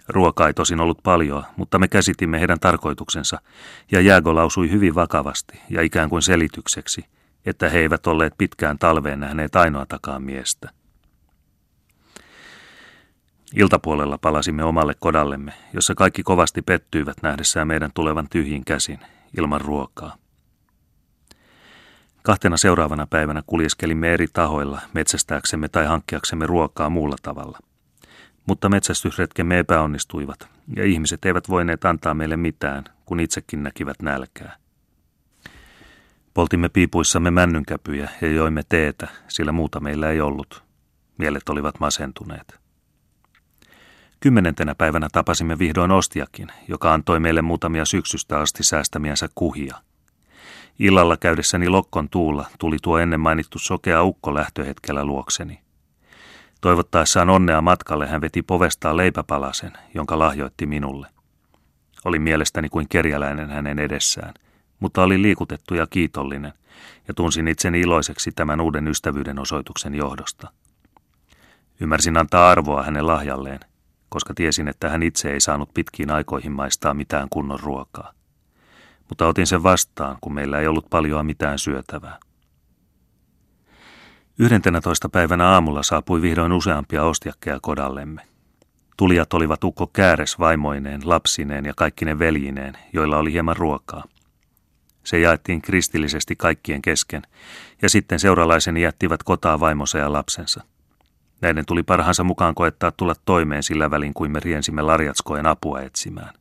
Ruokaa 0.08 0.46
ei 0.46 0.54
tosin 0.54 0.80
ollut 0.80 0.98
paljon, 1.02 1.44
mutta 1.56 1.78
me 1.78 1.88
käsitimme 1.88 2.40
heidän 2.40 2.60
tarkoituksensa, 2.60 3.40
ja 3.92 4.00
Jäägo 4.00 4.34
lausui 4.34 4.70
hyvin 4.70 4.94
vakavasti 4.94 5.60
ja 5.70 5.82
ikään 5.82 6.10
kuin 6.10 6.22
selitykseksi, 6.22 7.04
että 7.46 7.68
he 7.68 7.78
eivät 7.78 8.06
olleet 8.06 8.34
pitkään 8.38 8.78
talveen 8.78 9.20
nähneet 9.20 9.56
ainoatakaan 9.56 10.22
miestä. 10.22 10.70
Iltapuolella 13.54 14.18
palasimme 14.18 14.64
omalle 14.64 14.94
kodallemme, 15.00 15.52
jossa 15.72 15.94
kaikki 15.94 16.22
kovasti 16.22 16.62
pettyivät 16.62 17.16
nähdessään 17.22 17.68
meidän 17.68 17.90
tulevan 17.94 18.28
tyhjin 18.30 18.64
käsin, 18.64 18.98
ilman 19.38 19.60
ruokaa. 19.60 20.16
Kahtena 22.22 22.56
seuraavana 22.56 23.06
päivänä 23.06 23.42
kuljeskelimme 23.46 24.14
eri 24.14 24.26
tahoilla 24.32 24.80
metsästääksemme 24.94 25.68
tai 25.68 25.86
hankkiaksemme 25.86 26.46
ruokaa 26.46 26.90
muulla 26.90 27.16
tavalla. 27.22 27.58
Mutta 28.46 28.68
metsästysretkemme 28.68 29.58
epäonnistuivat, 29.58 30.48
ja 30.76 30.84
ihmiset 30.84 31.24
eivät 31.24 31.48
voineet 31.48 31.84
antaa 31.84 32.14
meille 32.14 32.36
mitään, 32.36 32.84
kun 33.04 33.20
itsekin 33.20 33.62
näkivät 33.62 34.02
nälkää. 34.02 34.56
Poltimme 36.34 36.68
piipuissamme 36.68 37.30
männynkäpyjä 37.30 38.10
ja 38.20 38.32
joimme 38.32 38.62
teetä, 38.68 39.08
sillä 39.28 39.52
muuta 39.52 39.80
meillä 39.80 40.10
ei 40.10 40.20
ollut. 40.20 40.64
Mielet 41.18 41.48
olivat 41.48 41.80
masentuneet. 41.80 42.60
Kymmenentenä 44.20 44.74
päivänä 44.74 45.08
tapasimme 45.12 45.58
vihdoin 45.58 45.90
ostiakin, 45.90 46.48
joka 46.68 46.94
antoi 46.94 47.20
meille 47.20 47.42
muutamia 47.42 47.84
syksystä 47.84 48.38
asti 48.38 48.64
säästämiänsä 48.64 49.28
kuhia. 49.34 49.76
Illalla 50.78 51.16
käydessäni 51.16 51.68
lokkon 51.68 52.08
tuulla 52.10 52.46
tuli 52.58 52.76
tuo 52.82 52.98
ennen 52.98 53.20
mainittu 53.20 53.58
sokea 53.58 54.02
ukko 54.02 54.34
lähtöhetkellä 54.34 55.04
luokseni. 55.04 55.60
Toivottaessaan 56.60 57.30
onnea 57.30 57.60
matkalle 57.60 58.06
hän 58.06 58.20
veti 58.20 58.42
povestaan 58.42 58.96
leipäpalasen, 58.96 59.72
jonka 59.94 60.18
lahjoitti 60.18 60.66
minulle. 60.66 61.06
Oli 62.04 62.18
mielestäni 62.18 62.68
kuin 62.68 62.88
kerjäläinen 62.88 63.50
hänen 63.50 63.78
edessään, 63.78 64.34
mutta 64.84 65.02
oli 65.02 65.22
liikutettu 65.22 65.74
ja 65.74 65.86
kiitollinen, 65.86 66.52
ja 67.08 67.14
tunsin 67.14 67.48
itseni 67.48 67.80
iloiseksi 67.80 68.32
tämän 68.32 68.60
uuden 68.60 68.88
ystävyyden 68.88 69.38
osoituksen 69.38 69.94
johdosta. 69.94 70.50
Ymmärsin 71.80 72.16
antaa 72.16 72.50
arvoa 72.50 72.82
hänen 72.82 73.06
lahjalleen, 73.06 73.60
koska 74.08 74.34
tiesin, 74.34 74.68
että 74.68 74.88
hän 74.88 75.02
itse 75.02 75.30
ei 75.30 75.40
saanut 75.40 75.74
pitkiin 75.74 76.10
aikoihin 76.10 76.52
maistaa 76.52 76.94
mitään 76.94 77.28
kunnon 77.30 77.60
ruokaa. 77.60 78.12
Mutta 79.08 79.26
otin 79.26 79.46
sen 79.46 79.62
vastaan, 79.62 80.16
kun 80.20 80.34
meillä 80.34 80.60
ei 80.60 80.66
ollut 80.66 80.90
paljoa 80.90 81.22
mitään 81.22 81.58
syötävää. 81.58 82.18
toista 84.82 85.08
päivänä 85.08 85.48
aamulla 85.48 85.82
saapui 85.82 86.22
vihdoin 86.22 86.52
useampia 86.52 87.04
ostiakkeja 87.04 87.58
kodallemme. 87.62 88.22
Tulijat 88.96 89.34
olivat 89.34 89.64
ukko 89.64 89.86
Kääres 89.86 90.38
vaimoineen, 90.38 91.00
lapsineen 91.04 91.64
ja 91.64 91.72
kaikkinen 91.76 92.18
veljineen, 92.18 92.74
joilla 92.92 93.16
oli 93.16 93.32
hieman 93.32 93.56
ruokaa. 93.56 94.04
Se 95.04 95.18
jaettiin 95.18 95.62
kristillisesti 95.62 96.36
kaikkien 96.36 96.82
kesken, 96.82 97.22
ja 97.82 97.88
sitten 97.88 98.20
seuralaiseni 98.20 98.82
jättivät 98.82 99.22
kotaa 99.22 99.60
vaimonsa 99.60 99.98
ja 99.98 100.12
lapsensa. 100.12 100.64
Näiden 101.40 101.66
tuli 101.66 101.82
parhaansa 101.82 102.24
mukaan 102.24 102.54
koettaa 102.54 102.92
tulla 102.92 103.14
toimeen 103.24 103.62
sillä 103.62 103.90
välin, 103.90 104.14
kuin 104.14 104.30
me 104.30 104.40
riensimme 104.40 104.82
Larjatskoen 104.82 105.46
apua 105.46 105.80
etsimään. 105.80 106.34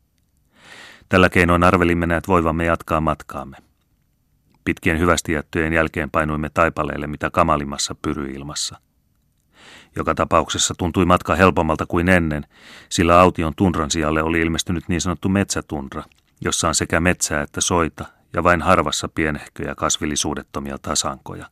Tällä 1.08 1.28
keinoin 1.28 1.64
arvelimme 1.64 2.06
näet 2.06 2.28
voivamme 2.28 2.64
jatkaa 2.64 3.00
matkaamme. 3.00 3.56
Pitkien 4.64 4.98
hyvästi 4.98 5.32
jättöjen 5.32 5.72
jälkeen 5.72 6.10
painuimme 6.10 6.50
taipaleelle 6.54 7.06
mitä 7.06 7.30
kamalimmassa 7.30 7.94
pyryilmassa. 7.94 8.80
Joka 9.96 10.14
tapauksessa 10.14 10.74
tuntui 10.78 11.04
matka 11.04 11.34
helpommalta 11.34 11.86
kuin 11.86 12.08
ennen, 12.08 12.46
sillä 12.88 13.20
aution 13.20 13.52
tunran 13.56 13.90
sijalle 13.90 14.22
oli 14.22 14.40
ilmestynyt 14.40 14.88
niin 14.88 15.00
sanottu 15.00 15.28
metsätunra, 15.28 16.02
jossa 16.40 16.68
on 16.68 16.74
sekä 16.74 17.00
metsää 17.00 17.42
että 17.42 17.60
soita 17.60 18.04
ja 18.34 18.42
vain 18.42 18.62
harvassa 18.62 19.08
pienehköjä 19.08 19.74
kasvillisuudettomia 19.74 20.78
tasankoja. 20.78 21.46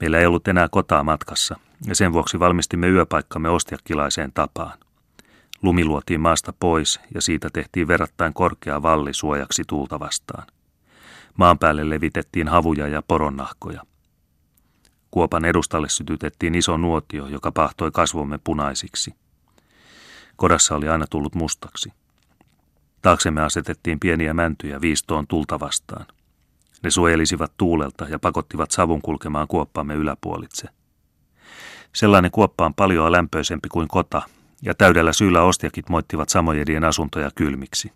Meillä 0.00 0.18
ei 0.18 0.26
ollut 0.26 0.48
enää 0.48 0.68
kotaa 0.68 1.04
matkassa, 1.04 1.56
ja 1.86 1.94
sen 1.94 2.12
vuoksi 2.12 2.40
valmistimme 2.40 2.88
yöpaikkamme 2.88 3.48
ostiakkilaiseen 3.48 4.32
tapaan. 4.32 4.78
Lumi 5.62 5.84
luotiin 5.84 6.20
maasta 6.20 6.52
pois 6.60 7.00
ja 7.14 7.22
siitä 7.22 7.50
tehtiin 7.52 7.88
verrattain 7.88 8.34
korkea 8.34 8.82
valli 8.82 9.14
suojaksi 9.14 9.62
tuulta 9.68 10.00
vastaan. 10.00 10.46
Maan 11.36 11.58
päälle 11.58 11.90
levitettiin 11.90 12.48
havuja 12.48 12.88
ja 12.88 13.02
poronnahkoja. 13.08 13.82
Kuopan 15.10 15.44
edustalle 15.44 15.88
sytytettiin 15.88 16.54
iso 16.54 16.76
nuotio, 16.76 17.26
joka 17.26 17.52
pahtoi 17.52 17.90
kasvomme 17.90 18.38
punaisiksi. 18.44 19.14
Kodassa 20.36 20.76
oli 20.76 20.88
aina 20.88 21.06
tullut 21.10 21.34
mustaksi. 21.34 21.92
Taaksemme 23.02 23.42
asetettiin 23.42 24.00
pieniä 24.00 24.34
mäntyjä 24.34 24.80
viistoon 24.80 25.26
tulta 25.26 25.60
vastaan. 25.60 26.06
Ne 26.82 26.90
suojelisivat 26.90 27.52
tuulelta 27.56 28.04
ja 28.04 28.18
pakottivat 28.18 28.70
savun 28.70 29.02
kulkemaan 29.02 29.48
kuoppamme 29.48 29.94
yläpuolitse. 29.94 30.68
Sellainen 31.94 32.30
kuoppa 32.30 32.66
on 32.66 32.74
paljon 32.74 33.12
lämpöisempi 33.12 33.68
kuin 33.68 33.88
kota, 33.88 34.22
ja 34.62 34.74
täydellä 34.74 35.12
syyllä 35.12 35.42
ostiakit 35.42 35.88
moittivat 35.88 36.28
samojedien 36.28 36.84
asuntoja 36.84 37.30
kylmiksi. 37.34 37.92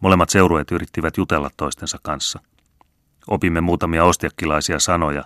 Molemmat 0.00 0.30
seurueet 0.30 0.70
yrittivät 0.70 1.16
jutella 1.16 1.50
toistensa 1.56 1.98
kanssa. 2.02 2.40
Opimme 3.28 3.60
muutamia 3.60 4.04
ostiakkilaisia 4.04 4.78
sanoja, 4.78 5.24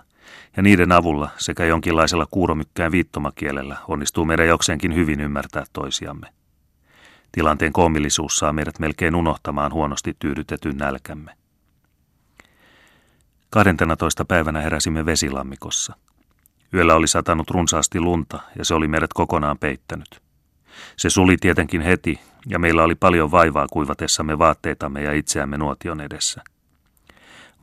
ja 0.57 0.63
niiden 0.63 0.91
avulla 0.91 1.29
sekä 1.37 1.65
jonkinlaisella 1.65 2.25
kuuromykkään 2.31 2.91
viittomakielellä 2.91 3.77
onnistuu 3.87 4.25
meidän 4.25 4.47
jokseenkin 4.47 4.95
hyvin 4.95 5.21
ymmärtää 5.21 5.63
toisiamme. 5.73 6.36
Tilanteen 7.31 7.73
koomillisuus 7.73 8.37
saa 8.37 8.53
meidät 8.53 8.79
melkein 8.79 9.15
unohtamaan 9.15 9.73
huonosti 9.73 10.15
tyydytetyn 10.19 10.77
nälkämme. 10.77 11.31
12. 13.49 14.25
päivänä 14.25 14.61
heräsimme 14.61 15.05
vesilammikossa. 15.05 15.95
Yöllä 16.73 16.95
oli 16.95 17.07
satanut 17.07 17.49
runsaasti 17.49 17.99
lunta 17.99 18.39
ja 18.57 18.65
se 18.65 18.73
oli 18.73 18.87
meidät 18.87 19.13
kokonaan 19.13 19.57
peittänyt. 19.57 20.21
Se 20.97 21.09
suli 21.09 21.37
tietenkin 21.37 21.81
heti 21.81 22.19
ja 22.47 22.59
meillä 22.59 22.83
oli 22.83 22.95
paljon 22.95 23.31
vaivaa 23.31 23.67
kuivatessamme 23.71 24.39
vaatteitamme 24.39 25.01
ja 25.01 25.13
itseämme 25.13 25.57
nuotion 25.57 26.01
edessä. 26.01 26.43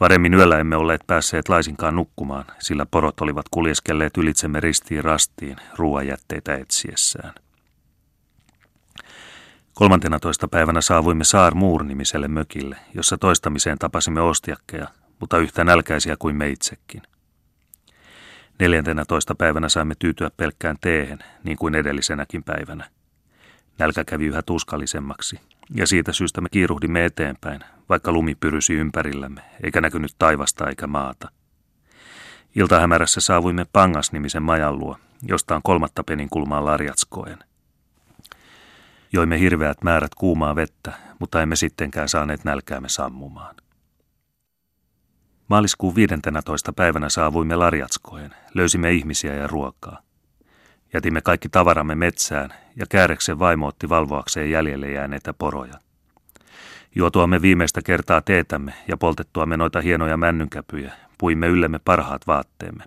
Varemmin 0.00 0.34
yöllä 0.34 0.58
emme 0.58 0.76
olleet 0.76 1.00
päässeet 1.06 1.48
laisinkaan 1.48 1.96
nukkumaan, 1.96 2.44
sillä 2.58 2.86
porot 2.86 3.20
olivat 3.20 3.46
kuljeskelleet 3.50 4.16
ylitsemme 4.16 4.60
ristiin 4.60 5.04
rastiin 5.04 5.56
ruoajätteitä 5.76 6.54
etsiessään. 6.54 7.34
Kolmantena 9.74 10.18
päivänä 10.50 10.80
saavuimme 10.80 11.24
Saar 11.24 11.54
Muur-nimiselle 11.54 12.28
mökille, 12.28 12.76
jossa 12.94 13.18
toistamiseen 13.18 13.78
tapasimme 13.78 14.20
ostiakkeja, 14.20 14.88
mutta 15.20 15.38
yhtä 15.38 15.64
nälkäisiä 15.64 16.16
kuin 16.18 16.36
me 16.36 16.48
itsekin. 16.48 17.02
Neljäntenä 18.58 19.04
toista 19.04 19.34
päivänä 19.34 19.68
saimme 19.68 19.94
tyytyä 19.98 20.30
pelkkään 20.36 20.76
teehen, 20.80 21.18
niin 21.44 21.56
kuin 21.56 21.74
edellisenäkin 21.74 22.42
päivänä. 22.42 22.90
Nälkä 23.78 24.04
kävi 24.04 24.26
yhä 24.26 24.42
tuskallisemmaksi, 24.42 25.40
ja 25.74 25.86
siitä 25.86 26.12
syystä 26.12 26.40
me 26.40 26.48
kiiruhdimme 26.48 27.04
eteenpäin, 27.04 27.60
vaikka 27.88 28.12
lumi 28.12 28.34
pyrysi 28.34 28.74
ympärillämme, 28.74 29.40
eikä 29.62 29.80
näkynyt 29.80 30.14
taivasta 30.18 30.68
eikä 30.68 30.86
maata. 30.86 31.28
Iltahämärässä 32.54 33.20
saavuimme 33.20 33.66
Pangas-nimisen 33.72 34.42
majan 34.42 34.78
luo, 34.78 34.96
josta 35.22 35.56
on 35.56 35.62
kolmatta 35.64 36.04
penin 36.04 36.28
kulmaa 36.30 36.64
Larjatskoen. 36.64 37.38
Joimme 39.14 39.40
hirveät 39.40 39.82
määrät 39.82 40.14
kuumaa 40.14 40.56
vettä, 40.56 40.92
mutta 41.18 41.42
emme 41.42 41.56
sittenkään 41.56 42.08
saaneet 42.08 42.44
nälkäämme 42.44 42.88
sammumaan. 42.88 43.54
Maaliskuun 45.48 45.94
15. 45.94 46.72
päivänä 46.72 47.08
saavuimme 47.08 47.56
Larjatskoen, 47.56 48.34
löysimme 48.54 48.92
ihmisiä 48.92 49.34
ja 49.34 49.46
ruokaa. 49.46 50.00
Jätimme 50.94 51.20
kaikki 51.20 51.48
tavaramme 51.48 51.94
metsään 51.94 52.50
ja 52.76 52.86
kääreksen 52.88 53.38
vaimo 53.38 53.66
otti 53.66 53.88
valvoakseen 53.88 54.50
jäljelle 54.50 54.90
jääneitä 54.90 55.32
poroja. 55.32 55.74
Juotuamme 56.94 57.42
viimeistä 57.42 57.82
kertaa 57.82 58.20
teetämme 58.22 58.74
ja 58.88 58.96
poltettuamme 58.96 59.56
noita 59.56 59.80
hienoja 59.80 60.16
männynkäpyjä, 60.16 60.92
puimme 61.18 61.46
yllemme 61.46 61.78
parhaat 61.84 62.26
vaatteemme. 62.26 62.84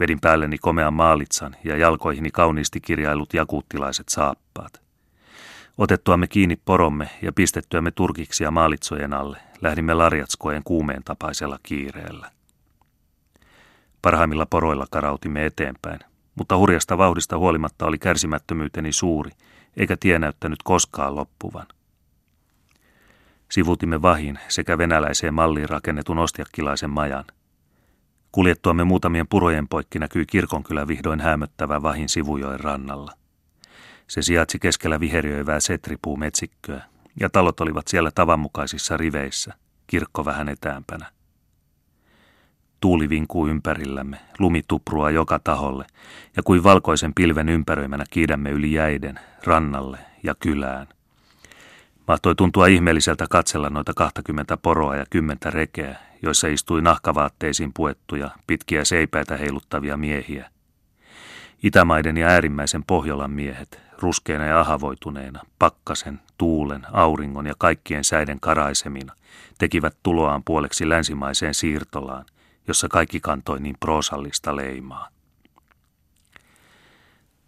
Vedin 0.00 0.20
päälleni 0.20 0.58
komean 0.58 0.94
maalitsan 0.94 1.56
ja 1.64 1.76
jalkoihini 1.76 2.30
kauniisti 2.30 2.80
kirjailut 2.80 3.34
jakuuttilaiset 3.34 4.08
saappaat. 4.08 4.81
Otettuamme 5.78 6.26
kiinni 6.26 6.56
poromme 6.64 7.10
ja 7.22 7.32
pistettyämme 7.32 7.90
turkiksi 7.90 8.44
ja 8.44 8.50
maalitsojen 8.50 9.12
alle, 9.12 9.38
lähdimme 9.60 9.94
Larjatskojen 9.94 10.62
kuumeen 10.64 11.02
tapaisella 11.04 11.58
kiireellä. 11.62 12.30
Parhaimmilla 14.02 14.46
poroilla 14.46 14.86
karautimme 14.90 15.46
eteenpäin, 15.46 16.00
mutta 16.34 16.56
hurjasta 16.56 16.98
vauhdista 16.98 17.38
huolimatta 17.38 17.86
oli 17.86 17.98
kärsimättömyyteni 17.98 18.92
suuri, 18.92 19.30
eikä 19.76 19.96
tie 20.00 20.18
näyttänyt 20.18 20.58
koskaan 20.64 21.16
loppuvan. 21.16 21.66
Sivutimme 23.50 24.02
vahin 24.02 24.38
sekä 24.48 24.78
venäläiseen 24.78 25.34
malliin 25.34 25.68
rakennetun 25.68 26.18
ostiakkilaisen 26.18 26.90
majan. 26.90 27.24
Kuljettuamme 28.32 28.84
muutamien 28.84 29.28
purojen 29.28 29.68
poikki 29.68 29.98
näkyi 29.98 30.26
kirkonkylä 30.26 30.88
vihdoin 30.88 31.20
hämöttävä 31.20 31.82
vahin 31.82 32.08
sivujoen 32.08 32.60
rannalla. 32.60 33.12
Se 34.08 34.22
sijaitsi 34.22 34.58
keskellä 34.58 35.00
viheriöivää 35.00 35.60
setripuumetsikköä, 35.60 36.82
ja 37.20 37.30
talot 37.30 37.60
olivat 37.60 37.88
siellä 37.88 38.10
tavanmukaisissa 38.14 38.96
riveissä, 38.96 39.54
kirkko 39.86 40.24
vähän 40.24 40.48
etäämpänä. 40.48 41.06
Tuuli 42.80 43.08
vinkuu 43.08 43.48
ympärillämme, 43.48 44.20
lumi 44.38 44.62
tuprua 44.68 45.10
joka 45.10 45.38
taholle, 45.38 45.86
ja 46.36 46.42
kuin 46.42 46.64
valkoisen 46.64 47.14
pilven 47.14 47.48
ympäröimänä 47.48 48.04
kiidämme 48.10 48.50
yli 48.50 48.72
jäiden, 48.72 49.20
rannalle 49.44 49.98
ja 50.22 50.34
kylään. 50.34 50.86
Mahtoi 52.08 52.34
tuntua 52.34 52.66
ihmeelliseltä 52.66 53.26
katsella 53.30 53.70
noita 53.70 53.92
20 53.96 54.56
poroa 54.56 54.96
ja 54.96 55.04
kymmentä 55.10 55.50
rekeä, 55.50 55.96
joissa 56.22 56.48
istui 56.48 56.82
nahkavaatteisiin 56.82 57.70
puettuja, 57.74 58.30
pitkiä 58.46 58.84
seipäitä 58.84 59.36
heiluttavia 59.36 59.96
miehiä. 59.96 60.50
Itämaiden 61.62 62.16
ja 62.16 62.26
äärimmäisen 62.26 62.84
Pohjolan 62.84 63.30
miehet, 63.30 63.80
ruskeina 64.02 64.44
ja 64.44 64.60
ahavoituneena, 64.60 65.40
pakkasen, 65.58 66.20
tuulen, 66.38 66.86
auringon 66.92 67.46
ja 67.46 67.54
kaikkien 67.58 68.04
säiden 68.04 68.40
karaisemina, 68.40 69.14
tekivät 69.58 69.96
tuloaan 70.02 70.42
puoleksi 70.44 70.88
länsimaiseen 70.88 71.54
siirtolaan, 71.54 72.24
jossa 72.68 72.88
kaikki 72.88 73.20
kantoi 73.20 73.60
niin 73.60 73.76
proosallista 73.80 74.56
leimaa. 74.56 75.08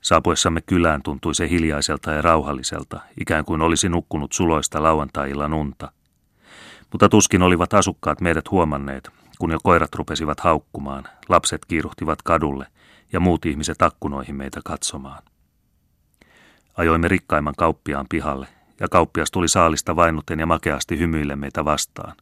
Saapuessamme 0.01 0.61
kylään 0.61 1.03
tuntui 1.03 1.35
se 1.35 1.49
hiljaiselta 1.49 2.13
ja 2.13 2.23
rauhalliselta, 2.23 3.01
ikään 3.21 3.45
kuin 3.45 3.63
olisi 3.63 3.89
nukkunut 3.89 4.33
suloista 4.33 4.83
lauantai-illan 4.83 5.55
unta. 5.55 5.93
Mutta 6.93 7.09
tuskin 7.09 7.43
olivat 7.43 7.75
asukkaat 7.75 8.21
meidät 8.21 8.51
huomanneet, 8.51 9.11
kun 9.39 9.51
jo 9.51 9.59
koirat 9.63 9.95
rupesivat 9.95 10.41
haukkumaan, 10.41 11.05
lapset 11.29 11.65
kiiruhtivat 11.65 12.23
kadulle 12.23 12.67
ja 13.13 13.21
muut 13.21 13.47
ihmiset 13.47 13.83
akkunoihin 13.83 14.35
meitä 14.35 14.61
katsomaan. 14.65 15.23
Ajoimme 16.77 17.09
rikkaimman 17.09 17.55
kauppiaan 17.57 18.07
pihalle, 18.09 18.49
ja 18.81 18.89
kauppias 18.89 19.31
tuli 19.31 19.49
saalista 19.49 19.97
vainuten 19.97 20.41
ja 20.41 20.47
makeasti 20.47 20.99
hymyille 20.99 21.37
meitä 21.37 21.65
vastaan. 21.65 22.17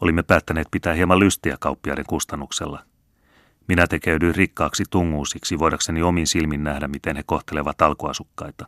Olimme 0.00 0.22
päättäneet 0.22 0.68
pitää 0.70 0.94
hieman 0.94 1.18
lystiä 1.18 1.56
kauppiaiden 1.60 2.04
kustannuksella. 2.08 2.82
Minä 3.68 3.86
tekeydyin 3.86 4.34
rikkaaksi 4.34 4.84
tunguusiksi, 4.90 5.58
voidakseni 5.58 6.02
omin 6.02 6.26
silmin 6.26 6.64
nähdä, 6.64 6.88
miten 6.88 7.16
he 7.16 7.22
kohtelevat 7.26 7.82
alkuasukkaita. 7.82 8.66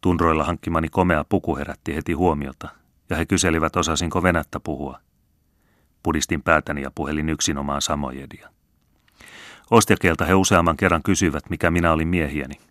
Tunroilla 0.00 0.44
hankkimani 0.44 0.88
komea 0.88 1.24
puku 1.28 1.56
herätti 1.56 1.94
heti 1.94 2.12
huomiota, 2.12 2.68
ja 3.10 3.16
he 3.16 3.26
kyselivät 3.26 3.76
osasinko 3.76 4.22
venättä 4.22 4.60
puhua. 4.60 5.00
Pudistin 6.02 6.42
päätäni 6.42 6.82
ja 6.82 6.90
puhelin 6.94 7.28
yksinomaan 7.28 7.82
samojedia. 7.82 8.48
Ostiakelta 9.70 10.24
he 10.24 10.34
useamman 10.34 10.76
kerran 10.76 11.02
kysyivät, 11.02 11.50
mikä 11.50 11.70
minä 11.70 11.92
olin 11.92 12.08
miehieni. 12.08 12.67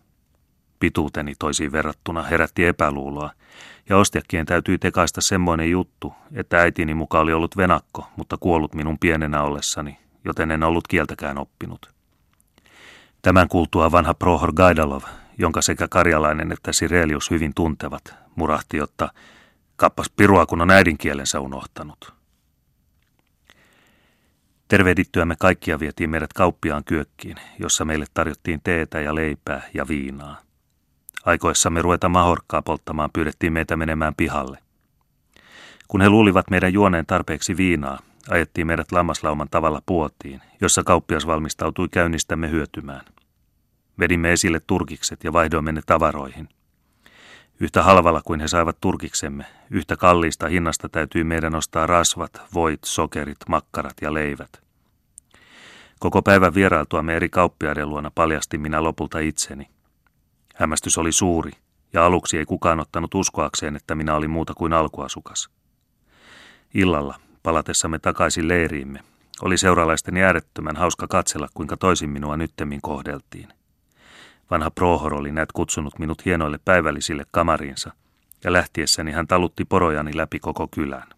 Pituuteni 0.80 1.34
toisiin 1.38 1.72
verrattuna 1.72 2.22
herätti 2.22 2.64
epäluuloa, 2.64 3.30
ja 3.88 3.96
ostiakkien 3.96 4.46
täytyy 4.46 4.78
tekaista 4.78 5.20
semmoinen 5.20 5.70
juttu, 5.70 6.14
että 6.32 6.60
äitini 6.60 6.94
muka 6.94 7.20
oli 7.20 7.32
ollut 7.32 7.56
venakko, 7.56 8.08
mutta 8.16 8.36
kuollut 8.36 8.74
minun 8.74 8.98
pienenä 8.98 9.42
ollessani, 9.42 9.98
joten 10.24 10.50
en 10.50 10.62
ollut 10.62 10.88
kieltäkään 10.88 11.38
oppinut. 11.38 11.90
Tämän 13.22 13.48
kuultua 13.48 13.92
vanha 13.92 14.14
Prohor 14.14 14.52
Gaidalov, 14.52 15.02
jonka 15.38 15.62
sekä 15.62 15.88
karjalainen 15.88 16.52
että 16.52 16.72
Sirelius 16.72 17.30
hyvin 17.30 17.52
tuntevat, 17.54 18.14
murahti, 18.36 18.76
jotta 18.76 19.08
kappas 19.76 20.10
pirua 20.10 20.46
kun 20.46 20.60
on 20.60 20.70
äidinkielensä 20.70 21.40
unohtanut. 21.40 22.12
Tervehdittyämme 24.68 25.36
kaikkia 25.38 25.80
vietiin 25.80 26.10
meidät 26.10 26.32
kauppiaan 26.32 26.84
kyökkiin, 26.84 27.36
jossa 27.58 27.84
meille 27.84 28.06
tarjottiin 28.14 28.60
teetä 28.64 29.00
ja 29.00 29.14
leipää 29.14 29.62
ja 29.74 29.88
viinaa. 29.88 30.47
Aikoessamme 31.28 31.82
ruveta 31.82 32.08
mahorkkaa 32.08 32.62
polttamaan 32.62 33.10
pyydettiin 33.12 33.52
meitä 33.52 33.76
menemään 33.76 34.14
pihalle. 34.14 34.58
Kun 35.88 36.00
he 36.00 36.08
luulivat 36.10 36.50
meidän 36.50 36.72
juoneen 36.72 37.06
tarpeeksi 37.06 37.56
viinaa, 37.56 37.98
ajettiin 38.30 38.66
meidät 38.66 38.92
lammaslauman 38.92 39.48
tavalla 39.50 39.82
puotiin, 39.86 40.40
jossa 40.60 40.84
kauppias 40.84 41.26
valmistautui 41.26 41.88
käynnistämme 41.88 42.50
hyötymään. 42.50 43.04
Vedimme 43.98 44.32
esille 44.32 44.60
turkikset 44.66 45.24
ja 45.24 45.32
vaihdoimme 45.32 45.72
ne 45.72 45.80
tavaroihin. 45.86 46.48
Yhtä 47.60 47.82
halvalla 47.82 48.20
kuin 48.24 48.40
he 48.40 48.48
saivat 48.48 48.80
turkiksemme, 48.80 49.44
yhtä 49.70 49.96
kalliista 49.96 50.48
hinnasta 50.48 50.88
täytyy 50.88 51.24
meidän 51.24 51.54
ostaa 51.54 51.86
rasvat, 51.86 52.42
voit, 52.54 52.80
sokerit, 52.84 53.38
makkarat 53.48 53.94
ja 54.00 54.14
leivät. 54.14 54.62
Koko 55.98 56.22
päivän 56.22 56.54
vierailtuamme 56.54 57.16
eri 57.16 57.28
kauppiaiden 57.28 57.88
luona 57.88 58.10
paljasti 58.14 58.58
minä 58.58 58.82
lopulta 58.82 59.18
itseni. 59.18 59.77
Hämmästys 60.58 60.98
oli 60.98 61.12
suuri, 61.12 61.52
ja 61.92 62.06
aluksi 62.06 62.38
ei 62.38 62.44
kukaan 62.44 62.80
ottanut 62.80 63.14
uskoakseen, 63.14 63.76
että 63.76 63.94
minä 63.94 64.14
olin 64.14 64.30
muuta 64.30 64.54
kuin 64.54 64.72
alkuasukas. 64.72 65.48
Illalla, 66.74 67.20
palatessamme 67.42 67.98
takaisin 67.98 68.48
leiriimme, 68.48 69.00
oli 69.42 69.58
seuralaisten 69.58 70.16
äärettömän 70.16 70.76
hauska 70.76 71.06
katsella, 71.06 71.48
kuinka 71.54 71.76
toisin 71.76 72.10
minua 72.10 72.36
nyttemmin 72.36 72.80
kohdeltiin. 72.80 73.48
Vanha 74.50 74.70
Prohor 74.70 75.14
oli 75.14 75.32
näet 75.32 75.52
kutsunut 75.52 75.98
minut 75.98 76.24
hienoille 76.24 76.58
päivällisille 76.64 77.24
kamariinsa, 77.30 77.92
ja 78.44 78.52
lähtiessäni 78.52 79.12
hän 79.12 79.26
talutti 79.26 79.64
porojani 79.64 80.16
läpi 80.16 80.38
koko 80.38 80.68
kylän. 80.70 81.08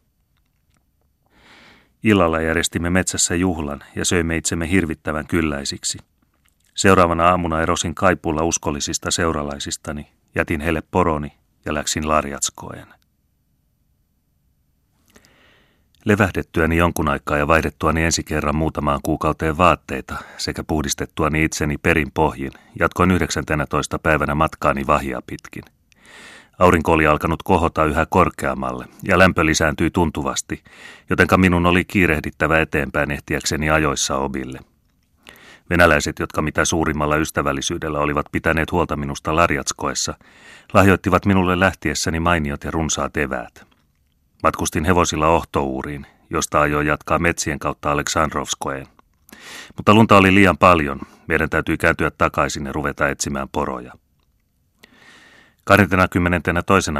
Illalla 2.02 2.40
järjestimme 2.40 2.90
metsässä 2.90 3.34
juhlan 3.34 3.84
ja 3.96 4.04
söimme 4.04 4.36
itsemme 4.36 4.70
hirvittävän 4.70 5.26
kylläisiksi. 5.26 5.98
Seuraavana 6.80 7.28
aamuna 7.28 7.62
erosin 7.62 7.94
kaipuulla 7.94 8.42
uskollisista 8.42 9.10
seuralaisistani, 9.10 10.06
jätin 10.34 10.60
heille 10.60 10.82
poroni 10.90 11.32
ja 11.64 11.74
läksin 11.74 12.08
Larjatskoen. 12.08 12.86
Levähdettyäni 16.04 16.76
jonkun 16.76 17.08
aikaa 17.08 17.36
ja 17.36 17.48
vaihdettuani 17.48 18.04
ensi 18.04 18.24
kerran 18.24 18.56
muutamaan 18.56 19.00
kuukauteen 19.02 19.58
vaatteita 19.58 20.16
sekä 20.36 20.64
puhdistettuani 20.64 21.44
itseni 21.44 21.78
perin 21.78 22.12
pohjin, 22.14 22.52
jatkoin 22.78 23.10
19. 23.10 23.98
päivänä 23.98 24.34
matkaani 24.34 24.86
vahia 24.86 25.22
pitkin. 25.26 25.64
Aurinko 26.58 26.92
oli 26.92 27.06
alkanut 27.06 27.42
kohota 27.42 27.84
yhä 27.84 28.06
korkeammalle 28.06 28.86
ja 29.04 29.18
lämpö 29.18 29.46
lisääntyi 29.46 29.90
tuntuvasti, 29.90 30.64
jotenka 31.10 31.36
minun 31.36 31.66
oli 31.66 31.84
kiirehdittävä 31.84 32.60
eteenpäin 32.60 33.10
ehtiäkseni 33.10 33.70
ajoissa 33.70 34.16
obille. 34.16 34.69
Venäläiset, 35.70 36.18
jotka 36.18 36.42
mitä 36.42 36.64
suurimmalla 36.64 37.16
ystävällisyydellä 37.16 37.98
olivat 37.98 38.26
pitäneet 38.32 38.72
huolta 38.72 38.96
minusta 38.96 39.36
Larjatskoessa, 39.36 40.14
lahjoittivat 40.74 41.26
minulle 41.26 41.60
lähtiessäni 41.60 42.20
mainiot 42.20 42.64
ja 42.64 42.70
runsaat 42.70 43.16
eväät. 43.16 43.66
Matkustin 44.42 44.84
hevosilla 44.84 45.28
Ohtouuriin, 45.28 46.06
josta 46.30 46.60
ajoin 46.60 46.86
jatkaa 46.86 47.18
metsien 47.18 47.58
kautta 47.58 47.92
Aleksandrovskoeen. 47.92 48.86
Mutta 49.76 49.94
lunta 49.94 50.16
oli 50.16 50.34
liian 50.34 50.58
paljon, 50.58 51.00
meidän 51.26 51.50
täytyy 51.50 51.76
kääntyä 51.76 52.10
takaisin 52.10 52.66
ja 52.66 52.72
ruveta 52.72 53.08
etsimään 53.08 53.48
poroja. 53.48 53.92
22. 55.64 56.18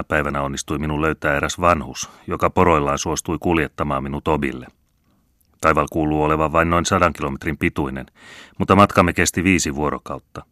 päivänä 0.08 0.42
onnistui 0.42 0.78
minun 0.78 1.02
löytää 1.02 1.36
eräs 1.36 1.60
vanhus, 1.60 2.10
joka 2.26 2.50
poroillaan 2.50 2.98
suostui 2.98 3.38
kuljettamaan 3.40 4.02
minut 4.02 4.28
obille. 4.28 4.66
Taival 5.60 5.86
kuuluu 5.92 6.22
olevan 6.22 6.52
vain 6.52 6.70
noin 6.70 6.84
sadan 6.84 7.12
kilometrin 7.12 7.58
pituinen, 7.58 8.06
mutta 8.58 8.76
matkamme 8.76 9.12
kesti 9.12 9.44
viisi 9.44 9.74
vuorokautta. 9.74 10.42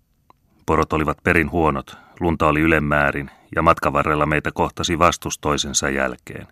Porot 0.67 0.93
olivat 0.93 1.19
perin 1.23 1.51
huonot, 1.51 1.97
lunta 2.21 2.47
oli 2.47 2.61
ylemmäärin 2.61 3.31
ja 3.57 3.63
matkan 3.63 3.93
varrella 3.93 4.27
meitä 4.27 4.51
kohtasi 4.53 4.99
vastus 4.99 5.39
toisensa 5.39 5.91
jälkeen. 5.91 6.47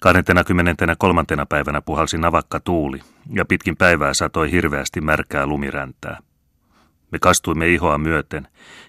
23. 0.00 1.24
päivänä 1.48 1.82
puhalsi 1.82 2.18
navakka 2.18 2.60
tuuli 2.60 3.00
ja 3.32 3.44
pitkin 3.44 3.76
päivää 3.76 4.14
satoi 4.14 4.50
hirveästi 4.50 5.00
märkää 5.00 5.46
lumiräntää. 5.46 6.18
Me 7.12 7.18
kastuimme 7.18 7.68
ihoa 7.68 7.98
myöten 7.98 8.48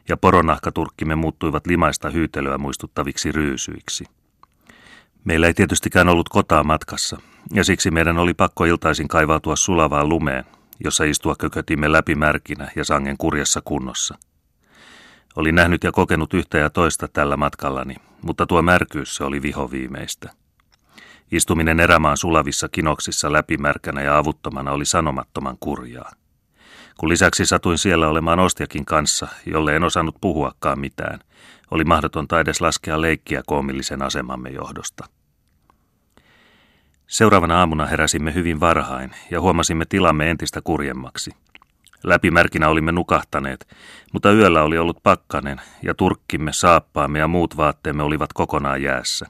ja 0.09 0.17
poronahkaturkkimme 0.17 1.15
muuttuivat 1.15 1.67
limaista 1.67 2.09
hyytelöä 2.09 2.57
muistuttaviksi 2.57 3.31
ryysyiksi. 3.31 4.05
Meillä 5.23 5.47
ei 5.47 5.53
tietystikään 5.53 6.09
ollut 6.09 6.29
kotaa 6.29 6.63
matkassa, 6.63 7.17
ja 7.53 7.63
siksi 7.63 7.91
meidän 7.91 8.17
oli 8.17 8.33
pakko 8.33 8.65
iltaisin 8.65 9.07
kaivautua 9.07 9.55
sulavaan 9.55 10.09
lumeen, 10.09 10.45
jossa 10.83 11.03
istua 11.03 11.35
kökötimme 11.35 11.91
läpimärkinä 11.91 12.71
ja 12.75 12.83
sangen 12.83 13.17
kurjassa 13.17 13.61
kunnossa. 13.65 14.17
Olin 15.35 15.55
nähnyt 15.55 15.83
ja 15.83 15.91
kokenut 15.91 16.33
yhtä 16.33 16.57
ja 16.57 16.69
toista 16.69 17.07
tällä 17.07 17.37
matkallani, 17.37 17.95
mutta 18.21 18.45
tuo 18.45 18.61
märkyys 18.61 19.15
se 19.15 19.23
oli 19.23 19.41
viho 19.41 19.71
viimeistä. 19.71 20.29
Istuminen 21.31 21.79
erämaan 21.79 22.17
sulavissa 22.17 22.69
kinoksissa 22.69 23.31
läpimärkänä 23.31 24.01
ja 24.01 24.17
avuttomana 24.17 24.71
oli 24.71 24.85
sanomattoman 24.85 25.57
kurjaa. 25.59 26.11
Kun 26.97 27.09
lisäksi 27.09 27.45
satuin 27.45 27.77
siellä 27.77 28.07
olemaan 28.07 28.39
Ostiakin 28.39 28.85
kanssa, 28.85 29.27
jolle 29.45 29.75
en 29.75 29.83
osannut 29.83 30.15
puhuakaan 30.21 30.79
mitään, 30.79 31.19
oli 31.71 31.83
mahdotonta 31.83 32.39
edes 32.39 32.61
laskea 32.61 33.01
leikkiä 33.01 33.41
koomillisen 33.45 34.01
asemamme 34.01 34.49
johdosta. 34.49 35.16
Seuraavana 37.07 37.59
aamuna 37.59 37.85
heräsimme 37.85 38.33
hyvin 38.33 38.59
varhain 38.59 39.11
ja 39.31 39.41
huomasimme 39.41 39.85
tilamme 39.85 40.29
entistä 40.31 40.61
kurjemmaksi. 40.63 41.31
Läpimärkinä 42.03 42.69
olimme 42.69 42.91
nukahtaneet, 42.91 43.67
mutta 44.13 44.31
yöllä 44.31 44.63
oli 44.63 44.77
ollut 44.77 45.03
pakkanen 45.03 45.61
ja 45.83 45.93
turkkimme, 45.93 46.53
saappaamme 46.53 47.19
ja 47.19 47.27
muut 47.27 47.57
vaatteemme 47.57 48.03
olivat 48.03 48.33
kokonaan 48.33 48.81
jäässä. 48.81 49.25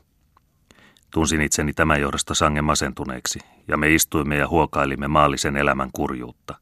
Tunsin 1.12 1.42
itseni 1.42 1.74
tämän 1.74 2.02
johdosta 2.02 2.34
sangen 2.34 2.64
masentuneeksi, 2.64 3.40
ja 3.68 3.78
me 3.78 3.94
istuimme 3.94 4.38
ja 4.38 4.48
huokailimme 4.48 5.08
maallisen 5.08 5.58
elämän 5.58 5.90
kurjuutta. 5.94 6.56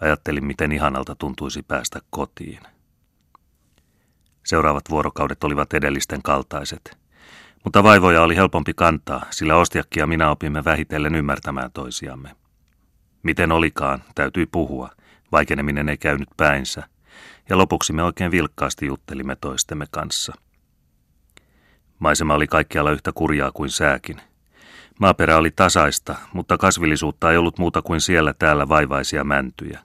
Ajattelin, 0.00 0.44
miten 0.44 0.72
ihanalta 0.72 1.14
tuntuisi 1.14 1.62
päästä 1.62 2.00
kotiin. 2.10 2.60
Seuraavat 4.46 4.84
vuorokaudet 4.90 5.44
olivat 5.44 5.74
edellisten 5.74 6.22
kaltaiset. 6.22 6.97
Mutta 7.64 7.82
vaivoja 7.82 8.22
oli 8.22 8.36
helpompi 8.36 8.74
kantaa, 8.74 9.26
sillä 9.30 9.56
Ostiakki 9.56 10.00
ja 10.00 10.06
minä 10.06 10.30
opimme 10.30 10.64
vähitellen 10.64 11.14
ymmärtämään 11.14 11.72
toisiamme. 11.72 12.36
Miten 13.22 13.52
olikaan, 13.52 14.02
täytyi 14.14 14.46
puhua, 14.46 14.90
vaikeneminen 15.32 15.88
ei 15.88 15.96
käynyt 15.96 16.28
päinsä, 16.36 16.82
ja 17.48 17.58
lopuksi 17.58 17.92
me 17.92 18.02
oikein 18.02 18.30
vilkkaasti 18.30 18.86
juttelimme 18.86 19.36
toistemme 19.36 19.86
kanssa– 19.90 20.32
Maisema 21.98 22.34
oli 22.34 22.46
kaikkialla 22.46 22.90
yhtä 22.90 23.12
kurjaa 23.14 23.52
kuin 23.52 23.70
sääkin. 23.70 24.20
Maaperä 25.00 25.36
oli 25.36 25.50
tasaista, 25.50 26.16
mutta 26.32 26.58
kasvillisuutta 26.58 27.30
ei 27.30 27.36
ollut 27.36 27.58
muuta 27.58 27.82
kuin 27.82 28.00
siellä 28.00 28.34
täällä 28.38 28.68
vaivaisia 28.68 29.24
mäntyjä. 29.24 29.80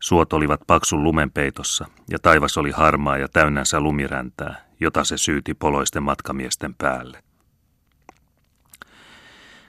Suot 0.00 0.32
olivat 0.32 0.60
paksun 0.66 1.02
lumenpeitossa 1.02 1.86
ja 2.10 2.18
taivas 2.18 2.58
oli 2.58 2.70
harmaa 2.70 3.18
ja 3.18 3.28
täynnänsä 3.28 3.80
lumiräntää, 3.80 4.64
jota 4.82 5.04
se 5.04 5.18
syyti 5.18 5.54
poloisten 5.54 6.02
matkamiesten 6.02 6.74
päälle. 6.74 7.22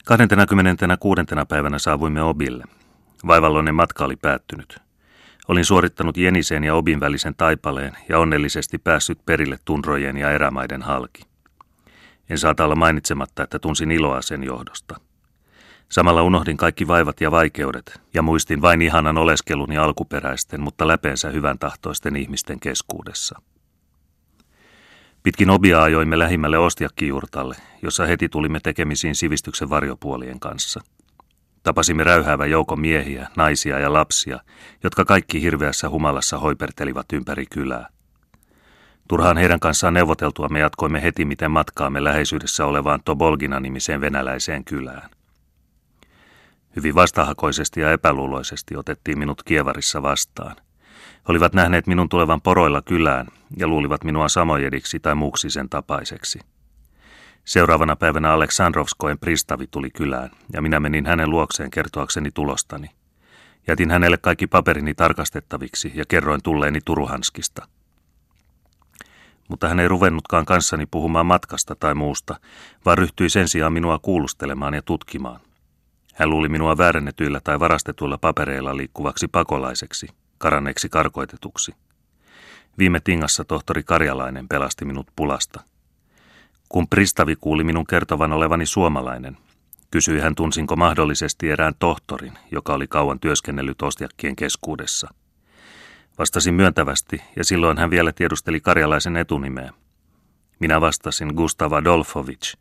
26. 0.05 1.21
päivänä 1.47 1.79
saavuimme 1.79 2.21
Obille. 2.21 2.63
Vaivalloinen 3.27 3.75
matka 3.75 4.05
oli 4.05 4.15
päättynyt. 4.15 4.77
Olin 5.47 5.65
suorittanut 5.65 6.17
Jeniseen 6.17 6.63
ja 6.63 6.75
Obin 6.75 6.99
välisen 6.99 7.35
taipaleen 7.35 7.97
ja 8.09 8.19
onnellisesti 8.19 8.77
päässyt 8.77 9.25
perille 9.25 9.59
tunrojen 9.65 10.17
ja 10.17 10.31
erämaiden 10.31 10.81
halki. 10.81 11.23
En 12.29 12.37
saata 12.37 12.65
olla 12.65 12.75
mainitsematta, 12.75 13.43
että 13.43 13.59
tunsin 13.59 13.91
iloa 13.91 14.21
sen 14.21 14.43
johdosta. 14.43 14.99
Samalla 15.89 16.23
unohdin 16.23 16.57
kaikki 16.57 16.87
vaivat 16.87 17.21
ja 17.21 17.31
vaikeudet 17.31 18.01
ja 18.13 18.21
muistin 18.21 18.61
vain 18.61 18.81
ihanan 18.81 19.17
oleskelun 19.17 19.71
ja 19.71 19.83
alkuperäisten, 19.83 20.61
mutta 20.61 20.87
läpeensä 20.87 21.29
hyvän 21.29 21.59
tahtoisten 21.59 22.15
ihmisten 22.15 22.59
keskuudessa. 22.59 23.41
Pitkin 25.23 25.49
obia 25.49 25.83
ajoimme 25.83 26.19
lähimmälle 26.19 26.57
ostiakkijuurtalle, 26.57 27.55
jossa 27.81 28.05
heti 28.05 28.29
tulimme 28.29 28.59
tekemisiin 28.59 29.15
sivistyksen 29.15 29.69
varjopuolien 29.69 30.39
kanssa. 30.39 30.81
Tapasimme 31.63 32.03
räyhäävän 32.03 32.51
joukon 32.51 32.79
miehiä, 32.79 33.27
naisia 33.35 33.79
ja 33.79 33.93
lapsia, 33.93 34.39
jotka 34.83 35.05
kaikki 35.05 35.41
hirveässä 35.41 35.89
humalassa 35.89 36.37
hoipertelivat 36.37 37.13
ympäri 37.13 37.45
kylää. 37.45 37.87
Turhaan 39.07 39.37
heidän 39.37 39.59
kanssaan 39.59 39.93
neuvoteltua 39.93 40.49
me 40.49 40.59
jatkoimme 40.59 41.03
heti 41.03 41.25
miten 41.25 41.51
matkaamme 41.51 42.03
läheisyydessä 42.03 42.65
olevaan 42.65 42.99
Tobolgina-nimiseen 43.05 44.01
venäläiseen 44.01 44.65
kylään. 44.65 45.09
Hyvin 46.75 46.95
vastahakoisesti 46.95 47.81
ja 47.81 47.91
epäluuloisesti 47.91 48.77
otettiin 48.77 49.19
minut 49.19 49.43
Kievarissa 49.43 50.01
vastaan. 50.01 50.55
He 50.95 51.23
olivat 51.27 51.53
nähneet 51.53 51.87
minun 51.87 52.09
tulevan 52.09 52.41
poroilla 52.41 52.81
kylään 52.81 53.27
ja 53.57 53.67
luulivat 53.67 54.03
minua 54.03 54.29
samojediksi 54.29 54.99
tai 54.99 55.15
muuksi 55.15 55.49
sen 55.49 55.69
tapaiseksi. 55.69 56.39
Seuraavana 57.45 57.95
päivänä 57.95 58.31
Aleksandrovskoen 58.31 59.19
pristavi 59.19 59.67
tuli 59.71 59.89
kylään 59.89 60.29
ja 60.53 60.61
minä 60.61 60.79
menin 60.79 61.05
hänen 61.05 61.29
luokseen 61.29 61.71
kertoakseni 61.71 62.31
tulostani. 62.31 62.89
Jätin 63.67 63.91
hänelle 63.91 64.17
kaikki 64.17 64.47
paperini 64.47 64.93
tarkastettaviksi 64.93 65.91
ja 65.95 66.03
kerroin 66.07 66.43
tulleeni 66.43 66.79
Turuhanskista– 66.85 67.67
mutta 69.49 69.69
hän 69.69 69.79
ei 69.79 69.87
ruvennutkaan 69.87 70.45
kanssani 70.45 70.85
puhumaan 70.85 71.25
matkasta 71.25 71.75
tai 71.75 71.95
muusta, 71.95 72.35
vaan 72.85 72.97
ryhtyi 72.97 73.29
sen 73.29 73.47
sijaan 73.47 73.73
minua 73.73 73.99
kuulustelemaan 73.99 74.73
ja 74.73 74.81
tutkimaan. 74.81 75.39
Hän 76.13 76.29
luuli 76.29 76.49
minua 76.49 76.77
väärennetyillä 76.77 77.39
tai 77.43 77.59
varastetuilla 77.59 78.17
papereilla 78.17 78.77
liikkuvaksi 78.77 79.27
pakolaiseksi, 79.27 80.07
karanneeksi 80.37 80.89
karkoitetuksi. 80.89 81.75
Viime 82.77 82.99
tingassa 82.99 83.45
tohtori 83.45 83.83
Karjalainen 83.83 84.47
pelasti 84.47 84.85
minut 84.85 85.07
pulasta. 85.15 85.61
Kun 86.69 86.87
Pristavi 86.87 87.35
kuuli 87.35 87.63
minun 87.63 87.87
kertovan 87.87 88.33
olevani 88.33 88.65
suomalainen, 88.65 89.37
kysyi 89.91 90.19
hän 90.19 90.35
tunsinko 90.35 90.75
mahdollisesti 90.75 91.49
erään 91.49 91.73
tohtorin, 91.79 92.33
joka 92.51 92.73
oli 92.73 92.87
kauan 92.87 93.19
työskennellyt 93.19 93.81
ostiakkien 93.81 94.35
keskuudessa– 94.35 95.07
Vastasin 96.19 96.53
myöntävästi, 96.53 97.21
ja 97.35 97.43
silloin 97.43 97.77
hän 97.77 97.89
vielä 97.89 98.11
tiedusteli 98.11 98.59
karjalaisen 98.59 99.17
etunimeä. 99.17 99.73
Minä 100.59 100.81
vastasin 100.81 101.33
Gustav 101.35 101.71
Adolfovich, 101.71 102.57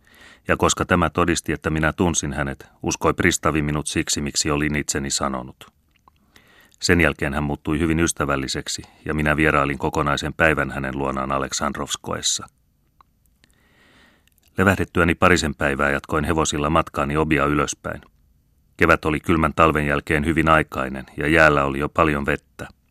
ja 0.49 0.57
koska 0.57 0.85
tämä 0.85 1.11
todisti, 1.11 1.53
että 1.53 1.71
minä 1.71 1.93
tunsin 1.93 2.33
hänet, 2.33 2.67
uskoi 2.83 3.15
Pristavi 3.15 3.63
minut 3.63 3.87
siksi, 3.87 4.21
miksi 4.21 4.51
olin 4.51 4.77
itseni 4.77 5.11
sanonut. 5.11 5.73
Sen 6.83 7.01
jälkeen 7.01 7.35
hän 7.35 7.43
muuttui 7.43 7.79
hyvin 7.79 8.01
ystävälliseksi, 8.01 8.83
ja 9.05 9.15
minä 9.15 9.37
vierailin 9.37 9.79
kokonaisen 9.79 10.35
päivän 10.35 10.71
hänen 10.71 10.99
luonaan 10.99 11.33
Aleksandrovskoessa. 11.33 12.47
Levähdettyäni 14.59 15.15
parisen 15.15 15.55
päivää 15.55 15.91
jatkoin 15.91 16.25
hevosilla 16.25 16.71
matkaani 16.71 17.17
obia 17.17 17.45
ylöspäin. 17.45 18.01
Kevät 18.77 19.05
oli 19.05 19.21
kylmän 19.21 19.55
talven 19.57 19.87
jälkeen 19.87 20.25
hyvin 20.25 20.49
aikainen, 20.49 21.07
ja 21.17 21.29
jäällä 21.29 21.65
oli 21.65 21.79
jo 21.79 21.89
paljon 21.89 22.27
vettä– 22.27 22.69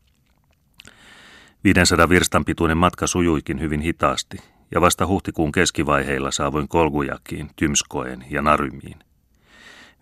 500 1.64 2.10
virstan 2.10 2.46
pituinen 2.46 2.78
matka 2.78 3.08
sujuikin 3.08 3.60
hyvin 3.60 3.82
hitaasti, 3.82 4.38
ja 4.72 4.82
vasta 4.82 5.08
huhtikuun 5.08 5.52
keskivaiheilla 5.52 6.32
saavuin 6.32 6.68
Kolgujakiin, 6.68 7.50
Tymskoen 7.56 8.26
ja 8.30 8.42
Narymiin. 8.42 9.00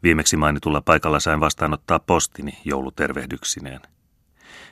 Viimeksi 0.04 0.38
mainitulla 0.38 0.82
paikalla 0.82 1.20
sain 1.20 1.40
vastaanottaa 1.40 2.00
postini 2.00 2.58
joulutervehdyksineen. 2.66 3.82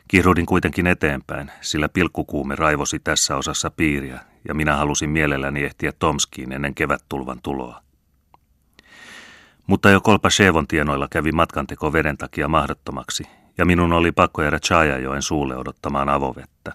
Kihrudin 0.07 0.45
kuitenkin 0.45 0.87
eteenpäin, 0.87 1.51
sillä 1.61 1.89
pilkkukuume 1.89 2.55
raivosi 2.55 2.99
tässä 2.99 3.35
osassa 3.35 3.71
piiriä, 3.71 4.19
ja 4.47 4.53
minä 4.53 4.75
halusin 4.75 5.09
mielelläni 5.09 5.63
ehtiä 5.63 5.91
Tomskiin 5.99 6.51
ennen 6.51 6.75
kevättulvan 6.75 7.39
tuloa. 7.43 7.81
Mutta 9.67 9.89
jo 9.89 10.01
kolpa 10.01 10.29
Shevon 10.29 10.67
tienoilla 10.67 11.07
kävi 11.11 11.31
matkanteko 11.31 11.93
veden 11.93 12.17
takia 12.17 12.47
mahdottomaksi, 12.47 13.23
ja 13.57 13.65
minun 13.65 13.93
oli 13.93 14.11
pakko 14.11 14.41
jäädä 14.41 14.59
Chajajoen 14.59 15.21
suulle 15.21 15.57
odottamaan 15.57 16.09
avovettä. 16.09 16.73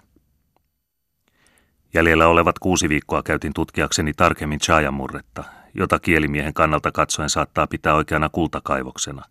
Jäljellä 1.93 2.27
olevat 2.27 2.59
kuusi 2.59 2.89
viikkoa 2.89 3.23
käytin 3.23 3.53
tutkiakseni 3.53 4.13
tarkemmin 4.13 4.59
Chajamurretta, 4.59 5.43
jota 5.73 5.99
kielimiehen 5.99 6.53
kannalta 6.53 6.91
katsoen 6.91 7.29
saattaa 7.29 7.67
pitää 7.67 7.95
oikeana 7.95 8.29
kultakaivoksena. 8.29 9.23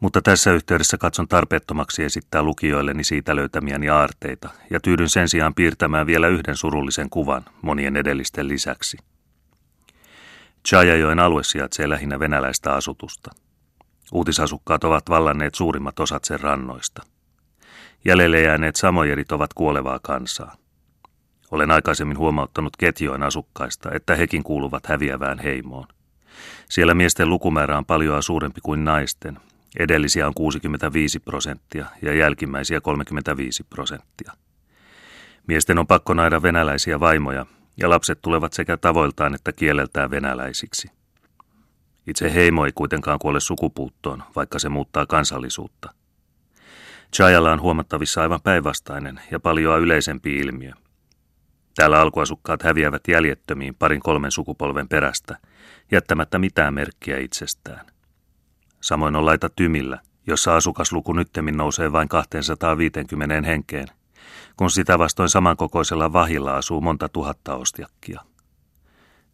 Mutta 0.00 0.22
tässä 0.22 0.52
yhteydessä 0.52 0.98
katson 0.98 1.28
tarpeettomaksi 1.28 2.04
esittää 2.04 2.42
lukijoilleni 2.42 3.04
siitä 3.04 3.36
löytämiäni 3.36 3.88
aarteita 3.88 4.48
ja 4.70 4.80
tyydyn 4.80 5.08
sen 5.08 5.28
sijaan 5.28 5.54
piirtämään 5.54 6.06
vielä 6.06 6.28
yhden 6.28 6.56
surullisen 6.56 7.10
kuvan 7.10 7.44
monien 7.62 7.96
edellisten 7.96 8.48
lisäksi. 8.48 8.98
Chajajoen 10.68 11.18
alue 11.18 11.44
sijaitsee 11.44 11.88
lähinnä 11.88 12.18
venäläistä 12.18 12.74
asutusta. 12.74 13.30
Uutisasukkaat 14.12 14.84
ovat 14.84 15.04
vallanneet 15.08 15.54
suurimmat 15.54 16.00
osat 16.00 16.24
sen 16.24 16.40
rannoista. 16.40 17.02
Jäljelle 18.04 18.40
jääneet 18.40 18.76
samojerit 18.76 19.32
ovat 19.32 19.54
kuolevaa 19.54 19.98
kansaa. 20.02 20.56
Olen 21.52 21.70
aikaisemmin 21.70 22.18
huomauttanut 22.18 22.76
ketjoen 22.76 23.22
asukkaista, 23.22 23.90
että 23.94 24.16
hekin 24.16 24.42
kuuluvat 24.42 24.86
häviävään 24.86 25.38
heimoon. 25.38 25.86
Siellä 26.68 26.94
miesten 26.94 27.28
lukumäärä 27.28 27.78
on 27.78 27.84
paljon 27.84 28.22
suurempi 28.22 28.60
kuin 28.62 28.84
naisten. 28.84 29.38
Edellisiä 29.78 30.26
on 30.26 30.34
65 30.34 31.20
prosenttia 31.20 31.86
ja 32.02 32.14
jälkimmäisiä 32.14 32.80
35 32.80 33.64
prosenttia. 33.64 34.32
Miesten 35.46 35.78
on 35.78 35.86
pakko 35.86 36.14
naida 36.14 36.42
venäläisiä 36.42 37.00
vaimoja, 37.00 37.46
ja 37.76 37.90
lapset 37.90 38.18
tulevat 38.22 38.52
sekä 38.52 38.76
tavoiltaan 38.76 39.34
että 39.34 39.52
kieleltään 39.52 40.10
venäläisiksi. 40.10 40.90
Itse 42.06 42.34
heimo 42.34 42.66
ei 42.66 42.72
kuitenkaan 42.74 43.18
kuole 43.18 43.40
sukupuuttoon, 43.40 44.22
vaikka 44.36 44.58
se 44.58 44.68
muuttaa 44.68 45.06
kansallisuutta. 45.06 45.94
Chayalla 47.16 47.52
on 47.52 47.60
huomattavissa 47.60 48.22
aivan 48.22 48.40
päinvastainen 48.42 49.20
ja 49.30 49.40
paljon 49.40 49.80
yleisempi 49.80 50.38
ilmiö. 50.38 50.72
Täällä 51.74 52.00
alkuasukkaat 52.00 52.62
häviävät 52.62 53.08
jäljettömiin 53.08 53.74
parin 53.74 54.00
kolmen 54.00 54.30
sukupolven 54.30 54.88
perästä, 54.88 55.38
jättämättä 55.92 56.38
mitään 56.38 56.74
merkkiä 56.74 57.18
itsestään. 57.18 57.86
Samoin 58.80 59.16
on 59.16 59.26
laita 59.26 59.48
Tymillä, 59.48 59.98
jossa 60.26 60.56
asukasluku 60.56 61.12
nyttemmin 61.12 61.56
nousee 61.56 61.92
vain 61.92 62.08
250 62.08 63.42
henkeen, 63.46 63.88
kun 64.56 64.70
sitä 64.70 64.98
vastoin 64.98 65.28
samankokoisella 65.28 66.12
vahilla 66.12 66.56
asuu 66.56 66.80
monta 66.80 67.08
tuhatta 67.08 67.54
ostiakkia. 67.54 68.20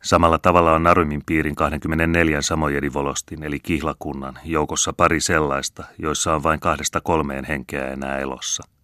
Samalla 0.02 0.38
tavalla 0.38 0.72
on 0.72 0.82
Narymin 0.82 1.22
piirin 1.26 1.54
24 1.54 2.42
samojedivolostin 2.42 3.42
eli 3.42 3.60
kihlakunnan 3.60 4.38
joukossa 4.44 4.92
pari 4.92 5.20
sellaista, 5.20 5.84
joissa 5.98 6.34
on 6.34 6.42
vain 6.42 6.60
kahdesta 6.60 7.00
kolmeen 7.00 7.44
henkeä 7.44 7.88
enää 7.88 8.18
elossa. 8.18 8.77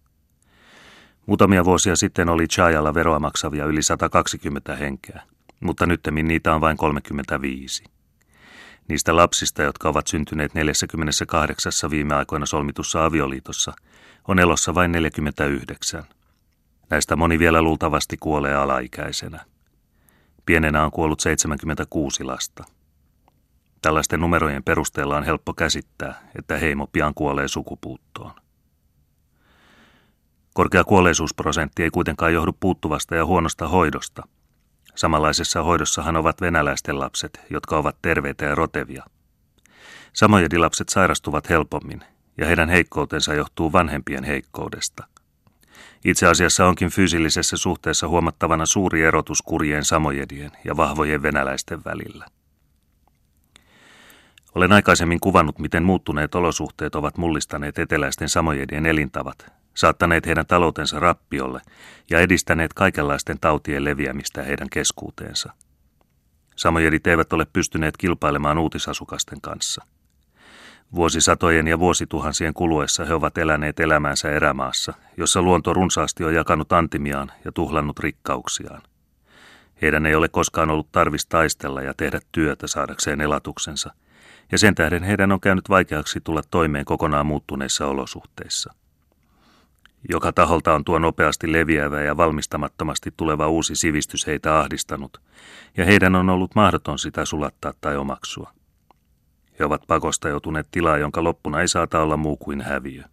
Muutamia 1.25 1.65
vuosia 1.65 1.95
sitten 1.95 2.29
oli 2.29 2.47
Chayalla 2.47 2.93
veroa 2.93 3.19
maksavia 3.19 3.65
yli 3.65 3.81
120 3.81 4.75
henkeä, 4.75 5.21
mutta 5.59 5.85
nyttemmin 5.85 6.27
niitä 6.27 6.55
on 6.55 6.61
vain 6.61 6.77
35. 6.77 7.83
Niistä 8.87 9.15
lapsista, 9.15 9.63
jotka 9.63 9.89
ovat 9.89 10.07
syntyneet 10.07 10.53
48 10.53 11.71
viime 11.89 12.15
aikoina 12.15 12.45
solmitussa 12.45 13.05
avioliitossa, 13.05 13.73
on 14.27 14.39
elossa 14.39 14.75
vain 14.75 14.91
49. 14.91 16.03
Näistä 16.89 17.15
moni 17.15 17.39
vielä 17.39 17.61
luultavasti 17.61 18.17
kuolee 18.17 18.55
alaikäisenä. 18.55 19.45
Pienenä 20.45 20.85
on 20.85 20.91
kuollut 20.91 21.19
76 21.19 22.23
lasta. 22.23 22.63
Tällaisten 23.81 24.19
numerojen 24.19 24.63
perusteella 24.63 25.17
on 25.17 25.23
helppo 25.23 25.53
käsittää, 25.53 26.29
että 26.39 26.57
heimo 26.57 26.87
pian 26.87 27.13
kuolee 27.13 27.47
sukupuuttoon. 27.47 28.44
Korkea 30.55 30.83
kuolleisuusprosentti 30.83 31.83
ei 31.83 31.89
kuitenkaan 31.89 32.33
johdu 32.33 32.53
puuttuvasta 32.59 33.15
ja 33.15 33.25
huonosta 33.25 33.67
hoidosta. 33.67 34.23
Samanlaisessa 34.95 35.63
hoidossahan 35.63 36.15
ovat 36.15 36.41
venäläisten 36.41 36.99
lapset, 36.99 37.41
jotka 37.49 37.77
ovat 37.77 37.97
terveitä 38.01 38.45
ja 38.45 38.55
rotevia. 38.55 39.03
Samojedilapset 40.13 40.89
sairastuvat 40.89 41.49
helpommin, 41.49 42.01
ja 42.37 42.47
heidän 42.47 42.69
heikkoutensa 42.69 43.33
johtuu 43.33 43.71
vanhempien 43.71 44.23
heikkoudesta. 44.23 45.07
Itse 46.05 46.27
asiassa 46.27 46.65
onkin 46.65 46.89
fyysillisessä 46.89 47.57
suhteessa 47.57 48.07
huomattavana 48.07 48.65
suuri 48.65 49.03
erotus 49.03 49.41
kurjien 49.41 49.85
samojedien 49.85 50.51
ja 50.65 50.77
vahvojen 50.77 51.21
venäläisten 51.21 51.83
välillä. 51.85 52.25
Olen 54.55 54.71
aikaisemmin 54.71 55.19
kuvannut, 55.19 55.59
miten 55.59 55.83
muuttuneet 55.83 56.35
olosuhteet 56.35 56.95
ovat 56.95 57.17
mullistaneet 57.17 57.79
eteläisten 57.79 58.29
samojedien 58.29 58.85
elintavat, 58.85 59.64
saattaneet 59.75 60.25
heidän 60.25 60.45
taloutensa 60.45 60.99
rappiolle 60.99 61.61
ja 62.09 62.19
edistäneet 62.19 62.73
kaikenlaisten 62.73 63.39
tautien 63.41 63.85
leviämistä 63.85 64.43
heidän 64.43 64.69
keskuuteensa. 64.69 65.53
Samojedit 66.55 67.07
eivät 67.07 67.33
ole 67.33 67.45
pystyneet 67.53 67.97
kilpailemaan 67.97 68.57
uutisasukasten 68.57 69.41
kanssa– 69.41 69.85
Vuosisatojen 70.95 71.67
ja 71.67 71.79
vuosituhansien 71.79 72.53
kuluessa 72.53 73.05
he 73.05 73.13
ovat 73.13 73.37
eläneet 73.37 73.79
elämäänsä 73.79 74.31
erämaassa, 74.31 74.93
jossa 75.17 75.41
luonto 75.41 75.73
runsaasti 75.73 76.23
on 76.23 76.33
jakanut 76.33 76.73
antimiaan 76.73 77.31
ja 77.45 77.51
tuhlannut 77.51 77.99
rikkauksiaan. 77.99 78.81
Heidän 79.81 80.05
ei 80.05 80.15
ole 80.15 80.27
koskaan 80.29 80.69
ollut 80.69 80.91
tarvis 80.91 81.25
taistella 81.25 81.81
ja 81.81 81.93
tehdä 81.93 82.19
työtä 82.31 82.67
saadakseen 82.67 83.21
elatuksensa, 83.21 83.93
ja 84.51 84.57
sen 84.57 84.75
tähden 84.75 85.03
heidän 85.03 85.31
on 85.31 85.39
käynyt 85.39 85.69
vaikeaksi 85.69 86.19
tulla 86.23 86.41
toimeen 86.51 86.85
kokonaan 86.85 87.25
muuttuneissa 87.25 87.87
olosuhteissa. 87.87 88.73
Joka 90.09 90.33
taholta 90.33 90.73
on 90.73 90.85
tuo 90.85 90.99
nopeasti 90.99 91.51
leviävä 91.51 92.01
ja 92.01 92.17
valmistamattomasti 92.17 93.13
tuleva 93.17 93.47
uusi 93.47 93.75
sivistys 93.75 94.27
heitä 94.27 94.59
ahdistanut, 94.59 95.21
ja 95.77 95.85
heidän 95.85 96.15
on 96.15 96.29
ollut 96.29 96.55
mahdoton 96.55 96.99
sitä 96.99 97.25
sulattaa 97.25 97.73
tai 97.81 97.97
omaksua. 97.97 98.51
He 99.59 99.65
ovat 99.65 99.81
pakosta 99.87 100.29
joutuneet 100.29 100.67
tilaa, 100.71 100.97
jonka 100.97 101.23
loppuna 101.23 101.61
ei 101.61 101.67
saata 101.67 102.01
olla 102.01 102.17
muu 102.17 102.37
kuin 102.37 102.61
häviö. 102.61 103.03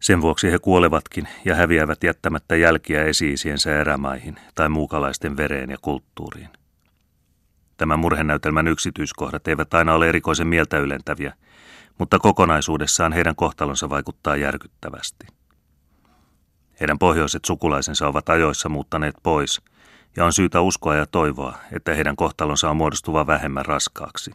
Sen 0.00 0.20
vuoksi 0.20 0.52
he 0.52 0.58
kuolevatkin 0.58 1.28
ja 1.44 1.54
häviävät 1.54 2.04
jättämättä 2.04 2.56
jälkiä 2.56 3.04
esiisiensä 3.04 3.80
erämaihin 3.80 4.36
tai 4.54 4.68
muukalaisten 4.68 5.36
vereen 5.36 5.70
ja 5.70 5.76
kulttuuriin. 5.82 6.48
Tämän 7.76 7.98
murhenäytelmän 7.98 8.68
yksityiskohdat 8.68 9.48
eivät 9.48 9.74
aina 9.74 9.94
ole 9.94 10.08
erikoisen 10.08 10.46
mieltä 10.46 10.78
ylentäviä, 10.78 11.34
mutta 11.98 12.18
kokonaisuudessaan 12.18 13.12
heidän 13.12 13.36
kohtalonsa 13.36 13.90
vaikuttaa 13.90 14.36
järkyttävästi. 14.36 15.26
Heidän 16.80 16.98
pohjoiset 16.98 17.44
sukulaisensa 17.44 18.08
ovat 18.08 18.28
ajoissa 18.28 18.68
muuttaneet 18.68 19.14
pois, 19.22 19.62
ja 20.16 20.24
on 20.24 20.32
syytä 20.32 20.60
uskoa 20.60 20.94
ja 20.94 21.06
toivoa, 21.06 21.58
että 21.72 21.94
heidän 21.94 22.16
kohtalonsa 22.16 22.70
on 22.70 22.76
muodostuva 22.76 23.26
vähemmän 23.26 23.66
raskaaksi. 23.66 24.30